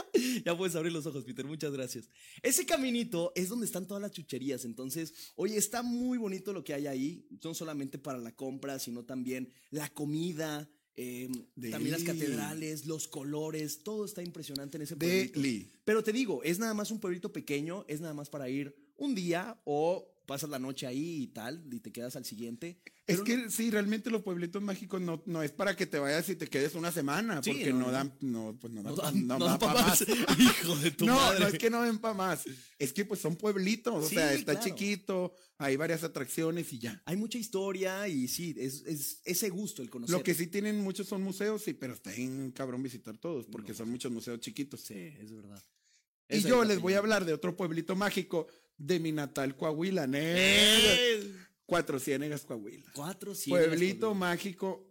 Ya 0.44 0.56
puedes 0.56 0.74
abrir 0.76 0.92
los 0.92 1.06
ojos, 1.06 1.24
Peter, 1.24 1.44
muchas 1.44 1.72
gracias. 1.72 2.08
Ese 2.42 2.64
caminito 2.66 3.32
es 3.34 3.48
donde 3.48 3.66
están 3.66 3.86
todas 3.86 4.00
las 4.02 4.12
chucherías. 4.12 4.64
Entonces, 4.64 5.32
oye, 5.36 5.56
está 5.56 5.82
muy 5.82 6.18
bonito 6.18 6.52
lo 6.52 6.62
que 6.64 6.74
hay 6.74 6.86
ahí. 6.86 7.26
No 7.42 7.54
solamente 7.54 7.98
para 7.98 8.18
la 8.18 8.32
compra, 8.34 8.78
sino 8.78 9.04
también 9.04 9.50
la 9.70 9.88
comida. 9.90 10.68
eh, 10.96 11.28
también 11.72 11.90
las 11.90 12.04
catedrales, 12.04 12.86
los 12.86 13.08
colores, 13.08 13.82
todo 13.82 14.04
está 14.04 14.22
impresionante 14.22 14.76
en 14.76 14.82
ese 14.82 14.96
pueblito. 14.96 15.40
Deli. 15.40 15.68
Pero 15.84 16.04
te 16.04 16.12
digo, 16.12 16.42
es 16.44 16.58
nada 16.60 16.72
más 16.74 16.92
un 16.92 17.00
pueblito 17.00 17.32
pequeño, 17.32 17.84
es 17.88 18.00
nada 18.00 18.14
más 18.14 18.30
para 18.30 18.48
ir 18.48 18.76
un 18.96 19.14
día 19.14 19.60
o 19.64 20.13
pasas 20.26 20.50
la 20.50 20.58
noche 20.58 20.86
ahí 20.86 21.22
y 21.22 21.26
tal, 21.28 21.64
y 21.72 21.80
te 21.80 21.92
quedas 21.92 22.16
al 22.16 22.24
siguiente. 22.24 22.80
Es 23.06 23.20
que 23.20 23.50
sí, 23.50 23.70
realmente 23.70 24.08
los 24.10 24.22
pueblitos 24.22 24.62
mágicos 24.62 25.00
no, 25.00 25.22
no 25.26 25.42
es 25.42 25.52
para 25.52 25.76
que 25.76 25.86
te 25.86 25.98
vayas 25.98 26.26
y 26.30 26.36
te 26.36 26.46
quedes 26.46 26.74
una 26.74 26.90
semana, 26.90 27.42
Sí, 27.42 27.50
porque 27.50 27.72
no, 27.72 27.90
dan, 27.90 28.14
no, 28.20 28.56
pues 28.58 28.72
no, 28.72 28.82
no, 28.82 28.94
dan, 28.96 29.28
dan- 29.28 29.28
dan 29.28 29.38
dan 29.40 29.58
pa' 29.58 29.74
pa' 29.74 29.82
más. 29.82 30.08
más. 30.08 30.38
Hijo 30.38 30.76
de 30.76 30.90
tu 30.92 31.04
no, 31.06 31.14
madre. 31.16 31.40
no 31.40 31.46
es 31.48 31.58
que 31.58 31.68
no 31.70 31.82
den 31.82 31.98
para 31.98 32.14
más, 32.14 32.44
es 32.78 32.92
que 32.94 33.04
pues 33.04 33.20
son 33.20 33.36
pueblitos, 33.36 33.94
o 33.94 34.08
sea, 34.08 34.32
está 34.32 34.52
claro. 34.54 34.66
chiquito, 34.66 35.34
hay 35.58 35.76
varias 35.76 36.02
atracciones 36.02 36.72
y 36.72 36.78
ya. 36.78 37.02
Hay 37.04 37.16
mucha 37.16 37.36
historia 37.36 38.08
y 38.08 38.26
sí, 38.28 38.54
es, 38.58 38.82
es 38.86 39.20
ese 39.24 39.50
gusto 39.50 39.82
el 39.82 39.90
conocer. 39.90 40.16
Lo 40.16 40.22
que 40.22 40.32
sí 40.34 40.46
tienen 40.46 40.80
muchos 40.80 41.06
son 41.06 41.22
museos, 41.22 41.62
sí, 41.62 41.74
pero 41.74 41.92
está 41.92 42.14
en 42.14 42.52
cabrón 42.52 42.82
visitar 42.82 43.18
todos, 43.18 43.46
porque 43.46 43.74
son 43.74 43.90
muchos 43.90 44.10
museos 44.10 44.40
chiquitos. 44.40 44.80
Sí, 44.80 44.94
es 45.20 45.30
verdad. 45.30 45.62
Y 46.26 46.36
Esa 46.38 46.48
yo 46.48 46.64
les 46.64 46.80
voy 46.80 46.94
a 46.94 46.98
hablar 46.98 47.26
de 47.26 47.34
otro 47.34 47.54
pueblito 47.54 47.94
mágico 47.96 48.46
de 48.78 49.00
mi 49.00 49.12
natal 49.12 49.56
Coahuila, 49.56 50.06
¿no? 50.06 50.18
¡Eh! 50.20 51.30
Cuatro 51.66 51.98
Ciénegas, 51.98 52.42
Coahuila. 52.44 52.84
Cuatro 52.92 53.34
ciénagas, 53.34 53.68
Pueblito 53.68 54.00
Coahuila. 54.08 54.18
mágico, 54.26 54.86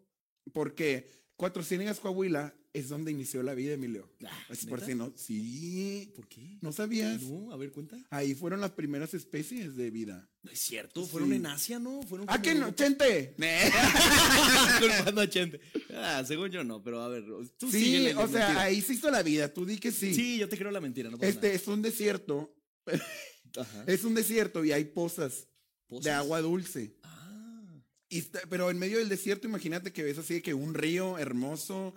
porque 0.54 1.10
Cuatro 1.36 1.64
Ciénegas, 1.64 2.00
Coahuila 2.00 2.56
es 2.74 2.90
donde 2.90 3.12
inició 3.12 3.44
la 3.44 3.54
vida, 3.54 3.74
Emilio. 3.74 4.12
Ah, 4.26 4.46
Es 4.50 4.66
por 4.66 4.80
¿neta? 4.80 4.86
si 4.92 4.96
no, 4.96 5.14
sí, 5.16 6.12
¿Por 6.16 6.28
qué? 6.28 6.58
¿no 6.62 6.72
sabías? 6.72 7.22
No, 7.22 7.52
a 7.52 7.58
ver, 7.58 7.72
cuenta. 7.72 7.98
Ahí 8.10 8.34
fueron 8.34 8.62
las 8.62 8.72
primeras 8.72 9.14
especies 9.14 9.76
de 9.76 9.92
vida. 9.92 10.28
No 10.42 10.50
es 10.52 10.60
cierto, 10.60 11.06
fueron 11.06 11.30
Sí. 11.30 11.36
en 11.36 11.46
Asia, 11.46 11.78
¿no? 11.80 12.02
Fueron 12.02 12.26
¿Ah, 12.28 12.34
como 12.34 12.44
que 12.44 12.52
en 12.52 12.60
no? 12.62 12.72
¡Chente! 12.72 13.36
Culpando 14.80 15.22
a 15.22 15.30
Chente. 15.30 15.60
Ah, 15.94 16.24
según 16.28 16.50
yo 16.50 16.64
no, 16.64 16.82
pero 16.82 17.02
a 17.02 17.08
ver, 17.10 17.24
tú 17.58 17.70
Sí, 17.70 18.08
o 18.08 18.28
sea, 18.28 18.48
mentira. 18.48 18.62
ahí 18.62 18.82
se 18.82 18.94
hizo 18.94 19.12
la 19.12 19.22
vida, 19.22 19.54
tú 19.54 19.66
di 19.66 19.78
que 19.78 19.92
sí. 19.92 20.14
Sí, 20.16 20.38
yo 20.40 20.50
te 20.50 20.58
creo 20.58 20.72
la 20.72 20.82
mentira, 20.82 21.10
no 21.12 21.18
pasa 21.18 21.30
Este 21.30 21.54
es 21.54 21.68
un 21.68 21.82
desierto, 21.84 22.56
nada. 22.88 23.04
Ajá. 23.58 23.84
es 23.88 24.04
un 24.04 24.14
desierto 24.16 24.64
y 24.66 24.72
hay 24.72 24.86
pozas 24.86 25.48
¿Pozas? 25.88 26.06
de 26.06 26.12
agua 26.12 26.42
dulce. 26.42 26.96
Ah, 27.04 27.82
Y 28.10 28.20
está- 28.20 28.42
pero 28.50 28.70
en 28.70 28.78
medio 28.80 28.98
del 29.00 29.10
desierto, 29.10 29.48
imagínate 29.48 29.92
que 29.94 30.04
ves 30.04 30.18
así 30.18 30.36
de 30.36 30.42
que 30.42 30.54
un 30.54 30.74
río 30.74 31.18
hermoso, 31.18 31.94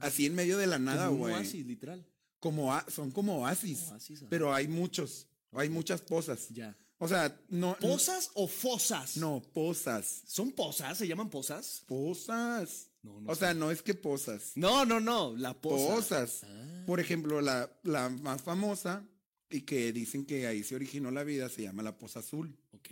así 0.00 0.26
en 0.26 0.34
medio 0.34 0.58
de 0.58 0.66
la 0.66 0.78
nada, 0.78 1.06
como 1.06 1.18
güey. 1.18 1.34
oasis, 1.34 1.66
literal. 1.66 2.06
Como 2.38 2.72
a- 2.74 2.84
son 2.88 3.10
como 3.10 3.40
oasis, 3.42 3.80
Como 4.18 4.28
pero 4.30 4.54
hay 4.54 4.68
muchos, 4.68 5.26
hay 5.52 5.68
muchas 5.68 6.00
pozas. 6.02 6.48
Ya. 6.50 6.76
O 6.98 7.08
sea, 7.08 7.38
no. 7.48 7.76
¿Pozas 7.78 8.30
o 8.34 8.46
fosas? 8.48 9.16
No, 9.18 9.42
pozas. 9.52 10.22
¿Son 10.26 10.50
pozas? 10.52 10.96
¿Se 10.98 11.06
llaman 11.06 11.28
pozas? 11.28 11.82
Pozas. 11.86 12.88
No, 13.02 13.20
no 13.20 13.30
o 13.30 13.34
sé. 13.34 13.40
sea, 13.40 13.54
no 13.54 13.70
es 13.70 13.82
que 13.82 13.94
pozas. 13.94 14.52
No, 14.54 14.84
no, 14.84 14.98
no, 15.00 15.36
la 15.36 15.52
poza. 15.54 15.94
Pozas. 15.94 16.40
Ah. 16.44 16.84
Por 16.86 16.98
ejemplo, 17.00 17.40
la, 17.40 17.70
la 17.82 18.08
más 18.08 18.42
famosa 18.42 19.04
y 19.50 19.62
que 19.62 19.92
dicen 19.92 20.24
que 20.24 20.46
ahí 20.46 20.62
se 20.64 20.74
originó 20.74 21.10
la 21.10 21.24
vida 21.24 21.48
se 21.48 21.62
llama 21.62 21.82
la 21.82 21.96
Poza 21.96 22.20
Azul. 22.20 22.56
Ok. 22.72 22.88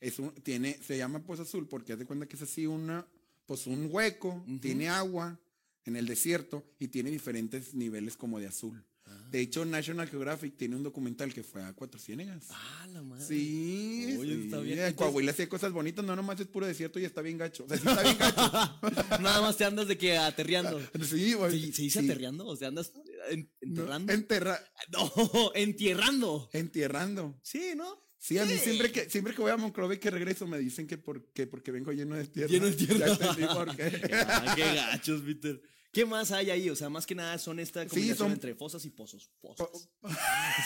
Es 0.00 0.18
un, 0.18 0.30
tiene, 0.42 0.78
se 0.82 0.96
llama 0.96 1.20
Poza 1.24 1.42
Azul 1.42 1.66
porque 1.68 1.92
haz 1.92 1.98
de 1.98 2.06
cuenta 2.06 2.26
que 2.26 2.36
es 2.36 2.42
así 2.42 2.66
una, 2.66 3.06
pues 3.46 3.66
un 3.66 3.88
hueco, 3.90 4.44
tiene 4.60 4.88
agua 4.88 5.38
en 5.84 5.96
el 5.96 6.06
desierto 6.06 6.64
y 6.78 6.88
tiene 6.88 7.10
diferentes 7.10 7.74
niveles 7.74 8.16
como 8.16 8.38
de 8.38 8.46
azul. 8.46 8.84
Ah. 9.06 9.28
De 9.30 9.40
hecho, 9.40 9.64
National 9.64 10.06
Geographic 10.06 10.54
tiene 10.58 10.76
un 10.76 10.82
documental 10.82 11.32
que 11.32 11.42
fue 11.42 11.62
a 11.64 11.72
Cuatro 11.72 11.98
Ciénegas. 11.98 12.44
Ah, 12.50 12.86
la 12.92 13.02
madre. 13.02 13.24
Sí, 13.26 14.16
Oye, 14.18 14.34
sí. 14.34 14.42
está 14.44 14.60
bien. 14.60 14.92
Coahuila 14.92 15.30
hacía 15.30 15.48
cosas 15.48 15.72
bonitas, 15.72 16.04
no 16.04 16.14
nomás 16.14 16.38
es 16.40 16.46
puro 16.46 16.66
desierto 16.66 17.00
y 17.00 17.04
está 17.06 17.22
bien 17.22 17.38
gacho. 17.38 17.64
O 17.64 17.68
sea, 17.68 17.78
sí 17.78 17.88
está 17.88 18.02
bien 18.02 18.18
gacho. 18.18 18.42
Nada 19.22 19.40
más 19.40 19.56
te 19.56 19.64
andas 19.64 19.88
de 19.88 19.96
que 19.96 20.16
aterreando. 20.18 20.78
sí, 21.08 21.32
güey. 21.32 21.52
¿Se, 21.52 21.72
se 21.72 21.82
dice 21.82 22.00
Sí. 22.00 22.04
aterreando? 22.06 22.46
O 22.46 22.54
sea, 22.54 22.68
andas 22.68 22.92
en- 23.30 23.50
No, 23.62 23.82
enterrando. 23.82 24.12
enterra- 24.12 24.60
No, 24.92 25.52
entierrando. 25.54 26.50
entierrando. 26.52 27.38
Sí, 27.42 27.72
¿no? 27.76 28.06
Sí, 28.20 28.36
a 28.38 28.44
mí 28.44 28.52
Sí. 28.54 28.58
siempre 28.64 28.90
que, 28.90 29.08
siempre 29.08 29.32
que 29.34 29.40
voy 29.42 29.50
a 29.52 29.56
Monclova 29.56 29.94
y 29.94 29.98
que 29.98 30.10
regreso 30.10 30.46
me 30.46 30.58
dicen 30.58 30.86
que, 30.88 30.98
por, 30.98 31.24
que 31.32 31.46
porque 31.46 31.70
vengo 31.70 31.92
lleno 31.92 32.16
de 32.16 32.26
tierra. 32.26 32.50
Lleno 32.50 32.66
de 32.66 32.72
tierra. 32.86 33.06
Ya 33.06 33.12
entendí 33.12 33.44
por 33.46 33.76
qué. 33.76 33.84
Ah, 34.28 34.52
qué 34.56 34.62
gachos, 34.74 35.20
Peter. 35.22 35.60
¿Qué 35.90 36.04
más 36.04 36.30
hay 36.32 36.50
ahí? 36.50 36.68
O 36.68 36.76
sea, 36.76 36.90
más 36.90 37.06
que 37.06 37.14
nada 37.14 37.38
son 37.38 37.58
esta 37.60 37.86
combinación 37.86 38.16
son- 38.18 38.32
entre 38.32 38.54
fosas 38.54 38.84
y 38.84 38.90
pozos. 38.90 39.30
Pozos. 39.40 39.88
Po- 40.00 40.08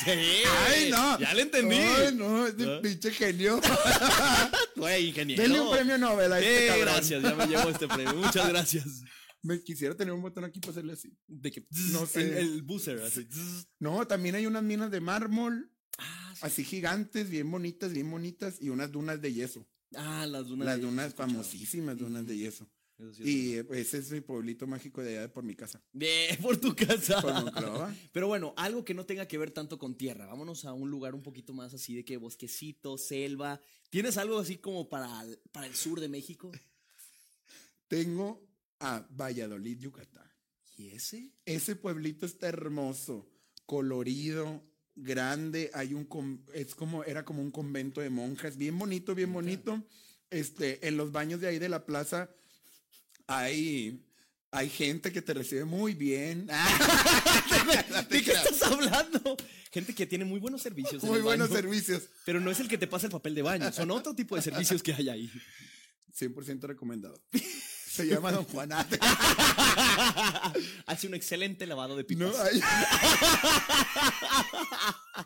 Sí. 0.05 0.11
Ay, 0.67 0.91
no. 0.91 1.19
Ya 1.21 1.33
le 1.35 1.43
entendí. 1.43 1.77
Ay, 1.77 2.15
no, 2.15 2.47
es 2.47 2.57
de 2.57 2.75
¿Ah? 2.77 2.81
pinche 2.83 3.11
genio. 3.13 3.61
Güey, 4.77 5.09
ingeniero. 5.09 5.43
Denle 5.43 5.61
un 5.61 5.71
premio 5.71 5.99
Nobel 5.99 6.33
a 6.33 6.41
este 6.41 6.67
cabrón. 6.69 6.85
gracias, 6.87 7.23
ya 7.23 7.35
me 7.35 7.47
llevo 7.47 7.69
este 7.71 7.87
premio. 7.87 8.15
Muchas 8.15 8.49
gracias. 8.49 8.85
Me 9.43 9.61
quisiera 9.63 9.97
tener 9.97 10.15
un 10.15 10.23
botón 10.23 10.45
aquí 10.45 10.61
para 10.61 10.71
hacerle 10.73 10.93
así. 10.93 11.17
De 11.27 11.51
que 11.51 11.67
No 11.93 12.07
sé. 12.07 12.21
El, 12.23 12.33
el 12.55 12.63
buzzer, 12.63 13.01
así. 13.03 13.27
No, 13.81 14.07
también 14.07 14.35
hay 14.37 14.47
unas 14.47 14.63
minas 14.63 14.91
de 14.91 15.01
mármol, 15.01 15.71
Ah, 15.99 16.33
sí. 16.35 16.41
así 16.47 16.65
gigantes, 16.65 17.29
bien 17.29 17.51
bonitas, 17.51 17.93
bien 17.93 18.11
bonitas, 18.11 18.61
y 18.61 18.69
unas 18.71 18.91
dunas 18.93 19.21
de 19.21 19.33
yeso. 19.33 19.67
Ah, 19.95 20.27
las 20.27 20.47
dunas. 20.49 20.65
Las 20.67 20.77
de- 20.77 20.83
dunas 20.87 21.15
famosísimas, 21.15 21.99
dunas 21.99 22.27
de 22.27 22.37
yeso. 22.39 22.71
Sí 23.17 23.23
Y 23.25 23.75
ese 23.77 23.99
es 23.99 24.13
mi 24.13 24.21
pueblito 24.21 24.65
mágico 24.69 25.03
de 25.03 25.19
allá 25.19 25.33
por 25.33 25.43
mi 25.43 25.57
casa. 25.57 25.83
Bien, 25.93 26.37
por 26.41 26.57
tu 26.59 26.75
casa. 26.77 27.21
Por. 27.21 27.93
Pero 28.13 28.29
bueno, 28.29 28.55
algo 28.57 28.85
que 28.85 28.95
no 28.95 29.05
tenga 29.07 29.27
que 29.27 29.39
ver 29.39 29.51
tanto 29.51 29.77
con 29.77 29.97
tierra. 29.97 30.27
Vámonos 30.27 30.65
a 30.67 30.73
un 30.73 30.89
lugar 30.89 31.15
un 31.17 31.23
poquito 31.23 31.53
más 31.53 31.75
así 31.75 31.97
de 31.97 32.05
que 32.05 32.17
bosquecito, 32.17 32.97
selva. 32.97 33.61
¿Tienes 33.91 34.19
algo 34.19 34.39
así 34.39 34.59
como 34.59 34.89
para, 34.89 35.27
para 35.51 35.67
el 35.67 35.75
sur 35.75 35.99
de 35.99 36.09
México? 36.09 36.53
Tengo 37.89 38.41
a 38.83 39.07
Valladolid, 39.11 39.79
Yucatán. 39.79 40.29
¿Y 40.77 40.89
ese? 40.89 41.31
Ese 41.47 41.77
pueblito 41.77 42.27
está 42.27 42.49
hermoso, 42.49 43.31
colorido, 43.65 44.63
grande. 44.97 45.71
Hay 45.73 45.95
un 45.95 46.45
es 46.53 46.75
como 46.75 47.05
era 47.05 47.25
como 47.25 47.43
un 47.43 47.51
convento 47.51 48.01
de 48.01 48.11
monjas, 48.11 48.57
bien 48.57 48.79
bonito, 48.79 49.15
bien 49.15 49.33
bonito. 49.33 49.83
Este, 50.31 50.87
en 50.87 50.97
los 50.97 51.13
baños 51.13 51.41
de 51.41 51.49
ahí 51.49 51.59
de 51.59 51.69
la 51.69 51.87
plaza 51.87 52.31
hay 53.27 54.03
Hay 54.51 54.69
gente 54.69 55.13
que 55.13 55.23
te 55.23 55.33
recibe 55.33 55.65
muy 55.65 55.95
bien. 55.95 56.47
¿De 58.11 58.23
qué 58.23 58.33
estás 58.33 58.63
hablando? 58.63 59.37
Gente 59.71 59.95
que 59.95 60.07
tiene 60.07 60.25
muy 60.25 60.41
buenos 60.41 60.61
servicios. 60.61 61.05
Muy 61.05 61.21
buenos 61.21 61.49
baño, 61.49 61.63
servicios. 61.63 62.09
Pero 62.27 62.41
no 62.41 62.51
es 62.51 62.59
el 62.61 62.69
que 62.69 62.79
te 62.79 62.87
pasa 62.87 63.07
el 63.07 63.13
papel 63.13 63.35
de 63.35 63.43
baño, 63.43 63.73
son 63.73 63.91
otro 63.93 64.15
tipo 64.15 64.35
de 64.35 64.43
servicios 64.43 64.83
que 64.83 64.93
hay 64.93 65.09
ahí. 65.09 65.31
100% 66.19 66.63
recomendado. 66.63 67.23
Se 67.93 68.07
llama 68.07 68.33
Don 68.33 68.45
Juanate. 68.45 68.99
Hace 70.87 71.07
un 71.09 71.15
excelente 71.15 71.67
lavado 71.67 71.97
de 71.97 72.05
pipas. 72.05 72.29
No, 72.29 72.33
ay, 72.43 72.61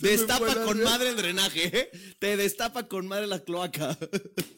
Destapa 0.00 0.64
con 0.64 0.82
madre 0.82 1.10
el 1.10 1.16
drenaje, 1.16 1.78
¿eh? 1.78 1.90
Te 2.18 2.36
destapa 2.38 2.88
con 2.88 3.06
madre 3.06 3.26
la 3.26 3.40
cloaca. 3.44 3.96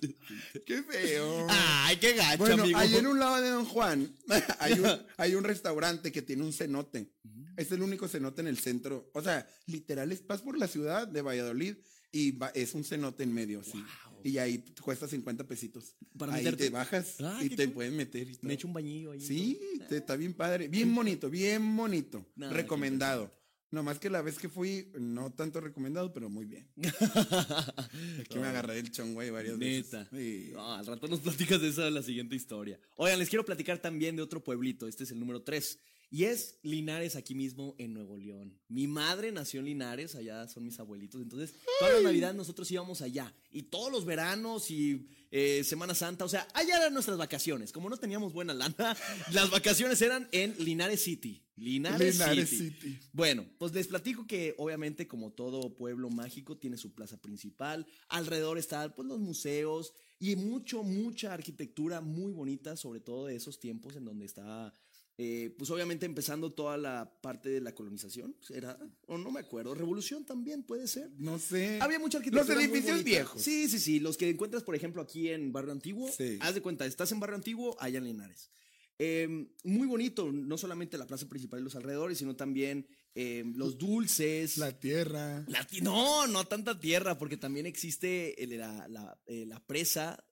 qué 0.66 0.82
feo. 0.84 1.46
Ay, 1.48 1.96
qué 1.96 2.12
gacho, 2.14 2.38
Bueno, 2.38 2.62
amigo. 2.62 2.78
ahí 2.78 2.94
en 2.96 3.06
un 3.08 3.18
lado 3.18 3.40
de 3.42 3.50
Don 3.50 3.64
Juan 3.64 4.16
hay 4.60 4.72
un, 4.74 4.86
hay 5.16 5.34
un 5.34 5.42
restaurante 5.44 6.12
que 6.12 6.22
tiene 6.22 6.44
un 6.44 6.52
cenote. 6.52 7.12
Es 7.56 7.72
el 7.72 7.82
único 7.82 8.06
cenote 8.08 8.40
en 8.40 8.46
el 8.48 8.58
centro. 8.58 9.10
O 9.12 9.20
sea, 9.22 9.46
literal, 9.66 10.12
es 10.12 10.24
vas 10.26 10.42
por 10.42 10.56
la 10.56 10.68
ciudad 10.68 11.08
de 11.08 11.22
Valladolid 11.22 11.76
y 12.12 12.30
va- 12.32 12.52
es 12.54 12.74
un 12.74 12.84
cenote 12.84 13.24
en 13.24 13.34
medio, 13.34 13.62
sí. 13.64 13.84
Y 14.24 14.38
ahí 14.38 14.64
cuesta 14.82 15.06
50 15.08 15.44
pesitos. 15.46 15.94
Para 16.18 16.34
ahí 16.34 16.44
meterte. 16.44 16.64
te 16.64 16.70
bajas 16.70 17.16
Ah, 17.20 17.40
y 17.42 17.50
te 17.50 17.64
cool. 17.66 17.74
pueden 17.74 17.96
meter. 17.96 18.28
y 18.28 18.32
todo. 18.36 18.48
Me 18.48 18.54
echo 18.54 18.66
un 18.68 18.74
bañillo 18.74 19.12
ahí. 19.12 19.20
Sí, 19.20 19.58
te- 19.88 19.98
está 19.98 20.16
bien 20.16 20.34
padre. 20.34 20.68
Bien 20.68 20.94
bonito, 20.94 21.28
bien 21.30 21.76
bonito. 21.76 22.24
No, 22.36 22.48
qué 22.48 22.54
recomendado. 22.54 23.32
Nomás 23.72 24.00
que 24.00 24.10
la 24.10 24.20
vez 24.20 24.36
que 24.36 24.48
fui, 24.48 24.90
no 24.98 25.30
tanto 25.32 25.60
recomendado, 25.60 26.12
pero 26.12 26.28
muy 26.28 26.44
bien. 26.44 26.66
Aquí 28.20 28.38
me 28.38 28.46
agarré 28.48 28.74
del 28.74 28.90
chongo 28.90 29.20
ahí 29.20 29.30
varias 29.30 29.56
Neta. 29.58 30.08
veces. 30.10 30.46
Sí. 30.46 30.50
No, 30.52 30.74
al 30.74 30.86
rato 30.86 31.06
nos 31.08 31.20
platicas 31.20 31.60
de 31.60 31.68
en 31.86 31.94
la 31.94 32.02
siguiente 32.02 32.34
historia. 32.34 32.78
Oigan, 32.96 33.18
les 33.18 33.28
quiero 33.28 33.44
platicar 33.44 33.78
también 33.78 34.16
de 34.16 34.22
otro 34.22 34.42
pueblito. 34.42 34.88
Este 34.88 35.04
es 35.04 35.10
el 35.12 35.20
número 35.20 35.42
3. 35.42 35.78
Y 36.12 36.24
es 36.24 36.58
Linares, 36.62 37.14
aquí 37.14 37.36
mismo 37.36 37.76
en 37.78 37.94
Nuevo 37.94 38.16
León. 38.16 38.58
Mi 38.68 38.88
madre 38.88 39.30
nació 39.30 39.60
en 39.60 39.66
Linares, 39.66 40.16
allá 40.16 40.48
son 40.48 40.64
mis 40.64 40.80
abuelitos. 40.80 41.22
Entonces, 41.22 41.54
toda 41.78 41.92
la 41.92 42.00
Navidad 42.00 42.34
nosotros 42.34 42.68
íbamos 42.72 43.00
allá. 43.00 43.32
Y 43.52 43.62
todos 43.62 43.92
los 43.92 44.04
veranos 44.04 44.72
y 44.72 45.08
eh, 45.30 45.62
Semana 45.62 45.94
Santa, 45.94 46.24
o 46.24 46.28
sea, 46.28 46.48
allá 46.52 46.78
eran 46.78 46.94
nuestras 46.94 47.16
vacaciones. 47.16 47.70
Como 47.70 47.88
no 47.88 47.96
teníamos 47.96 48.32
buena 48.32 48.52
lana, 48.52 48.96
las 49.32 49.50
vacaciones 49.50 50.02
eran 50.02 50.28
en 50.32 50.56
Linares 50.58 51.02
City. 51.04 51.44
Linares, 51.54 52.14
Linares 52.18 52.48
City. 52.48 52.70
City. 52.70 52.98
Bueno, 53.12 53.46
pues 53.58 53.72
les 53.72 53.86
platico 53.86 54.26
que 54.26 54.54
obviamente 54.58 55.06
como 55.06 55.32
todo 55.32 55.76
pueblo 55.76 56.10
mágico 56.10 56.56
tiene 56.56 56.76
su 56.76 56.92
plaza 56.94 57.18
principal, 57.18 57.86
alrededor 58.08 58.58
están 58.58 58.94
pues 58.94 59.06
los 59.06 59.20
museos 59.20 59.92
y 60.18 60.36
mucho, 60.36 60.82
mucha 60.82 61.32
arquitectura 61.32 62.00
muy 62.00 62.32
bonita, 62.32 62.76
sobre 62.76 63.00
todo 63.00 63.26
de 63.26 63.36
esos 63.36 63.60
tiempos 63.60 63.94
en 63.96 64.04
donde 64.04 64.26
estaba, 64.26 64.74
eh, 65.22 65.54
pues 65.58 65.68
obviamente 65.68 66.06
empezando 66.06 66.48
toda 66.50 66.78
la 66.78 67.12
parte 67.20 67.50
de 67.50 67.60
la 67.60 67.74
colonización, 67.74 68.34
era, 68.54 68.78
o 69.06 69.18
no 69.18 69.30
me 69.30 69.40
acuerdo, 69.40 69.74
revolución 69.74 70.24
también 70.24 70.62
puede 70.62 70.88
ser. 70.88 71.10
No 71.18 71.38
sé. 71.38 71.78
Había 71.82 71.98
mucha 71.98 72.16
arquitectura. 72.18 72.54
Los 72.54 72.64
edificios 72.64 73.04
viejos. 73.04 73.42
Sí, 73.42 73.68
sí, 73.68 73.78
sí. 73.78 74.00
Los 74.00 74.16
que 74.16 74.30
encuentras, 74.30 74.62
por 74.62 74.74
ejemplo, 74.74 75.02
aquí 75.02 75.28
en 75.28 75.52
Barrio 75.52 75.72
Antiguo. 75.72 76.08
Sí. 76.10 76.38
Haz 76.40 76.54
de 76.54 76.62
cuenta, 76.62 76.86
estás 76.86 77.12
en 77.12 77.20
Barrio 77.20 77.36
Antiguo, 77.36 77.76
allá 77.80 77.98
en 77.98 78.04
Linares. 78.04 78.50
Eh, 78.98 79.46
muy 79.64 79.86
bonito, 79.86 80.32
no 80.32 80.56
solamente 80.56 80.96
la 80.96 81.06
plaza 81.06 81.28
principal 81.28 81.60
y 81.60 81.64
los 81.64 81.76
alrededores, 81.76 82.16
sino 82.18 82.34
también 82.36 82.86
eh, 83.14 83.44
los 83.54 83.76
dulces. 83.76 84.56
La 84.56 84.78
tierra. 84.80 85.44
La 85.48 85.66
no, 85.82 86.26
no 86.28 86.44
tanta 86.46 86.80
tierra, 86.80 87.18
porque 87.18 87.36
también 87.36 87.66
existe 87.66 88.42
el- 88.42 88.58
la, 88.58 88.88
la, 88.88 89.20
eh, 89.26 89.44
la 89.46 89.60
presa. 89.66 90.22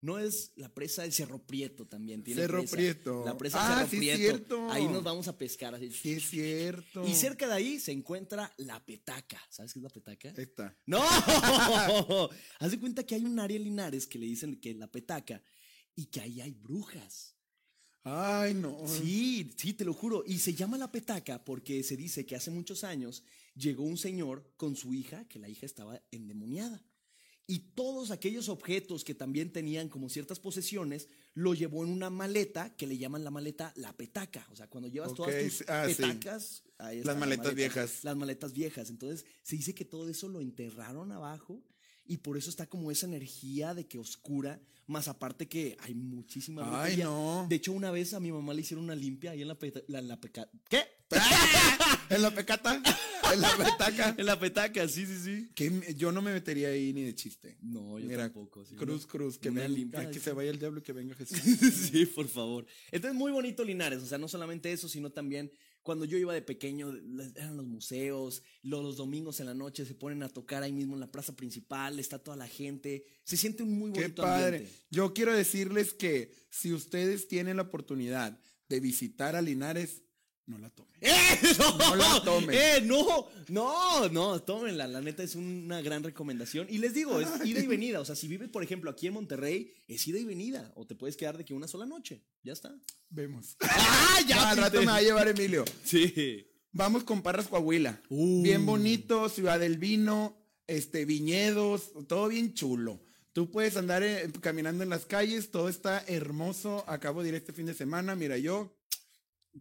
No 0.00 0.18
es 0.18 0.52
la 0.54 0.72
presa 0.72 1.02
del 1.02 1.12
Cerro 1.12 1.44
Prieto 1.44 1.86
también. 1.86 2.22
Tiene 2.22 2.42
Cerro 2.42 2.58
presa. 2.60 2.76
Prieto. 2.76 3.24
La 3.26 3.36
presa 3.36 3.58
Ah, 3.60 3.74
Cerro 3.78 3.90
sí, 3.90 3.96
Prieto. 3.96 4.16
cierto. 4.18 4.70
Ahí 4.70 4.86
nos 4.86 5.02
vamos 5.02 5.26
a 5.26 5.36
pescar. 5.36 5.74
así. 5.74 5.90
Sí, 5.90 6.12
es 6.12 6.30
cierto. 6.30 7.04
Y 7.06 7.14
cerca 7.14 7.48
de 7.48 7.54
ahí 7.54 7.80
se 7.80 7.90
encuentra 7.92 8.52
la 8.58 8.84
petaca. 8.84 9.40
¿Sabes 9.50 9.72
qué 9.72 9.80
es 9.80 9.82
la 9.82 9.90
petaca? 9.90 10.28
Está. 10.36 10.76
¡No! 10.86 11.02
Haz 12.60 12.70
de 12.70 12.78
cuenta 12.78 13.04
que 13.04 13.14
hay 13.16 13.24
un 13.24 13.38
área 13.40 13.56
en 13.56 13.64
Linares 13.64 14.06
que 14.06 14.18
le 14.18 14.26
dicen 14.26 14.60
que 14.60 14.70
es 14.70 14.76
la 14.76 14.90
petaca 14.90 15.42
y 15.96 16.06
que 16.06 16.20
ahí 16.20 16.40
hay 16.40 16.52
brujas. 16.52 17.34
Ay, 18.04 18.54
no. 18.54 18.86
Sí, 18.86 19.50
sí, 19.56 19.72
te 19.74 19.84
lo 19.84 19.92
juro. 19.92 20.22
Y 20.26 20.38
se 20.38 20.54
llama 20.54 20.78
la 20.78 20.90
petaca 20.92 21.44
porque 21.44 21.82
se 21.82 21.96
dice 21.96 22.24
que 22.24 22.36
hace 22.36 22.50
muchos 22.50 22.84
años 22.84 23.24
llegó 23.54 23.82
un 23.82 23.98
señor 23.98 24.52
con 24.56 24.76
su 24.76 24.94
hija, 24.94 25.26
que 25.28 25.38
la 25.40 25.48
hija 25.48 25.66
estaba 25.66 26.00
endemoniada. 26.12 26.82
Y 27.50 27.60
todos 27.74 28.10
aquellos 28.10 28.50
objetos 28.50 29.04
que 29.04 29.14
también 29.14 29.50
tenían 29.50 29.88
como 29.88 30.10
ciertas 30.10 30.38
posesiones, 30.38 31.08
lo 31.32 31.54
llevó 31.54 31.82
en 31.82 31.90
una 31.90 32.10
maleta 32.10 32.76
que 32.76 32.86
le 32.86 32.98
llaman 32.98 33.24
la 33.24 33.30
maleta 33.30 33.72
la 33.76 33.96
petaca. 33.96 34.46
O 34.52 34.56
sea, 34.56 34.68
cuando 34.68 34.86
llevas 34.86 35.14
todas 35.14 35.34
tus 35.42 35.64
ah, 35.66 35.86
sí. 35.88 35.94
petacas, 35.94 36.62
ahí 36.76 37.02
Las 37.02 37.16
maletas 37.16 37.54
viejas. 37.54 38.04
Las 38.04 38.16
maletas 38.18 38.52
viejas. 38.52 38.90
Entonces, 38.90 39.24
se 39.42 39.56
dice 39.56 39.74
que 39.74 39.86
todo 39.86 40.10
eso 40.10 40.28
lo 40.28 40.42
enterraron 40.42 41.10
abajo 41.10 41.64
y 42.04 42.18
por 42.18 42.36
eso 42.36 42.50
está 42.50 42.66
como 42.66 42.90
esa 42.90 43.06
energía 43.06 43.72
de 43.72 43.86
que 43.86 43.98
oscura, 43.98 44.60
más 44.86 45.08
aparte 45.08 45.48
que 45.48 45.74
hay 45.80 45.94
muchísima 45.94 46.82
Ay, 46.82 46.98
no. 46.98 47.46
De 47.48 47.56
hecho, 47.56 47.72
una 47.72 47.90
vez 47.90 48.12
a 48.12 48.20
mi 48.20 48.30
mamá 48.30 48.52
le 48.52 48.60
hicieron 48.60 48.84
una 48.84 48.94
limpia 48.94 49.30
ahí 49.30 49.40
en 49.40 49.48
la, 49.48 49.58
la, 49.86 50.02
la 50.02 50.20
peca- 50.20 50.50
¿Qué? 50.68 50.82
en 52.10 52.22
la 52.22 52.30
pecata. 52.34 52.82
En 53.32 53.40
la 53.40 53.56
petaca. 53.56 54.14
En 54.18 54.26
la 54.26 54.38
petaca, 54.38 54.88
sí, 54.88 55.06
sí, 55.06 55.18
sí. 55.22 55.50
Que 55.54 55.70
me- 55.70 55.94
yo 55.94 56.12
no 56.12 56.22
me 56.22 56.32
metería 56.32 56.68
ahí 56.68 56.92
ni 56.92 57.02
de 57.02 57.14
chiste. 57.14 57.58
No, 57.60 57.98
yo 57.98 58.06
Mira, 58.06 58.24
tampoco. 58.24 58.64
sí, 58.64 58.74
Cruz, 58.74 59.02
una- 59.04 59.12
cruz, 59.12 59.38
que, 59.38 59.50
venga, 59.50 59.68
limpia, 59.68 60.10
que 60.10 60.18
se 60.20 60.32
vaya 60.32 60.50
el 60.50 60.58
diablo 60.58 60.80
y 60.80 60.82
que 60.82 60.92
venga 60.92 61.14
Jesús. 61.14 61.38
sí, 61.92 62.06
por 62.06 62.26
favor. 62.28 62.66
Entonces, 62.90 63.16
muy 63.18 63.30
bonito 63.32 63.64
Linares. 63.64 64.02
O 64.02 64.06
sea, 64.06 64.18
no 64.18 64.28
solamente 64.28 64.72
eso, 64.72 64.88
sino 64.88 65.10
también 65.10 65.50
cuando 65.82 66.04
yo 66.04 66.18
iba 66.18 66.34
de 66.34 66.42
pequeño, 66.42 66.92
eran 67.36 67.56
los 67.56 67.66
museos, 67.66 68.42
lo- 68.62 68.82
los, 68.82 68.96
domingos 68.96 69.40
en 69.40 69.46
la 69.46 69.54
noche 69.54 69.84
se 69.86 69.94
ponen 69.94 70.22
a 70.22 70.28
tocar 70.28 70.62
ahí 70.62 70.72
mismo 70.72 70.94
en 70.94 71.00
la 71.00 71.10
plaza 71.10 71.34
principal, 71.36 71.98
está 71.98 72.18
toda 72.18 72.36
la 72.36 72.48
gente. 72.48 73.04
Se 73.24 73.36
siente 73.36 73.62
un 73.62 73.78
muy 73.78 73.92
Qué 73.92 74.02
bonito 74.02 74.22
padre. 74.22 74.56
ambiente. 74.58 74.78
Yo 74.90 75.12
quiero 75.14 75.34
decirles 75.34 75.92
que 75.94 76.32
si 76.50 76.72
ustedes 76.72 77.28
tienen 77.28 77.56
la 77.56 77.62
oportunidad 77.64 78.38
de 78.68 78.80
visitar 78.80 79.34
a 79.36 79.40
Linares, 79.42 80.02
no 80.48 80.58
la 80.58 80.70
tomen. 80.70 80.94
¡Eh! 81.00 81.38
¡No! 81.58 81.78
No 81.78 81.96
la 81.96 82.22
tomen. 82.24 82.50
¡Eh! 82.58 82.80
¡No! 82.82 83.28
No, 83.48 84.08
no, 84.08 84.42
tómenla. 84.42 84.88
La 84.88 85.00
neta 85.00 85.22
es 85.22 85.34
una 85.34 85.80
gran 85.82 86.02
recomendación. 86.02 86.66
Y 86.70 86.78
les 86.78 86.94
digo, 86.94 87.20
es 87.20 87.28
ida 87.44 87.60
y 87.60 87.66
venida. 87.66 88.00
O 88.00 88.04
sea, 88.04 88.16
si 88.16 88.26
vives, 88.28 88.48
por 88.48 88.62
ejemplo, 88.62 88.90
aquí 88.90 89.06
en 89.06 89.14
Monterrey, 89.14 89.72
es 89.86 90.06
ida 90.06 90.18
y 90.18 90.24
venida. 90.24 90.72
O 90.74 90.86
te 90.86 90.94
puedes 90.94 91.16
quedar 91.16 91.36
de 91.36 91.44
que 91.44 91.54
una 91.54 91.68
sola 91.68 91.86
noche. 91.86 92.22
Ya 92.42 92.54
está. 92.54 92.74
Vemos. 93.10 93.56
¡Ah! 93.60 94.20
No, 94.28 94.40
al 94.40 94.56
rato 94.56 94.80
me 94.80 94.86
va 94.86 94.96
a 94.96 95.02
llevar 95.02 95.28
Emilio. 95.28 95.64
Sí. 95.84 96.46
Vamos 96.72 97.04
con 97.04 97.22
Parras 97.22 97.48
Coahuila. 97.48 98.00
Uh. 98.08 98.42
Bien 98.42 98.64
bonito, 98.64 99.28
ciudad 99.28 99.60
del 99.60 99.78
vino, 99.78 100.36
este, 100.66 101.04
viñedos, 101.04 101.92
todo 102.06 102.28
bien 102.28 102.54
chulo. 102.54 103.02
Tú 103.32 103.50
puedes 103.50 103.76
andar 103.76 104.02
eh, 104.02 104.30
caminando 104.40 104.82
en 104.82 104.90
las 104.90 105.06
calles, 105.06 105.50
todo 105.50 105.68
está 105.68 106.04
hermoso. 106.06 106.84
Acabo 106.88 107.22
de 107.22 107.30
ir 107.30 107.34
este 107.34 107.52
fin 107.52 107.66
de 107.66 107.74
semana, 107.74 108.16
mira 108.16 108.36
yo, 108.36 108.77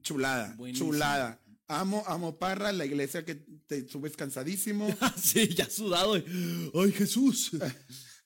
chulada, 0.01 0.53
Buenísimo. 0.57 0.89
chulada. 0.91 1.41
Amo, 1.69 2.03
amo 2.07 2.39
Parras, 2.39 2.73
la 2.75 2.85
iglesia 2.85 3.25
que 3.25 3.35
te 3.35 3.87
subes 3.89 4.15
cansadísimo. 4.15 4.87
sí, 5.21 5.49
ya 5.49 5.69
sudado. 5.69 6.15
¡Ay, 6.15 6.91
Jesús! 6.93 7.51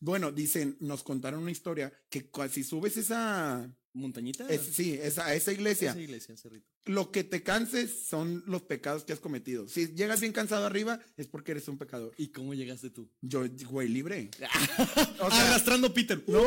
Bueno, 0.04 0.32
dicen, 0.32 0.78
nos 0.80 1.04
contaron 1.04 1.44
una 1.44 1.52
historia 1.52 1.94
que 2.10 2.28
si 2.52 2.64
subes 2.64 2.98
esa, 2.98 3.72
¿Montañita? 3.94 4.48
es- 4.50 4.74
sí, 4.74 4.94
esa, 5.00 5.36
esa 5.36 5.52
iglesia, 5.54 5.92
Esa 5.92 6.02
iglesia, 6.02 6.36
Cerrito. 6.36 6.66
lo 6.86 7.12
que 7.12 7.24
te 7.24 7.44
canses 7.44 8.08
son 8.08 8.44
los 8.48 8.64
pecados 8.64 9.04
que 9.04 9.14
has 9.14 9.20
cometido. 9.20 9.68
Si 9.68 9.94
llegas 9.94 10.20
bien 10.22 10.34
cansado 10.34 10.66
arriba, 10.66 11.00
es 11.18 11.28
porque 11.28 11.52
eres 11.52 11.68
un 11.68 11.78
pecador. 11.78 12.16
¿Y 12.18 12.30
cómo 12.30 12.56
llegaste 12.56 12.90
tú? 12.90 13.12
Yo, 13.22 13.44
güey, 13.70 13.90
libre. 13.90 14.32
O 15.20 15.30
sea, 15.30 15.50
Arrastrando 15.50 15.94
Peter. 15.94 16.24
no, 16.28 16.42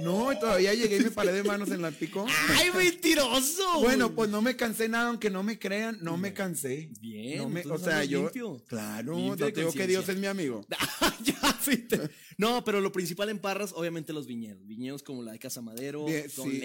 no, 0.00 0.36
todavía 0.38 0.74
llegué 0.74 0.96
y 0.98 1.00
me 1.00 1.10
paré 1.10 1.32
de 1.32 1.42
manos 1.42 1.70
en 1.70 1.80
la 1.82 1.90
pico. 1.90 2.26
¡Ay, 2.56 2.70
mentiroso! 2.70 3.80
Bueno, 3.80 4.14
pues 4.14 4.28
no 4.30 4.42
me 4.42 4.56
cansé 4.56 4.88
nada, 4.88 5.08
aunque 5.08 5.30
no 5.30 5.42
me 5.42 5.58
crean, 5.58 5.98
no 6.02 6.16
me 6.16 6.32
cansé. 6.32 6.90
Bien, 7.00 7.38
No 7.38 7.48
me- 7.48 7.62
o 7.66 7.78
sea, 7.78 8.04
yo, 8.04 8.22
limpio. 8.22 8.62
claro, 8.66 9.14
Limpio 9.16 9.46
no 9.46 9.52
te 9.52 9.60
digo 9.60 9.72
que. 9.72 9.86
Dios 9.86 10.08
es 10.08 10.16
mi 10.18 10.26
amigo. 10.26 10.66
ya, 11.24 11.58
Peter. 11.64 12.10
No, 12.38 12.62
pero 12.64 12.80
lo 12.80 12.92
principal 12.92 13.28
en 13.30 13.38
Parras, 13.38 13.72
obviamente 13.74 14.12
los 14.12 14.26
viñedos. 14.26 14.66
Viñedos 14.66 15.02
como 15.02 15.22
la 15.22 15.32
de 15.32 15.38
Casa 15.38 15.62
Madero, 15.62 16.04
Bien, 16.04 16.26
Don 16.36 16.50
sí. 16.50 16.58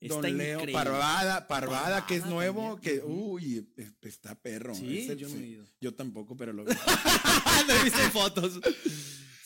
Don 0.00 0.18
Está 0.18 0.28
Leo, 0.30 0.58
increíble. 0.60 0.72
Parvada, 0.74 1.48
Parvada, 1.48 2.06
que 2.06 2.14
es 2.16 2.24
nuevo, 2.26 2.74
también, 2.74 3.00
que, 3.00 3.04
uy, 3.04 3.66
es- 3.76 3.92
está 4.02 4.34
perro. 4.36 4.72
Sí, 4.74 4.98
Ese 4.98 5.16
yo 5.16 5.28
no 5.28 5.36
he 5.36 5.46
ido. 5.46 5.64
Yo 5.80 5.92
tampoco, 5.94 6.36
pero 6.36 6.52
lo 6.52 6.64
vi. 6.66 6.72
Lo 7.66 7.74
he 7.74 7.82
visto 7.84 8.00
en 8.00 8.10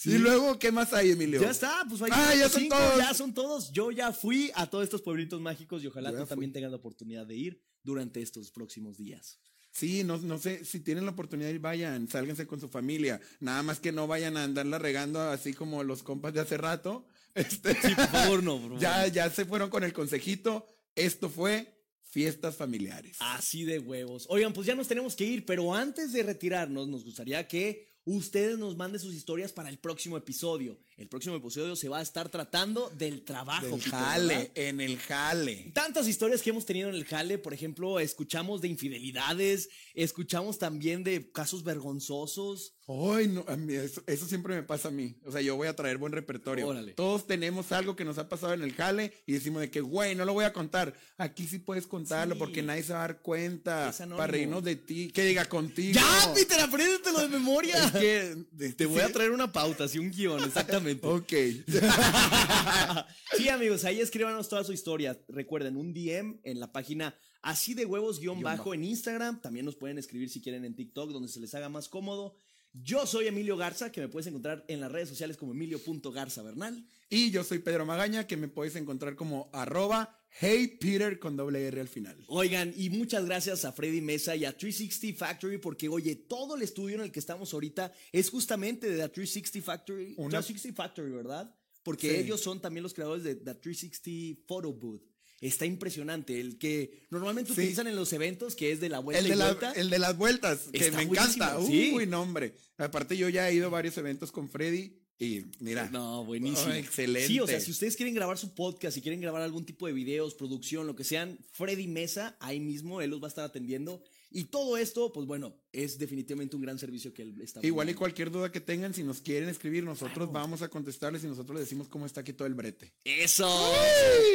Y 0.05 0.19
luego, 0.19 0.59
¿qué 0.59 0.73
más 0.73 0.93
hay, 0.93 1.11
Emilio? 1.13 1.41
Ya 1.41 1.51
está, 1.51 1.85
pues 1.89 2.03
ahí 2.03 2.11
Ah, 2.13 2.35
ya 2.35 2.49
son 2.49 2.61
cinco, 2.63 2.77
todos. 2.77 2.97
ya 2.99 3.15
son 3.15 3.35
todos. 3.35 3.73
Yo 3.73 3.91
ya 3.91 4.13
fui 4.13 4.51
a 4.55 4.67
todos 4.69 4.85
estos 4.85 5.03
pueblitos 5.03 5.41
mágicos 5.41 5.83
y 5.83 5.87
ojalá 5.87 6.11
tú 6.11 6.19
fui. 6.19 6.27
también 6.27 6.53
tengas 6.53 6.71
la 6.71 6.77
oportunidad 6.79 7.27
de 7.27 7.37
ir 7.37 7.63
durante 7.83 8.21
estos 8.23 8.51
próximos 8.51 8.97
días. 8.99 9.39
Sí, 9.71 10.05
no, 10.05 10.19
no 10.19 10.39
sé, 10.39 10.65
si 10.67 10.81
tienen 10.81 11.07
la 11.07 11.13
oportunidad 11.13 11.49
de 11.49 11.55
ir, 11.55 11.61
vayan, 11.61 12.07
sálganse 12.09 12.47
con 12.47 12.61
su 12.61 12.69
familia. 12.69 13.21
Nada 13.41 13.63
más 13.63 13.81
que 13.81 13.91
no 13.93 14.07
vayan 14.07 14.37
a 14.37 14.45
andarla 14.45 14.79
regando 14.79 15.21
así 15.21 15.55
como 15.55 15.83
los 15.83 16.03
compas 16.03 16.35
de 16.35 16.41
hace 16.41 16.57
rato, 16.59 17.07
Este, 17.35 17.73
Sí, 17.81 17.95
por 17.95 18.09
favor, 18.09 18.43
no, 18.43 18.57
por 18.61 18.63
favor. 18.73 18.81
ya, 18.81 19.07
ya 19.07 19.31
se 19.31 19.47
fueron 19.47 19.71
con 19.71 19.83
el 19.85 19.95
consejito. 19.95 20.67
Esto 20.95 21.31
fue 21.31 21.73
fiestas 22.03 22.57
familiares. 22.57 23.17
Así 23.21 23.65
de 23.65 23.79
huevos. 23.79 24.27
Oigan, 24.29 24.53
pues 24.53 24.67
ya 24.67 24.75
nos 24.75 24.89
tenemos 24.89 25.17
que 25.17 25.25
ir, 25.25 25.47
pero 25.47 25.75
antes 25.75 26.13
de 26.13 26.23
retirarnos, 26.23 26.89
nos 26.89 27.03
gustaría 27.05 27.49
que 27.49 27.89
ustedes 28.05 28.59
nos 28.59 28.77
manden 28.77 29.01
sus 29.01 29.15
historias 29.15 29.53
para 29.53 29.69
el 29.69 29.79
próximo 29.79 30.17
episodio. 30.17 30.79
El 30.97 31.09
próximo 31.09 31.37
episodio 31.37 31.77
se 31.77 31.89
va 31.89 31.99
a 31.99 32.03
estar 32.03 32.29
tratando 32.29 32.91
del 32.91 33.25
trabajo. 33.25 33.67
Del 33.67 33.83
jale, 33.83 34.35
¿verdad? 34.37 34.51
en 34.55 34.81
el 34.81 34.99
jale. 34.99 35.71
Tantas 35.73 36.09
historias 36.09 36.43
que 36.43 36.51
hemos 36.51 36.67
tenido 36.67 36.89
en 36.89 36.95
el 36.95 37.05
jale, 37.05 37.39
por 37.39 37.55
ejemplo, 37.55 38.01
escuchamos 38.01 38.61
de 38.61 38.69
infidelidades, 38.69 39.69
escuchamos 39.95 40.59
también 40.59 41.05
de 41.05 41.31
casos 41.31 41.65
vergonzosos. 41.65 42.75
Ay, 42.89 43.29
no, 43.29 43.45
a 43.47 43.57
mí 43.57 43.75
eso, 43.75 44.03
eso 44.09 44.27
siempre 44.27 44.57
me 44.57 44.63
pasa 44.65 44.89
a 44.89 44.91
mí. 44.91 45.15
O 45.25 45.31
sea, 45.31 45.41
yo 45.41 45.55
voy 45.57 45.69
a 45.69 45.77
traer 45.77 45.99
buen 45.99 46.13
repertorio. 46.13 46.67
Órale. 46.67 46.95
Todos 46.95 47.27
tenemos 47.29 47.71
algo 47.71 47.95
que 47.95 48.05
nos 48.05 48.19
ha 48.19 48.29
pasado 48.29 48.55
en 48.55 48.63
el 48.63 48.75
jale 48.75 49.13
y 49.25 49.35
decimos 49.35 49.61
de 49.61 49.71
que, 49.71 49.81
güey, 49.81 50.17
no 50.17 50.25
lo 50.25 50.33
voy 50.33 50.45
a 50.45 50.53
contar. 50.53 50.93
Aquí 51.17 51.47
sí 51.47 51.61
puedes 51.61 51.87
contarlo 51.87 52.35
Sí. 52.35 52.39
porque 52.41 52.61
nadie 52.63 52.83
se 52.83 52.93
va 52.93 53.05
a 53.05 53.09
dar 53.09 53.23
cuenta. 53.23 53.95
Para 54.17 54.27
reírnos 54.27 54.65
de 54.65 54.75
ti. 54.77 55.13
Que 55.13 55.23
diga 55.25 55.45
contigo. 55.45 55.95
¡Ya, 55.95 56.33
Peter, 56.35 56.59
apréndetelo 56.61 57.21
de 57.21 57.29
memoria! 57.29 57.85
Es 57.85 57.93
que 57.93 58.37
de- 58.51 58.73
Te 58.73 58.87
voy 58.87 59.01
a 59.01 59.13
traer 59.13 59.31
una 59.31 59.53
pauta, 59.53 59.85
así 59.85 59.99
un 60.01 60.11
guion, 60.11 60.43
exactamente. 60.43 61.07
Ok. 61.13 61.33
sí, 63.37 63.49
amigos, 63.49 63.85
ahí 63.85 64.01
escríbanos 64.01 64.49
toda 64.49 64.65
su 64.65 64.73
historia. 64.73 65.19
Recuerden, 65.29 65.77
un 65.77 65.93
DM 65.95 66.41
en 66.45 66.61
la 66.61 66.73
página 66.73 67.15
así 67.43 67.75
de 67.75 67.85
huevos 67.85 68.21
guion 68.21 68.41
bajo. 68.41 68.75
en 68.75 68.85
Instagram. 68.85 69.41
También 69.41 69.67
nos 69.67 69.77
pueden 69.77 69.99
escribir 69.99 70.31
si 70.31 70.41
quieren 70.41 70.65
en 70.65 70.75
TikTok, 70.75 71.11
donde 71.11 71.29
se 71.29 71.41
les 71.41 71.55
haga 71.55 71.69
más 71.69 71.89
cómodo. 71.89 72.37
Yo 72.75 73.07
soy 73.07 73.27
Emilio 73.27 73.57
Garza, 73.59 73.93
que 73.93 74.01
me 74.01 74.09
puedes 74.09 74.27
encontrar 74.27 74.65
en 74.69 74.81
las 74.81 74.91
redes 74.91 75.09
sociales 75.11 75.37
como 75.37 75.53
emilio.garza 75.53 76.43
Bernal. 76.43 76.87
Y 77.11 77.31
yo 77.31 77.45
soy 77.45 77.59
Pedro 77.59 77.85
Magaña, 77.85 78.27
que 78.27 78.39
me 78.39 78.49
puedes 78.49 78.77
encontrar 78.77 79.15
como 79.15 79.51
arroba 79.53 80.19
hey 80.41 80.79
Peter 80.81 81.19
con 81.19 81.37
doble 81.37 81.67
R 81.67 81.83
al 81.83 81.89
final. 81.89 82.17
Oigan, 82.29 82.73
y 82.75 82.89
muchas 82.89 83.27
gracias 83.27 83.67
a 83.67 83.73
Freddy 83.73 84.01
Mesa 84.01 84.35
y 84.37 84.47
a 84.47 84.57
360 84.57 85.19
Factory, 85.19 85.59
porque 85.59 85.91
oye, 85.91 86.15
todo 86.17 86.57
el 86.57 86.63
estudio 86.63 86.95
en 86.97 87.03
el 87.03 87.13
que 87.13 87.21
estamos 87.21 87.53
ahorita 87.53 87.93
es 88.11 88.31
justamente 88.31 88.89
de 88.89 88.97
The 88.97 89.09
360 89.11 89.61
Factory. 89.63 90.15
Una- 90.17 90.39
360 90.41 90.75
Factory, 90.75 91.11
¿verdad? 91.11 91.55
Porque 91.83 92.09
Sí. 92.09 92.17
ellos 92.17 92.41
son 92.41 92.63
también 92.63 92.83
los 92.85 92.95
creadores 92.95 93.23
de 93.25 93.35
The 93.35 93.55
360 93.57 94.41
Photo 94.47 94.73
Booth. 94.73 95.03
Está 95.43 95.67
impresionante, 95.67 96.41
el 96.41 96.57
que 96.57 97.05
normalmente 97.11 97.53
Sí. 97.53 97.61
utilizan 97.61 97.87
en 97.89 97.97
los 97.97 98.13
eventos, 98.15 98.55
que 98.57 98.73
es 98.73 98.81
de 98.81 98.89
la 98.89 99.01
vuelta 99.01 99.19
El 99.21 99.27
y 99.27 99.31
de, 99.31 99.37
la- 99.37 99.47
vuelta. 99.49 99.73
el 99.73 99.91
de 99.91 99.99
las 99.99 100.17
vueltas, 100.17 100.61
que 100.73 100.91
me 100.93 101.03
encanta. 101.03 101.57
buenísimo, 101.59 101.97
Uy, 101.99 102.05
sí. 102.05 102.11
no, 102.11 102.23
hombre. 102.23 102.55
Aparte, 102.79 103.17
yo 103.17 103.29
ya 103.29 103.51
he 103.51 103.55
ido 103.55 103.67
a 103.67 103.71
varios 103.71 103.99
eventos 103.99 104.33
con 104.33 104.49
Freddy 104.49 104.97
y 105.19 105.43
mira. 105.61 105.91
No, 105.91 106.25
buenísimo. 106.25 106.71
Oh, 106.71 106.75
excelente. 106.75 107.27
Sí, 107.29 107.39
o 107.41 107.47
sea, 107.47 107.61
si 107.61 107.71
ustedes 107.71 107.97
quieren 107.97 108.15
grabar 108.15 108.39
su 108.39 108.55
podcast, 108.55 108.95
si 108.95 109.03
quieren 109.03 109.21
grabar 109.21 109.43
algún 109.43 109.65
tipo 109.67 109.87
de 109.87 109.93
videos, 109.93 110.35
producción, 110.35 110.87
lo 110.87 110.97
que 110.97 111.05
sean, 111.05 111.39
Freddy 111.53 111.87
Mesa, 111.89 112.37
ahí 112.41 112.59
mismo, 112.61 113.03
él 113.03 113.11
los 113.11 113.21
va 113.21 113.27
a 113.27 113.29
estar 113.29 113.45
atendiendo. 113.45 114.03
Y 114.35 114.45
todo 114.45 114.77
esto, 114.77 115.13
pues 115.13 115.27
bueno, 115.27 115.55
es 115.73 115.99
definitivamente 115.99 116.57
un 116.57 116.63
gran 116.63 116.79
servicio 116.79 117.13
que 117.13 117.23
él 117.23 117.41
está 117.41 117.61
Igual 117.65 117.91
y 117.91 117.95
cualquier 117.95 118.31
duda 118.31 118.51
que 118.51 118.61
tengan, 118.61 118.95
si 118.95 119.03
nos 119.03 119.21
quieren 119.21 119.49
escribir, 119.49 119.85
nosotros 119.85 120.29
Claro. 120.29 120.33
vamos 120.33 120.63
a 120.63 120.69
contestarles 120.69 121.23
y 121.25 121.27
nosotros 121.27 121.57
les 121.57 121.67
decimos 121.67 121.89
cómo 121.89 122.07
está 122.07 122.21
aquí 122.23 122.33
todo 122.33 122.47
el 122.47 122.55
brete. 122.55 122.93
¡Eso! 123.05 123.49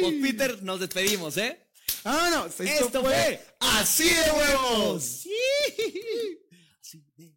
Pues 0.00 0.14
Peter, 0.22 0.62
nos 0.62 0.80
despedimos, 0.80 1.36
¿eh? 1.36 1.66
¡Vámonos! 2.04 2.60
Esto 2.60 3.02
fue 3.02 3.40
Así 3.60 4.04
de 4.04 4.30
huevos. 4.30 5.02
Sí. 5.04 5.30
Así 6.80 6.98
de 7.16 7.24
huevos, 7.24 7.24
así 7.24 7.24
de 7.24 7.27